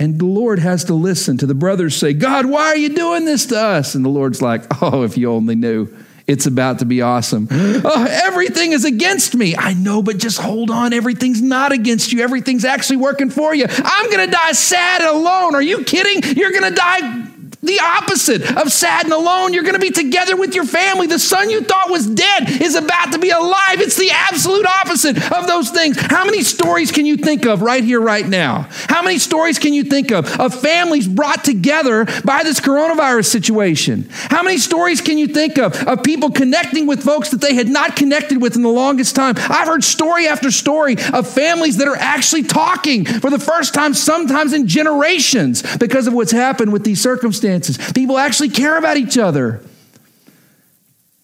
And 0.01 0.19
the 0.19 0.27
Lord 0.27 0.59
has 0.59 0.85
to 0.87 0.95
listen 0.95 1.39
to 1.39 1.47
the 1.47 1.55
brothers 1.55 1.95
say, 1.95 2.13
God, 2.15 2.47
why 2.47 2.67
are 2.67 2.77
you 2.77 2.89
doing 2.89 3.25
this 3.25 3.47
to 3.47 3.57
us? 3.57 3.95
And 3.95 4.05
the 4.05 4.09
Lord's 4.09 4.43
like, 4.43 4.65
oh, 4.83 5.05
if 5.05 5.17
you 5.17 5.31
only 5.31 5.55
knew. 5.55 5.89
It's 6.27 6.47
about 6.47 6.79
to 6.81 6.85
be 6.85 7.03
awesome. 7.03 7.49
Oh, 7.85 8.07
everything 8.09 8.73
is 8.73 8.85
against 8.85 9.35
me. 9.35 9.57
I 9.57 9.75
know, 9.75 10.03
but 10.03 10.19
just 10.19 10.41
hold 10.41 10.71
on. 10.71 10.93
Everything's 10.93 11.43
not 11.43 11.73
against 11.73 12.13
you. 12.13 12.21
Everything's 12.23 12.65
actually 12.65 12.99
working 12.99 13.29
for 13.29 13.55
you. 13.55 13.67
I'm 13.69 14.11
going 14.11 14.25
to 14.25 14.31
die 14.31 14.53
sad 14.53 15.03
and 15.03 15.11
alone. 15.11 15.55
Are 15.57 15.63
you 15.63 15.83
kidding? 15.85 16.37
You're 16.37 16.53
going 16.53 16.73
to 16.73 16.75
die 16.75 17.22
the 17.63 17.79
opposite 17.81 18.57
of 18.57 18.73
sad 18.73 19.05
and 19.05 19.13
alone. 19.13 19.53
You're 19.53 19.63
going 19.63 19.75
to 19.75 19.81
be 19.81 19.93
together 19.93 20.37
with 20.37 20.55
your 20.55 20.65
family. 20.65 21.07
The 21.07 21.21
son 21.21 21.49
you 21.49 21.63
thought 21.63 21.91
was 21.91 22.09
dead 22.09 22.51
is 22.61 22.75
about 22.75 23.13
to 23.13 23.21
be 23.21 23.31
alive. 23.31 23.79
It's 23.81 23.97
the 23.97 24.11
absolute 24.11 24.67
opposite 24.67 25.17
of 25.33 25.47
those 25.47 25.71
things. 25.71 25.97
How 25.97 26.25
many 26.25 26.43
stories 26.43 26.91
can 26.91 27.07
you 27.07 27.17
think 27.17 27.47
of 27.47 27.63
right 27.63 27.85
here, 27.85 28.01
right 28.01 28.27
now? 28.27 28.67
How 28.89 29.03
many 29.03 29.19
stories 29.19 29.61
can 29.61 29.73
you 29.75 29.85
think 29.85 30.11
of 30.11 30.41
of 30.41 30.61
families 30.61 31.07
brought 31.07 31.45
together 31.45 32.05
by 32.25 32.43
this 32.43 32.59
coronavirus 32.59 33.27
situation? 33.27 34.09
How 34.11 34.43
many 34.43 34.59
stories 34.59 35.01
can 35.01 35.19
you 35.19 35.29
think 35.29 35.57
of 35.59 35.77
of 35.87 36.03
people 36.03 36.31
connecting 36.31 36.89
with 36.89 37.03
folks 37.03 37.31
that 37.31 37.41
they 37.41 37.55
had 37.55 37.69
not 37.69 37.95
connected 37.95 38.43
with 38.43 38.57
in 38.57 38.63
the 38.63 38.71
longest 38.71 39.15
time? 39.15 39.37
I've 39.39 39.69
heard 39.69 39.85
story 39.85 40.27
after 40.27 40.51
story 40.51 40.97
of 41.13 41.31
families 41.31 41.77
that 41.77 41.87
are 41.87 41.97
actually 41.97 42.43
talking 42.43 43.05
for 43.05 43.31
the 43.31 43.39
first 43.39 43.73
time, 43.73 43.95
sometimes 43.95 44.53
in 44.53 44.67
generations, 44.67 45.63
because 45.77 46.09
of 46.09 46.13
what's 46.13 46.33
happened 46.33 46.73
with 46.73 46.83
these 46.83 47.01
circumstances 47.01 47.52
circumstances. 47.53 47.93
People 47.93 48.19
actually 48.19 48.51
care 48.51 48.77
about 48.77 48.97
each 48.97 49.19
other. 49.19 49.63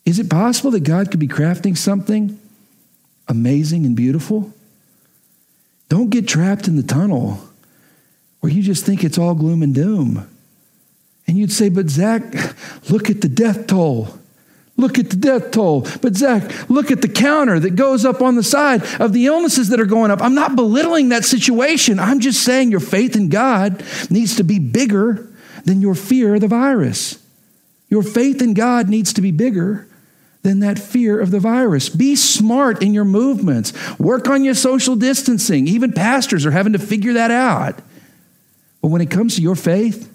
Is 0.05 0.19
it 0.19 0.31
possible 0.31 0.71
that 0.73 0.81
God 0.81 1.11
could 1.11 1.21
be 1.21 1.29
crafting 1.29 1.77
something 1.77 2.38
amazing 3.29 3.85
and 3.85 3.95
beautiful? 3.95 4.53
Don't 5.88 6.11
get 6.11 6.29
trapped 6.29 6.69
in 6.69 6.77
the 6.77 6.83
tunnel 6.83 7.41
where 8.41 8.53
you 8.53 8.62
just 8.62 8.85
think 8.85 9.05
it's 9.05 9.19
all 9.19 9.35
gloom 9.35 9.62
and 9.62 9.75
doom. 9.75 10.29
And 11.27 11.37
you'd 11.37 11.53
say, 11.53 11.69
but 11.69 11.91
Zach, 11.91 12.23
look 12.91 13.11
at 13.11 13.21
the 13.21 13.29
death 13.29 13.67
toll. 13.67 14.09
Look 14.77 14.99
at 14.99 15.11
the 15.11 15.17
death 15.17 15.51
toll. 15.51 15.87
But 16.01 16.14
Zach, 16.14 16.71
look 16.71 16.91
at 16.91 17.03
the 17.03 17.09
counter 17.09 17.59
that 17.59 17.75
goes 17.75 18.05
up 18.05 18.23
on 18.23 18.37
the 18.37 18.43
side 18.43 18.83
of 19.01 19.12
the 19.12 19.27
illnesses 19.27 19.69
that 19.71 19.81
are 19.81 19.87
going 19.87 20.11
up. 20.11 20.23
I'm 20.23 20.35
not 20.35 20.57
belittling 20.57 21.11
that 21.11 21.25
situation. 21.25 21.99
I'm 21.99 22.21
just 22.21 22.45
saying 22.45 22.71
your 22.71 22.81
faith 22.81 23.17
in 23.17 23.29
God 23.29 23.83
needs 24.09 24.37
to 24.37 24.45
be 24.45 24.59
bigger 24.59 25.28
than 25.69 25.83
your 25.83 25.95
fear 25.95 26.35
of 26.35 26.41
the 26.41 26.49
virus. 26.49 27.23
Your 27.91 28.03
faith 28.03 28.41
in 28.41 28.55
God 28.55 28.89
needs 28.89 29.13
to 29.13 29.21
be 29.21 29.31
bigger 29.31 29.87
than 30.43 30.61
that 30.61 30.79
fear 30.79 31.21
of 31.21 31.31
the 31.31 31.41
virus. 31.41 31.89
Be 31.91 32.17
smart 32.17 32.83
in 32.83 32.95
your 32.95 33.05
movements. 33.05 33.73
Work 33.99 34.29
on 34.29 34.45
your 34.45 34.55
social 34.55 34.97
distancing. 34.97 35.69
Even 35.69 35.93
pastors 35.93 36.47
are 36.47 36.51
having 36.51 36.73
to 36.73 36.79
figure 36.79 37.13
that 37.15 37.31
out. 37.31 37.77
But 38.81 38.89
when 38.89 39.03
it 39.03 39.11
comes 39.11 39.37
to 39.37 39.43
your 39.43 39.57
faith, 39.57 40.11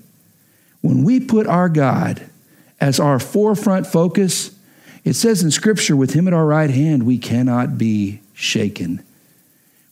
when 0.81 1.03
we 1.03 1.19
put 1.19 1.45
our 1.45 1.69
God 1.69 2.27
as 2.81 2.99
our 2.99 3.19
forefront 3.19 3.85
focus, 3.85 4.55
it 5.03 5.13
says 5.13 5.43
in 5.43 5.51
Scripture, 5.51 5.95
with 5.95 6.13
Him 6.13 6.27
at 6.27 6.33
our 6.33 6.45
right 6.45 6.69
hand, 6.69 7.05
we 7.05 7.17
cannot 7.17 7.77
be 7.77 8.21
shaken. 8.33 9.03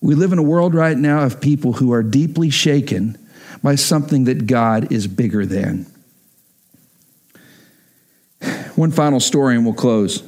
We 0.02 0.15
live 0.15 0.32
in 0.32 0.39
a 0.39 0.43
world 0.43 0.74
right 0.74 0.97
now 0.97 1.24
of 1.24 1.39
people 1.39 1.74
who 1.74 1.93
are 1.93 2.02
deeply 2.02 2.50
shaken 2.50 3.17
by 3.63 3.76
something 3.76 4.26
that 4.26 4.47
God 4.47 4.91
is 4.91 5.08
bigger 5.08 5.45
than. 5.45 5.86
One 8.76 8.91
final 8.91 9.19
story 9.19 9.56
and 9.56 9.65
we'll 9.65 9.74
close. 9.76 10.24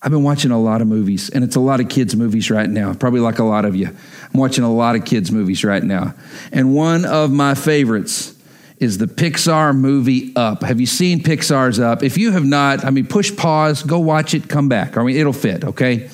I've 0.00 0.10
been 0.10 0.24
watching 0.24 0.50
a 0.50 0.60
lot 0.60 0.80
of 0.80 0.88
movies, 0.88 1.30
and 1.30 1.44
it's 1.44 1.54
a 1.54 1.60
lot 1.60 1.78
of 1.78 1.88
kids' 1.88 2.16
movies 2.16 2.50
right 2.50 2.68
now, 2.68 2.92
probably 2.94 3.20
like 3.20 3.38
a 3.38 3.44
lot 3.44 3.64
of 3.64 3.76
you. 3.76 3.86
I'm 3.86 4.40
watching 4.40 4.64
a 4.64 4.72
lot 4.72 4.96
of 4.96 5.04
kids' 5.04 5.30
movies 5.30 5.62
right 5.62 5.82
now. 5.82 6.14
And 6.50 6.74
one 6.74 7.04
of 7.04 7.30
my 7.30 7.54
favorites 7.54 8.34
is 8.78 8.98
the 8.98 9.06
Pixar 9.06 9.76
movie 9.76 10.32
Up. 10.34 10.64
Have 10.64 10.80
you 10.80 10.86
seen 10.86 11.20
Pixar's 11.20 11.78
Up? 11.78 12.02
If 12.02 12.18
you 12.18 12.32
have 12.32 12.44
not, 12.44 12.84
I 12.84 12.90
mean, 12.90 13.06
push 13.06 13.36
pause, 13.36 13.84
go 13.84 14.00
watch 14.00 14.34
it, 14.34 14.48
come 14.48 14.68
back. 14.68 14.96
I 14.96 15.04
mean, 15.04 15.16
it'll 15.16 15.32
fit, 15.32 15.62
okay? 15.62 16.08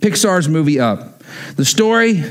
Pixar's 0.00 0.46
movie 0.46 0.78
Up. 0.78 1.22
The 1.56 1.64
story 1.64 2.22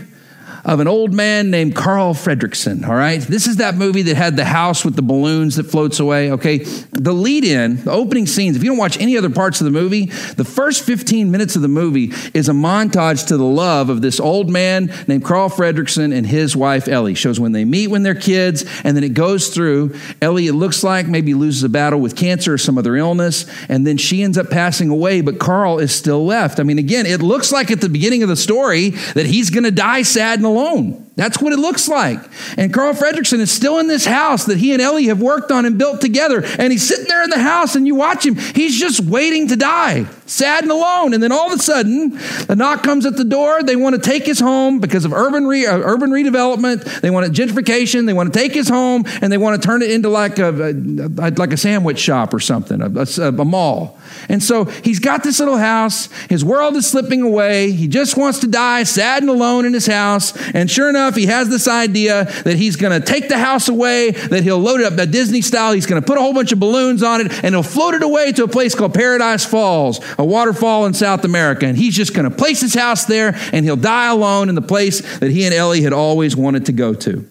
of 0.65 0.80
an 0.80 0.88
old 0.88 1.13
man 1.13 1.52
named 1.52 1.76
Carl 1.76 2.13
Fredricksen, 2.13 2.88
all 2.88 2.95
right? 2.95 3.19
This 3.19 3.47
is 3.47 3.58
that 3.58 3.76
movie 3.76 4.04
that 4.04 4.15
had 4.15 4.38
the 4.38 4.45
house 4.45 4.86
with 4.86 4.95
the 4.95 5.02
balloons 5.02 5.58
that 5.58 5.65
floats 5.65 5.99
away, 5.99 6.32
okay? 6.32 6.60
The 6.91 7.13
lead 7.13 7.43
in, 7.43 7.84
the 7.84 7.91
opening 7.91 8.28
scenes, 8.28 8.56
if 8.56 8.63
you 8.63 8.69
don't 8.69 8.78
watch 8.78 8.97
any 8.99 9.17
other 9.17 9.30
parts 9.30 9.60
of 9.60 9.65
the 9.65 9.71
movie, 9.71 10.06
the 10.06 10.45
first 10.45 10.84
15 10.84 11.30
minutes 11.30 11.58
of 11.58 11.62
the 11.62 11.67
movie 11.67 12.13
is 12.34 12.47
a 12.47 12.54
montage 12.54 13.28
to 13.28 13.38
the 13.38 13.43
love 13.43 13.89
of 13.89 14.02
this 14.02 14.21
old 14.21 14.49
man 14.49 14.93
named 15.08 15.26
Carl 15.26 15.49
Fredricksen 15.49 16.15
and 16.15 16.26
his 16.26 16.56
wife 16.56 16.88
Ellie. 16.88 17.13
Shows 17.13 17.39
when 17.39 17.52
they 17.52 17.65
meet 17.65 17.88
when 17.88 18.04
they're 18.04 18.15
kids, 18.15 18.63
and 18.84 18.95
then 18.95 19.04
it 19.04 19.13
goes 19.13 19.49
through. 19.49 19.95
Ellie, 20.21 20.47
it 20.47 20.54
looks 20.54 20.84
like, 20.84 21.08
maybe 21.08 21.34
loses 21.34 21.63
a 21.63 21.69
battle 21.69 21.99
with 21.99 22.15
cancer 22.15 22.54
or 22.54 22.58
some 22.58 22.78
other 22.78 22.95
illness, 22.95 23.45
and 23.67 23.86
then 23.86 23.97
she 23.97 24.24
ends 24.24 24.38
up 24.38 24.49
passing 24.49 24.89
away, 24.89 25.20
but 25.20 25.39
Carl 25.39 25.80
is 25.80 25.93
still 25.93 26.26
left. 26.26 26.59
I 26.59 26.64
mean, 26.64 26.80
again, 26.80 27.05
it 27.05 27.22
looks 27.22 27.51
like 27.51 27.70
at 27.70 27.82
the 27.82 27.89
beginning 27.89 28.24
of 28.24 28.30
the 28.30 28.36
story 28.38 28.89
that 28.89 29.26
he's 29.26 29.49
gonna 29.49 29.72
die 29.72 30.03
sad 30.03 30.39
and 30.39 30.53
alone. 30.54 31.03
That's 31.16 31.39
what 31.39 31.53
it 31.53 31.59
looks 31.59 31.88
like. 31.88 32.20
And 32.57 32.74
Carl 32.74 32.93
Fredricksen 32.93 33.39
is 33.39 33.51
still 33.51 33.78
in 33.78 33.88
this 33.88 34.03
house 34.03 34.45
that 34.45 34.57
he 34.57 34.74
and 34.74 34.82
Ellie 34.82 35.05
have 35.05 35.22
worked 35.22 35.51
on 35.51 35.64
and 35.66 35.78
built 35.78 36.01
together. 36.01 36.43
And 36.57 36.72
he's 36.72 36.88
sitting 36.88 37.05
there 37.05 37.24
in 37.24 37.30
the 37.30 37.39
house, 37.39 37.76
and 37.76 37.86
you 37.86 37.93
watch 37.93 38.26
him. 38.26 38.36
He's 38.36 38.80
just 38.80 38.99
waiting 38.99 39.47
to 39.49 39.55
die, 39.55 40.05
sad 40.26 40.64
and 40.64 40.72
alone. 40.72 41.14
And 41.14 41.22
then 41.22 41.32
all 41.32 41.53
of 41.53 41.59
a 41.59 41.61
sudden, 41.61 42.18
the 42.47 42.55
knock 42.55 42.82
comes 42.82 43.05
at 43.05 43.16
the 43.16 43.24
door. 43.24 43.61
They 43.61 43.76
want 43.76 43.95
to 43.95 44.01
take 44.01 44.26
his 44.26 44.39
home 44.39 44.80
because 44.80 45.05
of 45.05 45.14
urban, 45.14 45.45
re- 45.45 45.68
uh, 45.68 45.78
urban 45.78 46.09
redevelopment. 46.09 47.01
They 47.01 47.11
want 47.11 47.32
gentrification. 47.32 48.07
They 48.07 48.14
want 48.14 48.34
to 48.34 48.39
take 48.39 48.53
his 48.53 48.68
home, 48.68 49.03
and 49.22 49.32
they 49.32 49.38
want 49.38 49.61
to 49.61 49.66
turn 49.66 49.84
it 49.84 49.91
into 49.91 50.09
like 50.09 50.39
a, 50.39 50.49
a 50.49 51.30
like 51.32 51.53
a 51.53 51.57
sandwich 51.57 51.99
shop 51.99 52.34
or 52.34 52.39
something, 52.39 52.82
a, 52.82 52.89
a, 53.22 53.28
a 53.28 53.45
mall. 53.45 53.99
And 54.30 54.41
so 54.41 54.66
he's 54.66 54.99
got 54.99 55.24
this 55.24 55.39
little 55.39 55.57
house. 55.57 56.09
His 56.28 56.43
world 56.43 56.76
is 56.76 56.88
slipping 56.88 57.22
away. 57.22 57.72
He 57.72 57.88
just 57.88 58.18
wants 58.18 58.39
to 58.39 58.47
die, 58.47 58.84
sad 58.84 59.22
and 59.22 59.30
alone 59.30 59.66
in 59.66 59.74
his 59.74 59.86
house. 59.86 60.34
And 60.53 60.72
sure 60.72 60.89
enough, 60.89 61.03
he 61.12 61.26
has 61.28 61.49
this 61.49 61.68
idea 61.68 62.26
that 62.43 62.56
he's 62.56 62.76
going 62.76 62.99
to 62.99 63.06
take 63.06 63.30
the 63.30 63.38
house 63.38 63.68
away, 63.68 64.12
that 64.12 64.43
he'll 64.43 64.60
load 64.60 64.82
it 64.82 64.86
up, 64.86 64.97
a 64.97 65.06
Disney 65.06 65.41
style. 65.41 65.74
He's 65.74 65.86
going 65.86 66.01
to 66.01 66.06
put 66.06 66.18
a 66.18 66.22
whole 66.22 66.34
bunch 66.34 66.51
of 66.51 66.60
balloons 66.60 67.04
on 67.04 67.22
it, 67.22 67.43
and 67.43 67.54
he'll 67.54 67.64
float 67.64 67.93
it 67.93 68.04
away 68.04 68.32
to 68.34 68.43
a 68.43 68.47
place 68.47 68.76
called 68.76 68.93
Paradise 68.93 69.45
Falls, 69.45 69.99
a 70.18 70.26
waterfall 70.26 70.86
in 70.86 70.93
South 70.93 71.26
America. 71.26 71.66
And 71.66 71.78
he's 71.78 71.95
just 71.95 72.14
going 72.14 72.30
to 72.30 72.36
place 72.36 72.62
his 72.62 72.74
house 72.74 73.06
there, 73.06 73.36
and 73.51 73.66
he'll 73.66 73.76
die 73.76 74.10
alone 74.10 74.49
in 74.49 74.56
the 74.56 74.62
place 74.62 75.20
that 75.20 75.32
he 75.32 75.45
and 75.45 75.54
Ellie 75.54 75.82
had 75.82 75.93
always 75.93 76.36
wanted 76.36 76.66
to 76.68 76.72
go 76.72 76.93
to. 76.93 77.30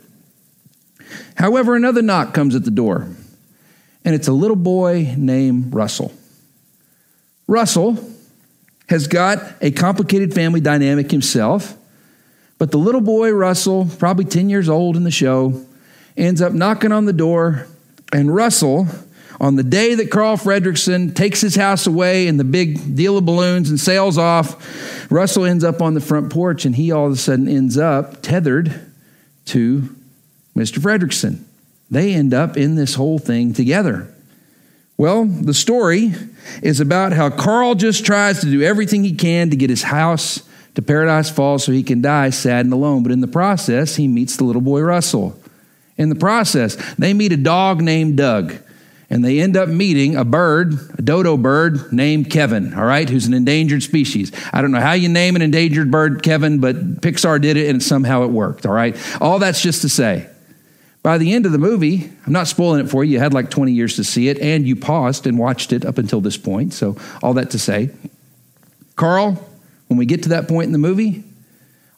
However, 1.34 1.74
another 1.74 2.02
knock 2.02 2.34
comes 2.34 2.54
at 2.54 2.64
the 2.64 2.70
door, 2.70 3.08
and 4.04 4.14
it's 4.14 4.28
a 4.28 4.32
little 4.32 4.56
boy 4.56 5.14
named 5.16 5.74
Russell. 5.74 6.12
Russell 7.46 7.98
has 8.88 9.06
got 9.06 9.38
a 9.60 9.70
complicated 9.70 10.34
family 10.34 10.60
dynamic 10.60 11.10
himself, 11.10 11.76
but 12.62 12.70
the 12.70 12.78
little 12.78 13.00
boy, 13.00 13.32
Russell, 13.32 13.88
probably 13.98 14.24
10 14.24 14.48
years 14.48 14.68
old 14.68 14.96
in 14.96 15.02
the 15.02 15.10
show, 15.10 15.66
ends 16.16 16.40
up 16.40 16.52
knocking 16.52 16.92
on 16.92 17.06
the 17.06 17.12
door, 17.12 17.66
and 18.12 18.32
Russell, 18.32 18.86
on 19.40 19.56
the 19.56 19.64
day 19.64 19.96
that 19.96 20.12
Carl 20.12 20.36
Fredricksen 20.36 21.12
takes 21.12 21.40
his 21.40 21.56
house 21.56 21.88
away 21.88 22.28
and 22.28 22.38
the 22.38 22.44
big 22.44 22.94
deal 22.94 23.18
of 23.18 23.24
balloons 23.24 23.68
and 23.68 23.80
sails 23.80 24.16
off, 24.16 25.10
Russell 25.10 25.44
ends 25.44 25.64
up 25.64 25.82
on 25.82 25.94
the 25.94 26.00
front 26.00 26.32
porch 26.32 26.64
and 26.64 26.76
he 26.76 26.92
all 26.92 27.06
of 27.06 27.12
a 27.14 27.16
sudden 27.16 27.48
ends 27.48 27.76
up 27.76 28.22
tethered 28.22 28.80
to 29.46 29.96
Mr. 30.56 30.78
Fredricksen. 30.78 31.42
They 31.90 32.14
end 32.14 32.32
up 32.32 32.56
in 32.56 32.76
this 32.76 32.94
whole 32.94 33.18
thing 33.18 33.54
together. 33.54 34.08
Well, 34.96 35.24
the 35.24 35.52
story 35.52 36.14
is 36.62 36.78
about 36.78 37.12
how 37.12 37.28
Carl 37.28 37.74
just 37.74 38.06
tries 38.06 38.40
to 38.42 38.46
do 38.46 38.62
everything 38.62 39.02
he 39.02 39.16
can 39.16 39.50
to 39.50 39.56
get 39.56 39.68
his 39.68 39.82
house 39.82 40.48
to 40.74 40.82
Paradise 40.82 41.30
Falls 41.30 41.64
so 41.64 41.72
he 41.72 41.82
can 41.82 42.00
die 42.00 42.30
sad 42.30 42.64
and 42.64 42.72
alone. 42.72 43.02
But 43.02 43.12
in 43.12 43.20
the 43.20 43.28
process, 43.28 43.96
he 43.96 44.08
meets 44.08 44.36
the 44.36 44.44
little 44.44 44.62
boy 44.62 44.80
Russell. 44.80 45.38
In 45.96 46.08
the 46.08 46.14
process, 46.14 46.76
they 46.94 47.12
meet 47.14 47.32
a 47.32 47.36
dog 47.36 47.80
named 47.80 48.16
Doug. 48.16 48.54
And 49.10 49.22
they 49.22 49.40
end 49.40 49.58
up 49.58 49.68
meeting 49.68 50.16
a 50.16 50.24
bird, 50.24 50.72
a 50.98 51.02
dodo 51.02 51.36
bird 51.36 51.92
named 51.92 52.30
Kevin, 52.30 52.72
all 52.72 52.86
right, 52.86 53.06
who's 53.06 53.26
an 53.26 53.34
endangered 53.34 53.82
species. 53.82 54.32
I 54.54 54.62
don't 54.62 54.72
know 54.72 54.80
how 54.80 54.94
you 54.94 55.10
name 55.10 55.36
an 55.36 55.42
endangered 55.42 55.90
bird 55.90 56.22
Kevin, 56.22 56.60
but 56.60 57.02
Pixar 57.02 57.38
did 57.38 57.58
it 57.58 57.68
and 57.68 57.82
somehow 57.82 58.22
it 58.22 58.30
worked, 58.30 58.64
all 58.64 58.72
right? 58.72 58.96
All 59.20 59.38
that's 59.38 59.60
just 59.60 59.82
to 59.82 59.90
say 59.90 60.30
by 61.02 61.18
the 61.18 61.34
end 61.34 61.46
of 61.46 61.52
the 61.52 61.58
movie, 61.58 62.10
I'm 62.26 62.32
not 62.32 62.46
spoiling 62.46 62.84
it 62.84 62.88
for 62.88 63.02
you, 63.02 63.14
you 63.14 63.18
had 63.18 63.34
like 63.34 63.50
20 63.50 63.72
years 63.72 63.96
to 63.96 64.04
see 64.04 64.28
it, 64.28 64.38
and 64.38 64.66
you 64.66 64.76
paused 64.76 65.26
and 65.26 65.38
watched 65.38 65.72
it 65.72 65.84
up 65.84 65.98
until 65.98 66.20
this 66.20 66.36
point. 66.36 66.72
So, 66.72 66.96
all 67.22 67.34
that 67.34 67.50
to 67.50 67.58
say, 67.58 67.90
Carl, 68.94 69.44
when 69.92 69.98
we 69.98 70.06
get 70.06 70.22
to 70.22 70.30
that 70.30 70.48
point 70.48 70.64
in 70.64 70.72
the 70.72 70.78
movie, 70.78 71.22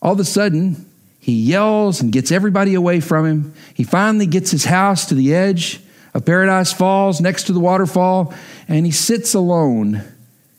all 0.03 0.15
of 0.15 0.19
a 0.19 0.25
sudden, 0.25 0.91
he 1.21 1.33
yells 1.33 2.01
and 2.01 2.11
gets 2.11 2.33
everybody 2.33 2.75
away 2.75 2.99
from 2.99 3.25
him. 3.25 3.55
He 3.73 3.85
finally 3.85 4.27
gets 4.27 4.51
his 4.51 4.65
house 4.65 5.07
to 5.07 5.15
the 5.15 5.33
edge 5.33 5.81
of 6.13 6.27
Paradise 6.27 6.73
Falls 6.73 7.21
next 7.21 7.45
to 7.45 7.53
the 7.53 7.61
waterfall, 7.61 8.35
and 8.67 8.85
he 8.85 8.91
sits 8.91 9.33
alone 9.33 10.03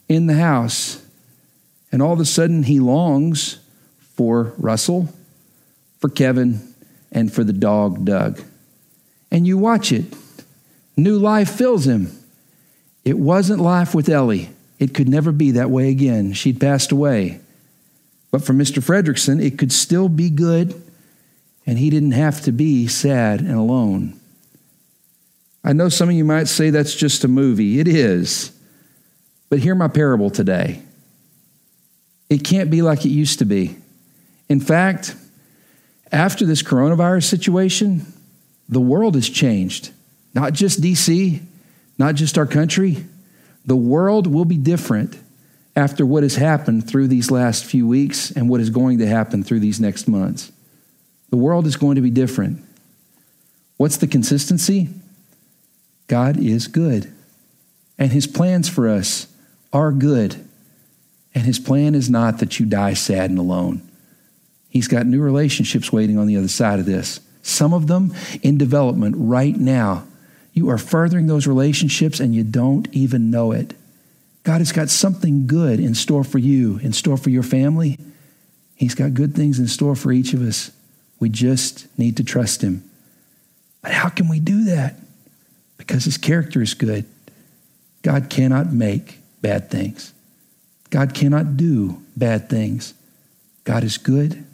in 0.08 0.28
the 0.28 0.36
house. 0.36 1.06
And 1.92 2.02
all 2.02 2.14
of 2.14 2.22
a 2.22 2.26
sudden, 2.26 2.64
he 2.64 2.80
longs 2.80 3.60
for 4.00 4.54
Russell, 4.58 5.10
for 6.00 6.08
Kevin, 6.08 6.74
and 7.12 7.34
for 7.34 7.44
the 7.44 7.52
dog 7.52 8.06
Doug. 8.06 8.42
And 9.30 9.46
you 9.46 9.58
watch 9.58 9.92
it. 9.92 10.06
New 10.96 11.20
life 11.20 11.50
fills 11.50 11.86
him. 11.86 12.18
It 13.04 13.20
wasn't 13.20 13.60
life 13.60 13.94
with 13.94 14.08
Ellie. 14.08 14.55
It 14.80 14.94
could 14.94 15.08
never 15.08 15.32
be 15.32 15.52
that 15.52 15.70
way 15.70 15.90
again. 15.90 16.34
She'd 16.34 16.60
passed 16.60 16.92
away. 16.92 17.40
But 18.32 18.44
for 18.44 18.54
Mr. 18.54 18.84
Fredricksen, 18.84 19.42
it 19.42 19.58
could 19.58 19.72
still 19.72 20.10
be 20.10 20.30
good, 20.30 20.82
and 21.66 21.80
he 21.80 21.90
didn't 21.90 22.12
have 22.12 22.42
to 22.42 22.52
be 22.52 22.88
sad 22.88 23.40
and 23.40 23.56
alone. 23.56 24.20
I 25.64 25.74
know 25.74 25.90
some 25.90 26.10
of 26.10 26.16
you 26.16 26.26
might 26.26 26.48
say 26.48 26.70
that's 26.70 26.96
just 26.96 27.24
a 27.24 27.28
movie. 27.28 27.80
It 27.80 27.88
is. 27.88 28.52
But 29.50 29.60
hear 29.60 29.74
my 29.74 29.88
parable 29.88 30.30
today. 30.30 30.82
It 32.30 32.44
can't 32.44 32.70
be 32.70 32.82
like 32.82 33.06
it 33.06 33.10
used 33.10 33.40
to 33.40 33.46
be. 33.46 33.78
In 34.50 34.60
fact, 34.60 35.16
after 36.12 36.46
this 36.46 36.62
coronavirus 36.62 37.24
situation, 37.24 38.06
the 38.70 38.80
world 38.80 39.16
has 39.16 39.30
changed. 39.30 39.92
Not 40.34 40.54
just 40.54 40.82
DC, 40.82 41.42
not 41.98 42.16
just 42.16 42.38
our 42.38 42.46
country. 42.46 43.06
The 43.66 43.76
world 43.76 44.28
will 44.28 44.46
be 44.46 44.58
different 44.58 45.18
after 45.76 46.06
what 46.06 46.24
has 46.24 46.36
happened 46.36 46.88
through 46.88 47.08
these 47.08 47.32
last 47.32 47.66
few 47.66 47.88
weeks 47.88 48.32
and 48.32 48.50
what 48.50 48.62
is 48.62 48.70
going 48.70 49.00
to 49.00 49.08
happen 49.08 49.44
through 49.44 49.60
these 49.60 49.80
next 49.80 50.08
months. 50.08 50.52
The 51.32 51.38
world 51.38 51.66
is 51.66 51.76
going 51.76 51.96
to 51.96 52.02
be 52.02 52.12
different. 52.12 52.64
What's 53.78 53.98
the 53.98 54.08
consistency? 54.08 54.90
God 56.08 56.38
is 56.38 56.68
good, 56.68 57.12
and 57.98 58.12
his 58.12 58.28
plans 58.28 58.70
for 58.70 58.88
us 58.88 59.28
are 59.74 59.92
good. 59.92 60.46
And 61.34 61.44
his 61.44 61.60
plan 61.60 61.96
is 61.96 62.10
not 62.10 62.40
that 62.40 62.60
you 62.60 62.66
die 62.66 62.94
sad 62.94 63.30
and 63.30 63.38
alone. 63.38 63.82
He's 64.70 64.88
got 64.88 65.06
new 65.06 65.22
relationships 65.22 65.92
waiting 65.92 66.18
on 66.18 66.28
the 66.28 66.38
other 66.38 66.48
side 66.48 66.80
of 66.80 66.86
this. 66.86 67.20
Some 67.42 67.74
of 67.74 67.88
them 67.88 68.14
in 68.42 68.58
development 68.58 69.16
right 69.18 69.56
now. 69.56 70.06
You 70.56 70.72
are 70.72 70.80
furthering 70.80 71.28
those 71.28 71.46
relationships 71.46 72.20
and 72.20 72.34
you 72.34 72.44
don't 72.44 72.88
even 72.92 73.30
know 73.30 73.52
it. 73.52 73.76
God 74.42 74.62
has 74.62 74.72
got 74.72 74.90
something 74.90 75.46
good 75.46 75.80
in 75.80 75.94
store 75.94 76.24
for 76.24 76.40
you, 76.40 76.80
in 76.80 76.94
store 76.94 77.18
for 77.18 77.30
your 77.30 77.44
family. 77.44 78.00
He's 78.76 78.96
got 78.96 79.14
good 79.14 79.36
things 79.36 79.60
in 79.60 79.68
store 79.68 79.96
for 79.96 80.12
each 80.12 80.34
of 80.34 80.42
us. 80.42 80.72
We 81.20 81.30
just 81.30 81.88
need 82.00 82.18
to 82.18 82.24
trust 82.24 82.64
Him. 82.64 82.84
But 83.84 83.92
how 83.92 84.10
can 84.10 84.28
we 84.28 84.40
do 84.40 84.64
that? 84.64 84.96
Because 85.78 86.06
His 86.06 86.18
character 86.18 86.62
is 86.64 86.74
good. 86.74 87.06
God 88.02 88.32
cannot 88.32 88.74
make 88.74 89.20
bad 89.42 89.70
things, 89.70 90.14
God 90.90 91.14
cannot 91.14 91.58
do 91.58 92.02
bad 92.18 92.50
things. 92.50 92.96
God 93.64 93.84
is 93.84 93.98
good 93.98 94.46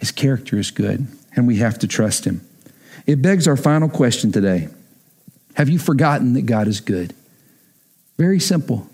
his 0.00 0.10
character 0.10 0.58
is 0.58 0.70
good, 0.70 1.06
and 1.36 1.46
we 1.46 1.56
have 1.56 1.78
to 1.80 1.86
trust 1.86 2.24
him. 2.24 2.40
It 3.06 3.20
begs 3.20 3.46
our 3.46 3.56
final 3.56 3.88
question 3.88 4.32
today 4.32 4.70
Have 5.60 5.68
you 5.68 5.78
forgotten 5.78 6.32
that 6.32 6.46
God 6.46 6.68
is 6.68 6.80
good? 6.80 7.12
Very 8.16 8.40
simple. 8.40 8.88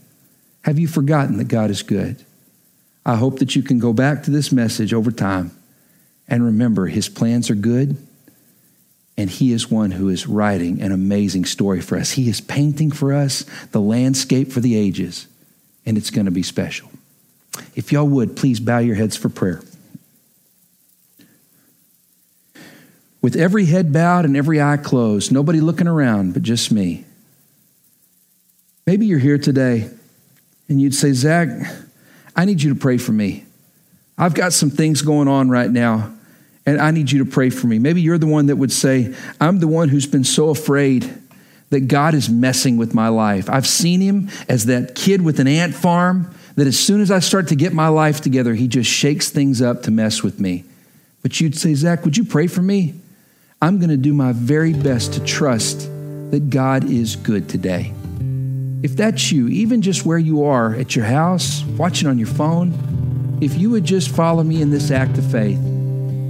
Have 0.63 0.81
you 0.81 0.89
forgotten 0.89 1.37
that 1.37 1.47
God 1.47 1.71
is 1.71 1.85
good? 1.85 2.27
I 3.05 3.15
hope 3.15 3.39
that 3.39 3.55
you 3.55 3.63
can 3.63 3.79
go 3.79 3.93
back 3.93 4.25
to 4.25 4.33
this 4.33 4.51
message 4.51 4.93
over 4.93 5.13
time 5.13 5.57
and 6.27 6.45
remember 6.45 6.89
his 6.89 7.09
plans 7.09 7.51
are 7.51 7.55
good, 7.55 7.97
and 9.17 9.31
he 9.31 9.53
is 9.53 9.71
one 9.71 9.93
who 9.93 10.09
is 10.09 10.27
writing 10.27 10.83
an 10.83 10.91
amazing 10.91 11.45
story 11.45 11.81
for 11.81 11.97
us. 11.97 12.11
He 12.11 12.29
is 12.29 12.41
painting 12.41 12.91
for 12.91 13.13
us 13.13 13.45
the 13.71 13.81
landscape 13.81 14.51
for 14.51 14.59
the 14.59 14.75
ages, 14.75 15.29
and 15.87 15.97
it's 15.97 16.11
going 16.11 16.25
to 16.25 16.33
be 16.33 16.43
special. 16.43 16.91
If 17.77 17.93
y'all 17.93 18.09
would, 18.09 18.37
please 18.37 18.59
bow 18.59 18.79
your 18.79 18.97
heads 18.97 19.17
for 19.17 19.29
prayer. 19.29 19.63
With 23.23 23.37
every 23.37 23.67
head 23.67 23.93
bowed 23.93 24.25
and 24.25 24.37
every 24.37 24.61
eye 24.61 24.77
closed, 24.77 25.33
nobody 25.33 25.61
looking 25.61 25.89
around 25.89 26.35
but 26.35 26.43
just 26.43 26.71
me. 26.71 27.05
Maybe 28.87 29.07
you're 29.07 29.19
here 29.19 29.39
today 29.39 29.91
and 30.69 30.81
you'd 30.81 30.95
say, 30.95 31.13
Zach, 31.13 31.49
I 32.35 32.45
need 32.45 32.63
you 32.63 32.73
to 32.75 32.79
pray 32.79 32.99
for 32.99 33.13
me. 33.13 33.45
I've 34.19 34.35
got 34.35 34.53
some 34.53 34.71
things 34.71 35.03
going 35.03 35.29
on 35.29 35.51
right 35.51 35.71
now, 35.71 36.13
and 36.65 36.81
I 36.81 36.91
need 36.91 37.11
you 37.11 37.25
to 37.25 37.31
pray 37.31 37.51
for 37.51 37.67
me. 37.67 37.79
Maybe 37.79 38.01
you're 38.01 38.19
the 38.19 38.27
one 38.27 38.47
that 38.47 38.57
would 38.57 38.73
say, 38.73 39.15
I'm 39.41 39.59
the 39.59 39.69
one 39.69 39.89
who's 39.89 40.07
been 40.07 40.25
so 40.25 40.49
afraid 40.49 41.13
that 41.71 41.89
God 41.89 42.15
is 42.15 42.29
messing 42.29 42.77
with 42.77 42.95
my 42.95 43.09
life. 43.09 43.51
I've 43.51 43.67
seen 43.67 44.01
him 44.01 44.31
as 44.49 44.67
that 44.67 44.95
kid 44.95 45.23
with 45.23 45.41
an 45.41 45.49
ant 45.49 45.75
farm 45.75 46.33
that 46.55 46.67
as 46.67 46.79
soon 46.79 47.01
as 47.01 47.11
I 47.11 47.19
start 47.19 47.49
to 47.49 47.57
get 47.57 47.73
my 47.73 47.89
life 47.89 48.21
together, 48.21 48.55
he 48.55 48.69
just 48.69 48.91
shakes 48.91 49.31
things 49.31 49.61
up 49.61 49.83
to 49.83 49.91
mess 49.91 50.23
with 50.23 50.41
me. 50.41 50.65
But 51.23 51.41
you'd 51.41 51.57
say, 51.57 51.75
Zach, 51.75 52.05
would 52.05 52.17
you 52.17 52.25
pray 52.25 52.47
for 52.47 52.63
me? 52.63 52.95
I'm 53.63 53.79
going 53.79 53.89
to 53.89 53.97
do 53.97 54.13
my 54.13 54.33
very 54.33 54.75
best 54.75 55.15
to 55.15 55.25
trust 55.25 55.89
that 56.31 56.51
God 56.51 56.85
is 56.85 57.17
good 57.17 57.49
today. 57.49 57.95
If 58.83 58.97
that's 58.97 59.33
you, 59.33 59.49
even 59.49 59.81
just 59.81 60.05
where 60.05 60.19
you 60.19 60.45
are 60.45 60.75
at 60.75 60.95
your 60.95 61.07
house, 61.07 61.65
watching 61.79 62.07
on 62.07 62.19
your 62.19 62.29
phone, 62.29 63.39
if 63.41 63.57
you 63.57 63.71
would 63.71 63.85
just 63.85 64.15
follow 64.15 64.43
me 64.43 64.61
in 64.61 64.71
this 64.71 64.91
act 64.91 65.17
of 65.17 65.31
faith, 65.31 65.59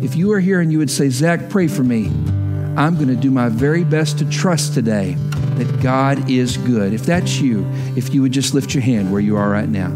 If 0.02 0.14
you 0.14 0.30
are 0.32 0.40
here 0.40 0.60
and 0.60 0.70
you 0.70 0.78
would 0.78 0.90
say, 0.90 1.08
Zach, 1.08 1.48
pray 1.48 1.68
for 1.68 1.82
me, 1.82 2.06
I'm 2.76 2.96
going 2.96 3.08
to 3.08 3.16
do 3.16 3.30
my 3.30 3.48
very 3.48 3.82
best 3.82 4.18
to 4.18 4.28
trust 4.28 4.74
today 4.74 5.14
that 5.14 5.80
God 5.82 6.30
is 6.30 6.58
good. 6.58 6.92
If 6.92 7.06
that's 7.06 7.40
you, 7.40 7.66
if 7.96 8.12
you 8.14 8.20
would 8.22 8.32
just 8.32 8.52
lift 8.52 8.74
your 8.74 8.82
hand 8.82 9.10
where 9.10 9.22
you 9.22 9.36
are 9.36 9.48
right 9.48 9.68
now. 9.68 9.88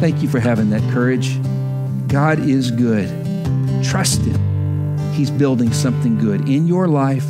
Thank 0.00 0.22
you 0.22 0.28
for 0.28 0.40
having 0.40 0.70
that 0.70 0.82
courage. 0.92 1.38
God 2.08 2.38
is 2.38 2.70
good. 2.70 3.08
Trust 3.84 4.22
Him. 4.22 4.53
He's 5.14 5.30
building 5.30 5.72
something 5.72 6.18
good 6.18 6.48
in 6.48 6.66
your 6.66 6.88
life 6.88 7.24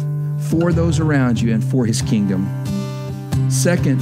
for 0.48 0.72
those 0.72 1.00
around 1.00 1.38
you 1.38 1.52
and 1.52 1.62
for 1.62 1.84
His 1.84 2.00
kingdom. 2.00 2.48
Second, 3.50 3.98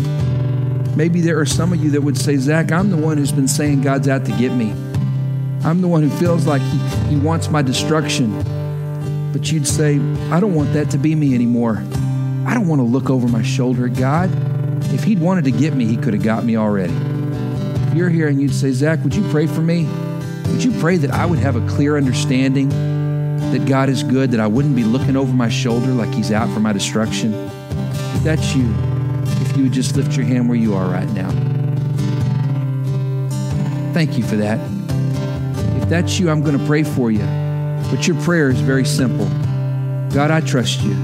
maybe 0.96 1.20
there 1.20 1.40
are 1.40 1.46
some 1.46 1.72
of 1.72 1.82
you 1.82 1.90
that 1.90 2.00
would 2.00 2.16
say, 2.16 2.36
Zach, 2.36 2.70
I'm 2.70 2.90
the 2.90 2.96
one 2.96 3.18
who's 3.18 3.32
been 3.32 3.48
saying 3.48 3.82
God's 3.82 4.06
out 4.06 4.24
to 4.26 4.32
get 4.38 4.52
me. 4.52 4.70
I'm 5.64 5.80
the 5.80 5.88
one 5.88 6.02
who 6.02 6.10
feels 6.10 6.46
like 6.46 6.62
he, 6.62 6.78
he 7.08 7.16
wants 7.16 7.48
my 7.48 7.60
destruction. 7.60 8.30
But 9.32 9.50
you'd 9.50 9.66
say, 9.66 9.96
I 10.30 10.38
don't 10.38 10.54
want 10.54 10.72
that 10.74 10.90
to 10.90 10.98
be 10.98 11.16
me 11.16 11.34
anymore. 11.34 11.82
I 12.46 12.54
don't 12.54 12.68
want 12.68 12.78
to 12.78 12.86
look 12.86 13.10
over 13.10 13.26
my 13.26 13.42
shoulder 13.42 13.86
at 13.86 13.96
God. 13.96 14.30
If 14.94 15.02
He'd 15.02 15.20
wanted 15.20 15.44
to 15.44 15.50
get 15.50 15.74
me, 15.74 15.86
He 15.86 15.96
could 15.96 16.14
have 16.14 16.22
got 16.22 16.44
me 16.44 16.56
already. 16.56 16.94
If 17.88 17.94
you're 17.94 18.10
here 18.10 18.28
and 18.28 18.40
you'd 18.40 18.54
say, 18.54 18.70
Zach, 18.70 19.02
would 19.02 19.14
you 19.14 19.28
pray 19.30 19.48
for 19.48 19.60
me? 19.60 19.88
Would 20.52 20.62
you 20.62 20.70
pray 20.80 20.98
that 20.98 21.10
I 21.10 21.26
would 21.26 21.40
have 21.40 21.56
a 21.56 21.66
clear 21.66 21.96
understanding 21.96 22.70
that 23.51 23.66
God 23.66 23.88
is 23.88 24.03
good, 24.03 24.30
that 24.30 24.40
I 24.40 24.47
wouldn't 24.47 24.76
be 24.76 24.84
looking 24.84 25.16
over 25.16 25.32
my 25.32 25.49
shoulder 25.49 25.88
like 25.88 26.12
He's 26.14 26.30
out 26.30 26.53
for 26.55 26.61
my 26.61 26.72
destruction? 26.72 27.34
If 27.34 28.22
that's 28.22 28.55
you, 28.55 28.72
if 29.40 29.57
you 29.57 29.64
would 29.64 29.72
just 29.72 29.97
lift 29.97 30.16
your 30.16 30.26
hand 30.26 30.49
where 30.49 30.59
you 30.59 30.74
are 30.74 30.88
right 30.88 31.11
now. 31.11 31.30
Thank 33.93 34.16
you 34.16 34.24
for 34.24 34.36
that. 34.36 34.59
If 35.82 35.88
that's 35.88 36.18
you, 36.18 36.30
I'm 36.30 36.43
going 36.43 36.59
to 36.59 36.66
pray 36.66 36.82
for 36.82 37.11
you. 37.11 37.24
But 37.90 38.07
your 38.07 38.18
prayer 38.22 38.49
is 38.49 38.61
very 38.61 38.86
simple 38.86 39.28
God, 40.12 40.30
I 40.30 40.40
trust 40.40 40.82
you. 40.82 40.95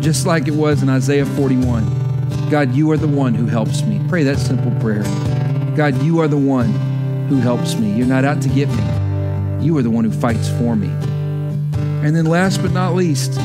Just 0.00 0.26
like 0.26 0.48
it 0.48 0.54
was 0.54 0.82
in 0.82 0.88
Isaiah 0.88 1.24
41. 1.24 2.48
God, 2.50 2.74
you 2.74 2.90
are 2.90 2.96
the 2.96 3.08
one 3.08 3.34
who 3.34 3.46
helps 3.46 3.82
me. 3.82 4.00
Pray 4.08 4.22
that 4.24 4.38
simple 4.38 4.72
prayer. 4.80 5.04
God, 5.76 6.00
you 6.02 6.20
are 6.20 6.28
the 6.28 6.36
one 6.36 6.72
who 7.28 7.36
helps 7.38 7.76
me. 7.76 7.92
You're 7.92 8.06
not 8.06 8.24
out 8.24 8.42
to 8.42 8.48
get 8.48 8.68
me. 8.68 9.64
You 9.64 9.76
are 9.78 9.82
the 9.82 9.90
one 9.90 10.04
who 10.04 10.10
fights 10.10 10.48
for 10.48 10.74
me. 10.76 10.88
And 12.04 12.14
then, 12.14 12.26
last 12.26 12.62
but 12.62 12.72
not 12.72 12.94
least, 12.94 13.38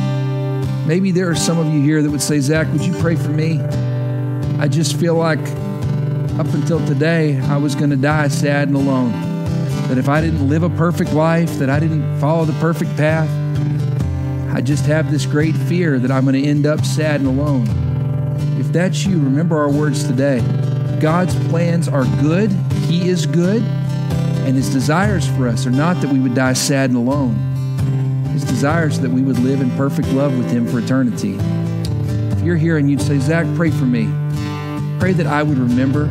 maybe 0.85 1.11
there 1.11 1.29
are 1.29 1.35
some 1.35 1.57
of 1.57 1.73
you 1.73 1.81
here 1.81 2.01
that 2.01 2.09
would 2.09 2.21
say, 2.21 2.39
Zach, 2.39 2.71
would 2.71 2.81
you 2.81 2.93
pray 2.99 3.15
for 3.15 3.29
me? 3.29 3.59
I 4.59 4.67
just 4.67 4.99
feel 4.99 5.15
like 5.15 5.39
up 6.39 6.53
until 6.53 6.85
today, 6.85 7.39
I 7.41 7.57
was 7.57 7.75
going 7.75 7.89
to 7.89 7.95
die 7.95 8.27
sad 8.27 8.67
and 8.67 8.77
alone. 8.77 9.11
That 9.87 9.97
if 9.97 10.07
I 10.07 10.21
didn't 10.21 10.47
live 10.47 10.63
a 10.63 10.69
perfect 10.69 11.13
life, 11.13 11.59
that 11.59 11.69
I 11.69 11.79
didn't 11.79 12.19
follow 12.19 12.45
the 12.45 12.57
perfect 12.59 12.95
path, 12.95 13.29
I 14.53 14.61
just 14.61 14.85
have 14.85 15.11
this 15.11 15.25
great 15.25 15.55
fear 15.55 15.97
that 15.99 16.11
I'm 16.11 16.23
going 16.23 16.41
to 16.41 16.47
end 16.47 16.65
up 16.65 16.85
sad 16.85 17.21
and 17.21 17.29
alone. 17.29 17.67
If 18.59 18.71
that's 18.71 19.05
you, 19.05 19.17
remember 19.17 19.57
our 19.57 19.69
words 19.69 20.03
today. 20.03 20.39
God's 20.99 21.35
plans 21.49 21.87
are 21.87 22.05
good, 22.21 22.51
He 22.87 23.09
is 23.09 23.25
good, 23.25 23.63
and 23.63 24.55
His 24.55 24.69
desires 24.69 25.27
for 25.27 25.47
us 25.47 25.65
are 25.65 25.71
not 25.71 25.99
that 26.01 26.11
we 26.11 26.19
would 26.19 26.35
die 26.35 26.53
sad 26.53 26.89
and 26.89 26.97
alone. 26.97 27.50
Desires 28.61 28.99
that 28.99 29.09
we 29.09 29.23
would 29.23 29.39
live 29.39 29.59
in 29.59 29.71
perfect 29.71 30.07
love 30.09 30.37
with 30.37 30.51
Him 30.51 30.67
for 30.67 30.77
eternity. 30.77 31.35
If 32.31 32.41
you're 32.43 32.57
here 32.57 32.77
and 32.77 32.91
you'd 32.91 33.01
say, 33.01 33.17
Zach, 33.17 33.47
pray 33.55 33.71
for 33.71 33.85
me, 33.85 34.03
pray 34.99 35.13
that 35.13 35.25
I 35.25 35.41
would 35.41 35.57
remember 35.57 36.05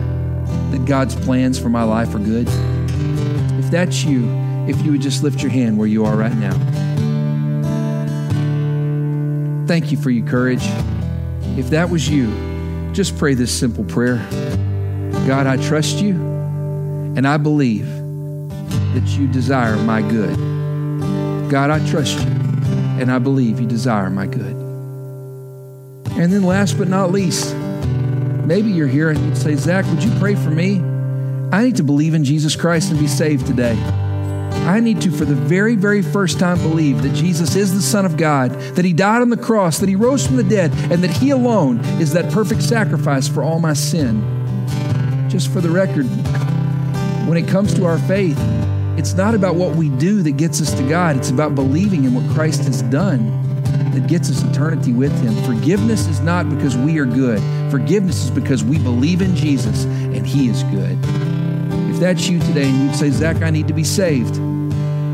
that 0.73 0.85
God's 0.85 1.15
plans 1.15 1.61
for 1.61 1.69
my 1.69 1.85
life 1.85 2.13
are 2.13 2.19
good. 2.19 2.49
If 2.49 3.71
that's 3.71 4.03
you, 4.03 4.29
if 4.67 4.83
you 4.83 4.91
would 4.91 5.01
just 5.01 5.23
lift 5.23 5.43
your 5.43 5.53
hand 5.53 5.79
where 5.79 5.87
you 5.87 6.05
are 6.05 6.17
right 6.17 6.35
now. 6.35 6.51
Thank 9.69 9.93
you 9.93 9.97
for 9.97 10.11
your 10.11 10.27
courage. 10.27 10.65
If 11.57 11.71
that 11.71 11.89
was 11.89 12.09
you, 12.09 12.33
just 12.93 13.17
pray 13.17 13.35
this 13.35 13.57
simple 13.57 13.85
prayer. 13.85 14.17
God, 15.25 15.47
I 15.47 15.57
trust 15.69 15.99
you 15.99 16.15
and 17.15 17.29
I 17.29 17.37
believe 17.37 17.87
that 17.87 19.07
you 19.07 19.29
desire 19.29 19.77
my 19.77 20.03
good. 20.03 20.37
God, 21.49 21.71
I 21.71 21.79
trust 21.89 22.19
you 22.19 22.40
and 23.01 23.11
I 23.11 23.19
believe 23.19 23.59
you 23.59 23.67
desire 23.67 24.11
my 24.11 24.27
good. 24.27 24.57
And 26.13 26.33
then, 26.33 26.43
last 26.43 26.77
but 26.77 26.89
not 26.89 27.11
least, 27.11 27.55
maybe 28.45 28.71
you're 28.71 28.87
here 28.87 29.11
and 29.11 29.19
you'd 29.19 29.37
say, 29.37 29.55
Zach, 29.57 29.87
would 29.87 30.05
you 30.05 30.11
pray 30.19 30.35
for 30.35 30.51
me? 30.51 30.81
I 31.53 31.65
need 31.65 31.77
to 31.77 31.83
believe 31.83 32.15
in 32.15 32.25
Jesus 32.25 32.55
Christ 32.55 32.91
and 32.91 33.01
be 33.01 33.07
saved 33.07 33.47
today. 33.47 33.77
I 34.67 34.81
need 34.81 35.01
to, 35.03 35.11
for 35.11 35.25
the 35.25 35.35
very, 35.35 35.77
very 35.77 36.03
first 36.03 36.39
time, 36.39 36.59
believe 36.59 37.03
that 37.03 37.15
Jesus 37.15 37.57
is 37.57 37.75
the 37.75 37.81
Son 37.81 38.05
of 38.05 38.17
God, 38.17 38.53
that 38.53 38.85
He 38.85 38.93
died 38.93 39.23
on 39.23 39.31
the 39.31 39.37
cross, 39.37 39.79
that 39.79 39.89
He 39.89 39.97
rose 39.97 40.27
from 40.27 40.37
the 40.37 40.45
dead, 40.45 40.71
and 40.93 41.03
that 41.03 41.11
He 41.11 41.31
alone 41.31 41.81
is 42.01 42.13
that 42.13 42.31
perfect 42.31 42.63
sacrifice 42.63 43.27
for 43.27 43.43
all 43.43 43.59
my 43.59 43.73
sin. 43.73 44.21
Just 45.31 45.51
for 45.51 45.61
the 45.61 45.71
record, 45.71 46.05
when 47.27 47.39
it 47.39 47.49
comes 47.49 47.73
to 47.75 47.85
our 47.87 47.99
faith, 48.01 48.39
it's 49.01 49.15
not 49.15 49.35
about 49.35 49.55
what 49.55 49.77
we 49.77 49.89
do 49.89 50.21
that 50.21 50.33
gets 50.33 50.61
us 50.61 50.75
to 50.75 50.87
God, 50.87 51.17
it's 51.17 51.31
about 51.31 51.55
believing 51.55 52.05
in 52.05 52.13
what 52.13 52.31
Christ 52.35 52.65
has 52.65 52.83
done 52.83 53.63
that 53.93 54.07
gets 54.07 54.29
us 54.29 54.45
eternity 54.45 54.93
with 54.93 55.11
Him. 55.23 55.35
Forgiveness 55.45 56.07
is 56.07 56.21
not 56.21 56.51
because 56.51 56.77
we 56.77 56.99
are 56.99 57.07
good, 57.07 57.41
forgiveness 57.71 58.25
is 58.25 58.31
because 58.31 58.63
we 58.63 58.79
believe 58.79 59.23
in 59.23 59.35
Jesus 59.35 59.85
and 59.85 60.27
He 60.27 60.51
is 60.51 60.63
good. 60.65 60.99
If 61.91 61.99
that's 61.99 62.29
you 62.29 62.41
today 62.41 62.69
and 62.69 62.85
you'd 62.85 62.95
say, 62.95 63.09
Zach, 63.09 63.41
I 63.41 63.49
need 63.49 63.69
to 63.69 63.75
be 63.75 63.85
saved. 63.85 64.39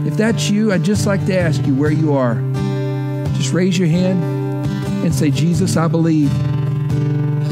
If 0.05 0.17
that's 0.17 0.51
you, 0.51 0.73
I'd 0.73 0.83
just 0.83 1.07
like 1.07 1.25
to 1.27 1.39
ask 1.39 1.65
you 1.65 1.75
where 1.77 1.93
you 1.93 2.13
are. 2.15 2.35
Just 3.37 3.53
raise 3.53 3.79
your 3.79 3.89
hand 3.89 4.21
and 5.05 5.15
say, 5.15 5.31
Jesus, 5.31 5.77
I 5.77 5.87
believe. 5.87 6.33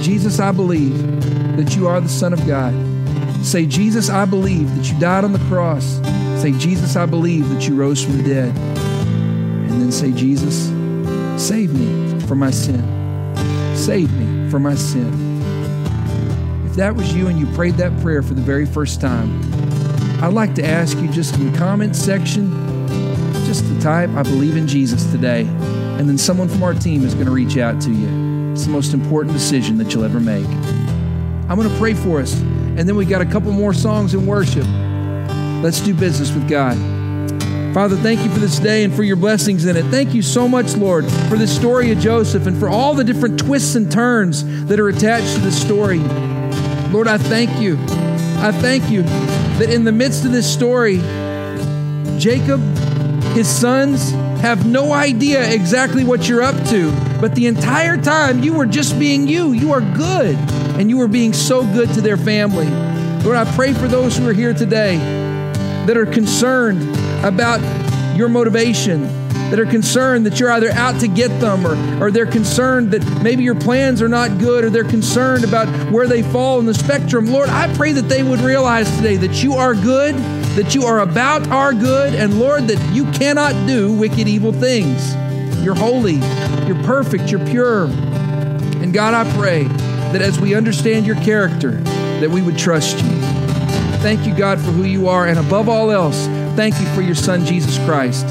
Jesus, 0.02 0.40
I 0.40 0.50
believe 0.50 1.56
that 1.56 1.76
you 1.76 1.86
are 1.86 2.00
the 2.00 2.08
Son 2.08 2.32
of 2.32 2.44
God. 2.44 2.74
Say, 3.44 3.66
Jesus, 3.66 4.10
I 4.10 4.24
believe 4.24 4.74
that 4.74 4.90
you 4.90 4.98
died 4.98 5.22
on 5.22 5.32
the 5.32 5.38
cross. 5.50 6.00
Say, 6.44 6.52
Jesus, 6.58 6.94
I 6.94 7.06
believe 7.06 7.48
that 7.48 7.66
you 7.66 7.74
rose 7.74 8.04
from 8.04 8.18
the 8.18 8.22
dead. 8.22 8.54
And 8.54 9.80
then 9.80 9.90
say, 9.90 10.12
Jesus, 10.12 10.66
save 11.42 11.72
me 11.72 12.20
from 12.26 12.38
my 12.38 12.50
sin. 12.50 12.84
Save 13.74 14.12
me 14.12 14.50
from 14.50 14.62
my 14.64 14.74
sin. 14.74 15.40
If 16.66 16.74
that 16.74 16.94
was 16.94 17.14
you 17.14 17.28
and 17.28 17.38
you 17.38 17.46
prayed 17.54 17.76
that 17.76 17.98
prayer 18.02 18.22
for 18.22 18.34
the 18.34 18.42
very 18.42 18.66
first 18.66 19.00
time, 19.00 19.40
I'd 20.22 20.34
like 20.34 20.54
to 20.56 20.66
ask 20.66 20.98
you 20.98 21.08
just 21.08 21.34
in 21.36 21.50
the 21.50 21.56
comments 21.56 21.98
section, 21.98 22.50
just 23.46 23.64
to 23.64 23.80
type, 23.80 24.10
I 24.10 24.22
believe 24.22 24.58
in 24.58 24.68
Jesus 24.68 25.10
today. 25.10 25.46
And 25.98 26.06
then 26.06 26.18
someone 26.18 26.50
from 26.50 26.62
our 26.62 26.74
team 26.74 27.06
is 27.06 27.14
going 27.14 27.24
to 27.24 27.32
reach 27.32 27.56
out 27.56 27.80
to 27.80 27.90
you. 27.90 28.52
It's 28.52 28.66
the 28.66 28.70
most 28.70 28.92
important 28.92 29.32
decision 29.32 29.78
that 29.78 29.94
you'll 29.94 30.04
ever 30.04 30.20
make. 30.20 30.44
I'm 30.44 31.56
going 31.56 31.70
to 31.70 31.78
pray 31.78 31.94
for 31.94 32.20
us. 32.20 32.38
And 32.38 32.80
then 32.80 32.96
we 32.96 33.06
got 33.06 33.22
a 33.22 33.26
couple 33.26 33.50
more 33.50 33.72
songs 33.72 34.12
in 34.12 34.26
worship. 34.26 34.66
Let's 35.64 35.80
do 35.80 35.94
business 35.94 36.30
with 36.30 36.46
God. 36.46 36.76
Father, 37.72 37.96
thank 37.96 38.22
you 38.22 38.28
for 38.28 38.38
this 38.38 38.58
day 38.58 38.84
and 38.84 38.94
for 38.94 39.02
your 39.02 39.16
blessings 39.16 39.64
in 39.64 39.78
it. 39.78 39.84
Thank 39.86 40.12
you 40.12 40.20
so 40.20 40.46
much, 40.46 40.76
Lord, 40.76 41.06
for 41.30 41.38
this 41.38 41.56
story 41.56 41.90
of 41.90 41.98
Joseph 41.98 42.46
and 42.46 42.54
for 42.58 42.68
all 42.68 42.92
the 42.92 43.02
different 43.02 43.38
twists 43.38 43.74
and 43.74 43.90
turns 43.90 44.44
that 44.66 44.78
are 44.78 44.90
attached 44.90 45.34
to 45.36 45.40
this 45.40 45.58
story. 45.58 46.00
Lord, 46.90 47.08
I 47.08 47.16
thank 47.16 47.62
you. 47.62 47.78
I 48.40 48.52
thank 48.52 48.90
you 48.90 49.04
that 49.04 49.70
in 49.70 49.84
the 49.84 49.90
midst 49.90 50.26
of 50.26 50.32
this 50.32 50.52
story, 50.52 50.98
Jacob, 52.18 52.60
his 53.32 53.48
sons, 53.48 54.10
have 54.42 54.66
no 54.66 54.92
idea 54.92 55.50
exactly 55.50 56.04
what 56.04 56.28
you're 56.28 56.42
up 56.42 56.62
to. 56.68 56.92
But 57.22 57.34
the 57.34 57.46
entire 57.46 57.96
time, 57.96 58.42
you 58.42 58.52
were 58.52 58.66
just 58.66 58.98
being 58.98 59.26
you. 59.26 59.52
You 59.52 59.72
are 59.72 59.80
good. 59.80 60.36
And 60.76 60.90
you 60.90 61.00
are 61.00 61.08
being 61.08 61.32
so 61.32 61.64
good 61.72 61.88
to 61.94 62.02
their 62.02 62.18
family. 62.18 62.68
Lord, 63.24 63.38
I 63.38 63.50
pray 63.56 63.72
for 63.72 63.88
those 63.88 64.18
who 64.18 64.28
are 64.28 64.34
here 64.34 64.52
today 64.52 65.23
that 65.86 65.96
are 65.96 66.06
concerned 66.06 66.82
about 67.24 67.60
your 68.16 68.28
motivation, 68.28 69.02
that 69.50 69.58
are 69.60 69.66
concerned 69.66 70.24
that 70.26 70.40
you're 70.40 70.50
either 70.50 70.70
out 70.70 70.98
to 71.00 71.08
get 71.08 71.28
them 71.40 71.66
or, 71.66 72.04
or 72.04 72.10
they're 72.10 72.26
concerned 72.26 72.90
that 72.92 73.22
maybe 73.22 73.42
your 73.42 73.54
plans 73.54 74.00
are 74.00 74.08
not 74.08 74.38
good 74.38 74.64
or 74.64 74.70
they're 74.70 74.84
concerned 74.84 75.44
about 75.44 75.68
where 75.92 76.06
they 76.06 76.22
fall 76.22 76.58
in 76.58 76.66
the 76.66 76.74
spectrum. 76.74 77.26
Lord, 77.26 77.48
I 77.48 77.72
pray 77.74 77.92
that 77.92 78.08
they 78.08 78.22
would 78.22 78.40
realize 78.40 78.90
today 78.96 79.16
that 79.18 79.42
you 79.42 79.54
are 79.54 79.74
good, 79.74 80.14
that 80.56 80.74
you 80.74 80.84
are 80.84 81.00
about 81.00 81.46
our 81.48 81.72
good, 81.74 82.14
and 82.14 82.38
Lord, 82.38 82.68
that 82.68 82.94
you 82.94 83.04
cannot 83.12 83.66
do 83.66 83.92
wicked, 83.92 84.26
evil 84.26 84.52
things. 84.52 85.14
You're 85.62 85.74
holy, 85.74 86.16
you're 86.66 86.82
perfect, 86.84 87.30
you're 87.30 87.44
pure. 87.46 87.84
And 87.84 88.92
God, 88.92 89.14
I 89.14 89.30
pray 89.36 89.64
that 89.64 90.22
as 90.22 90.38
we 90.38 90.54
understand 90.54 91.06
your 91.06 91.16
character, 91.16 91.72
that 92.20 92.30
we 92.30 92.42
would 92.42 92.56
trust 92.56 93.02
you. 93.02 93.13
Thank 94.04 94.26
you, 94.26 94.36
God, 94.36 94.60
for 94.60 94.70
who 94.70 94.84
you 94.84 95.08
are. 95.08 95.26
And 95.26 95.38
above 95.38 95.66
all 95.66 95.90
else, 95.90 96.26
thank 96.56 96.78
you 96.78 96.84
for 96.94 97.00
your 97.00 97.14
Son, 97.14 97.46
Jesus 97.46 97.78
Christ. 97.86 98.26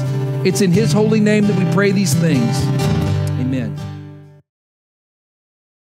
It's 0.46 0.60
in 0.60 0.70
his 0.70 0.92
holy 0.92 1.18
name 1.18 1.48
that 1.48 1.58
we 1.58 1.68
pray 1.74 1.90
these 1.90 2.14
things. 2.14 2.64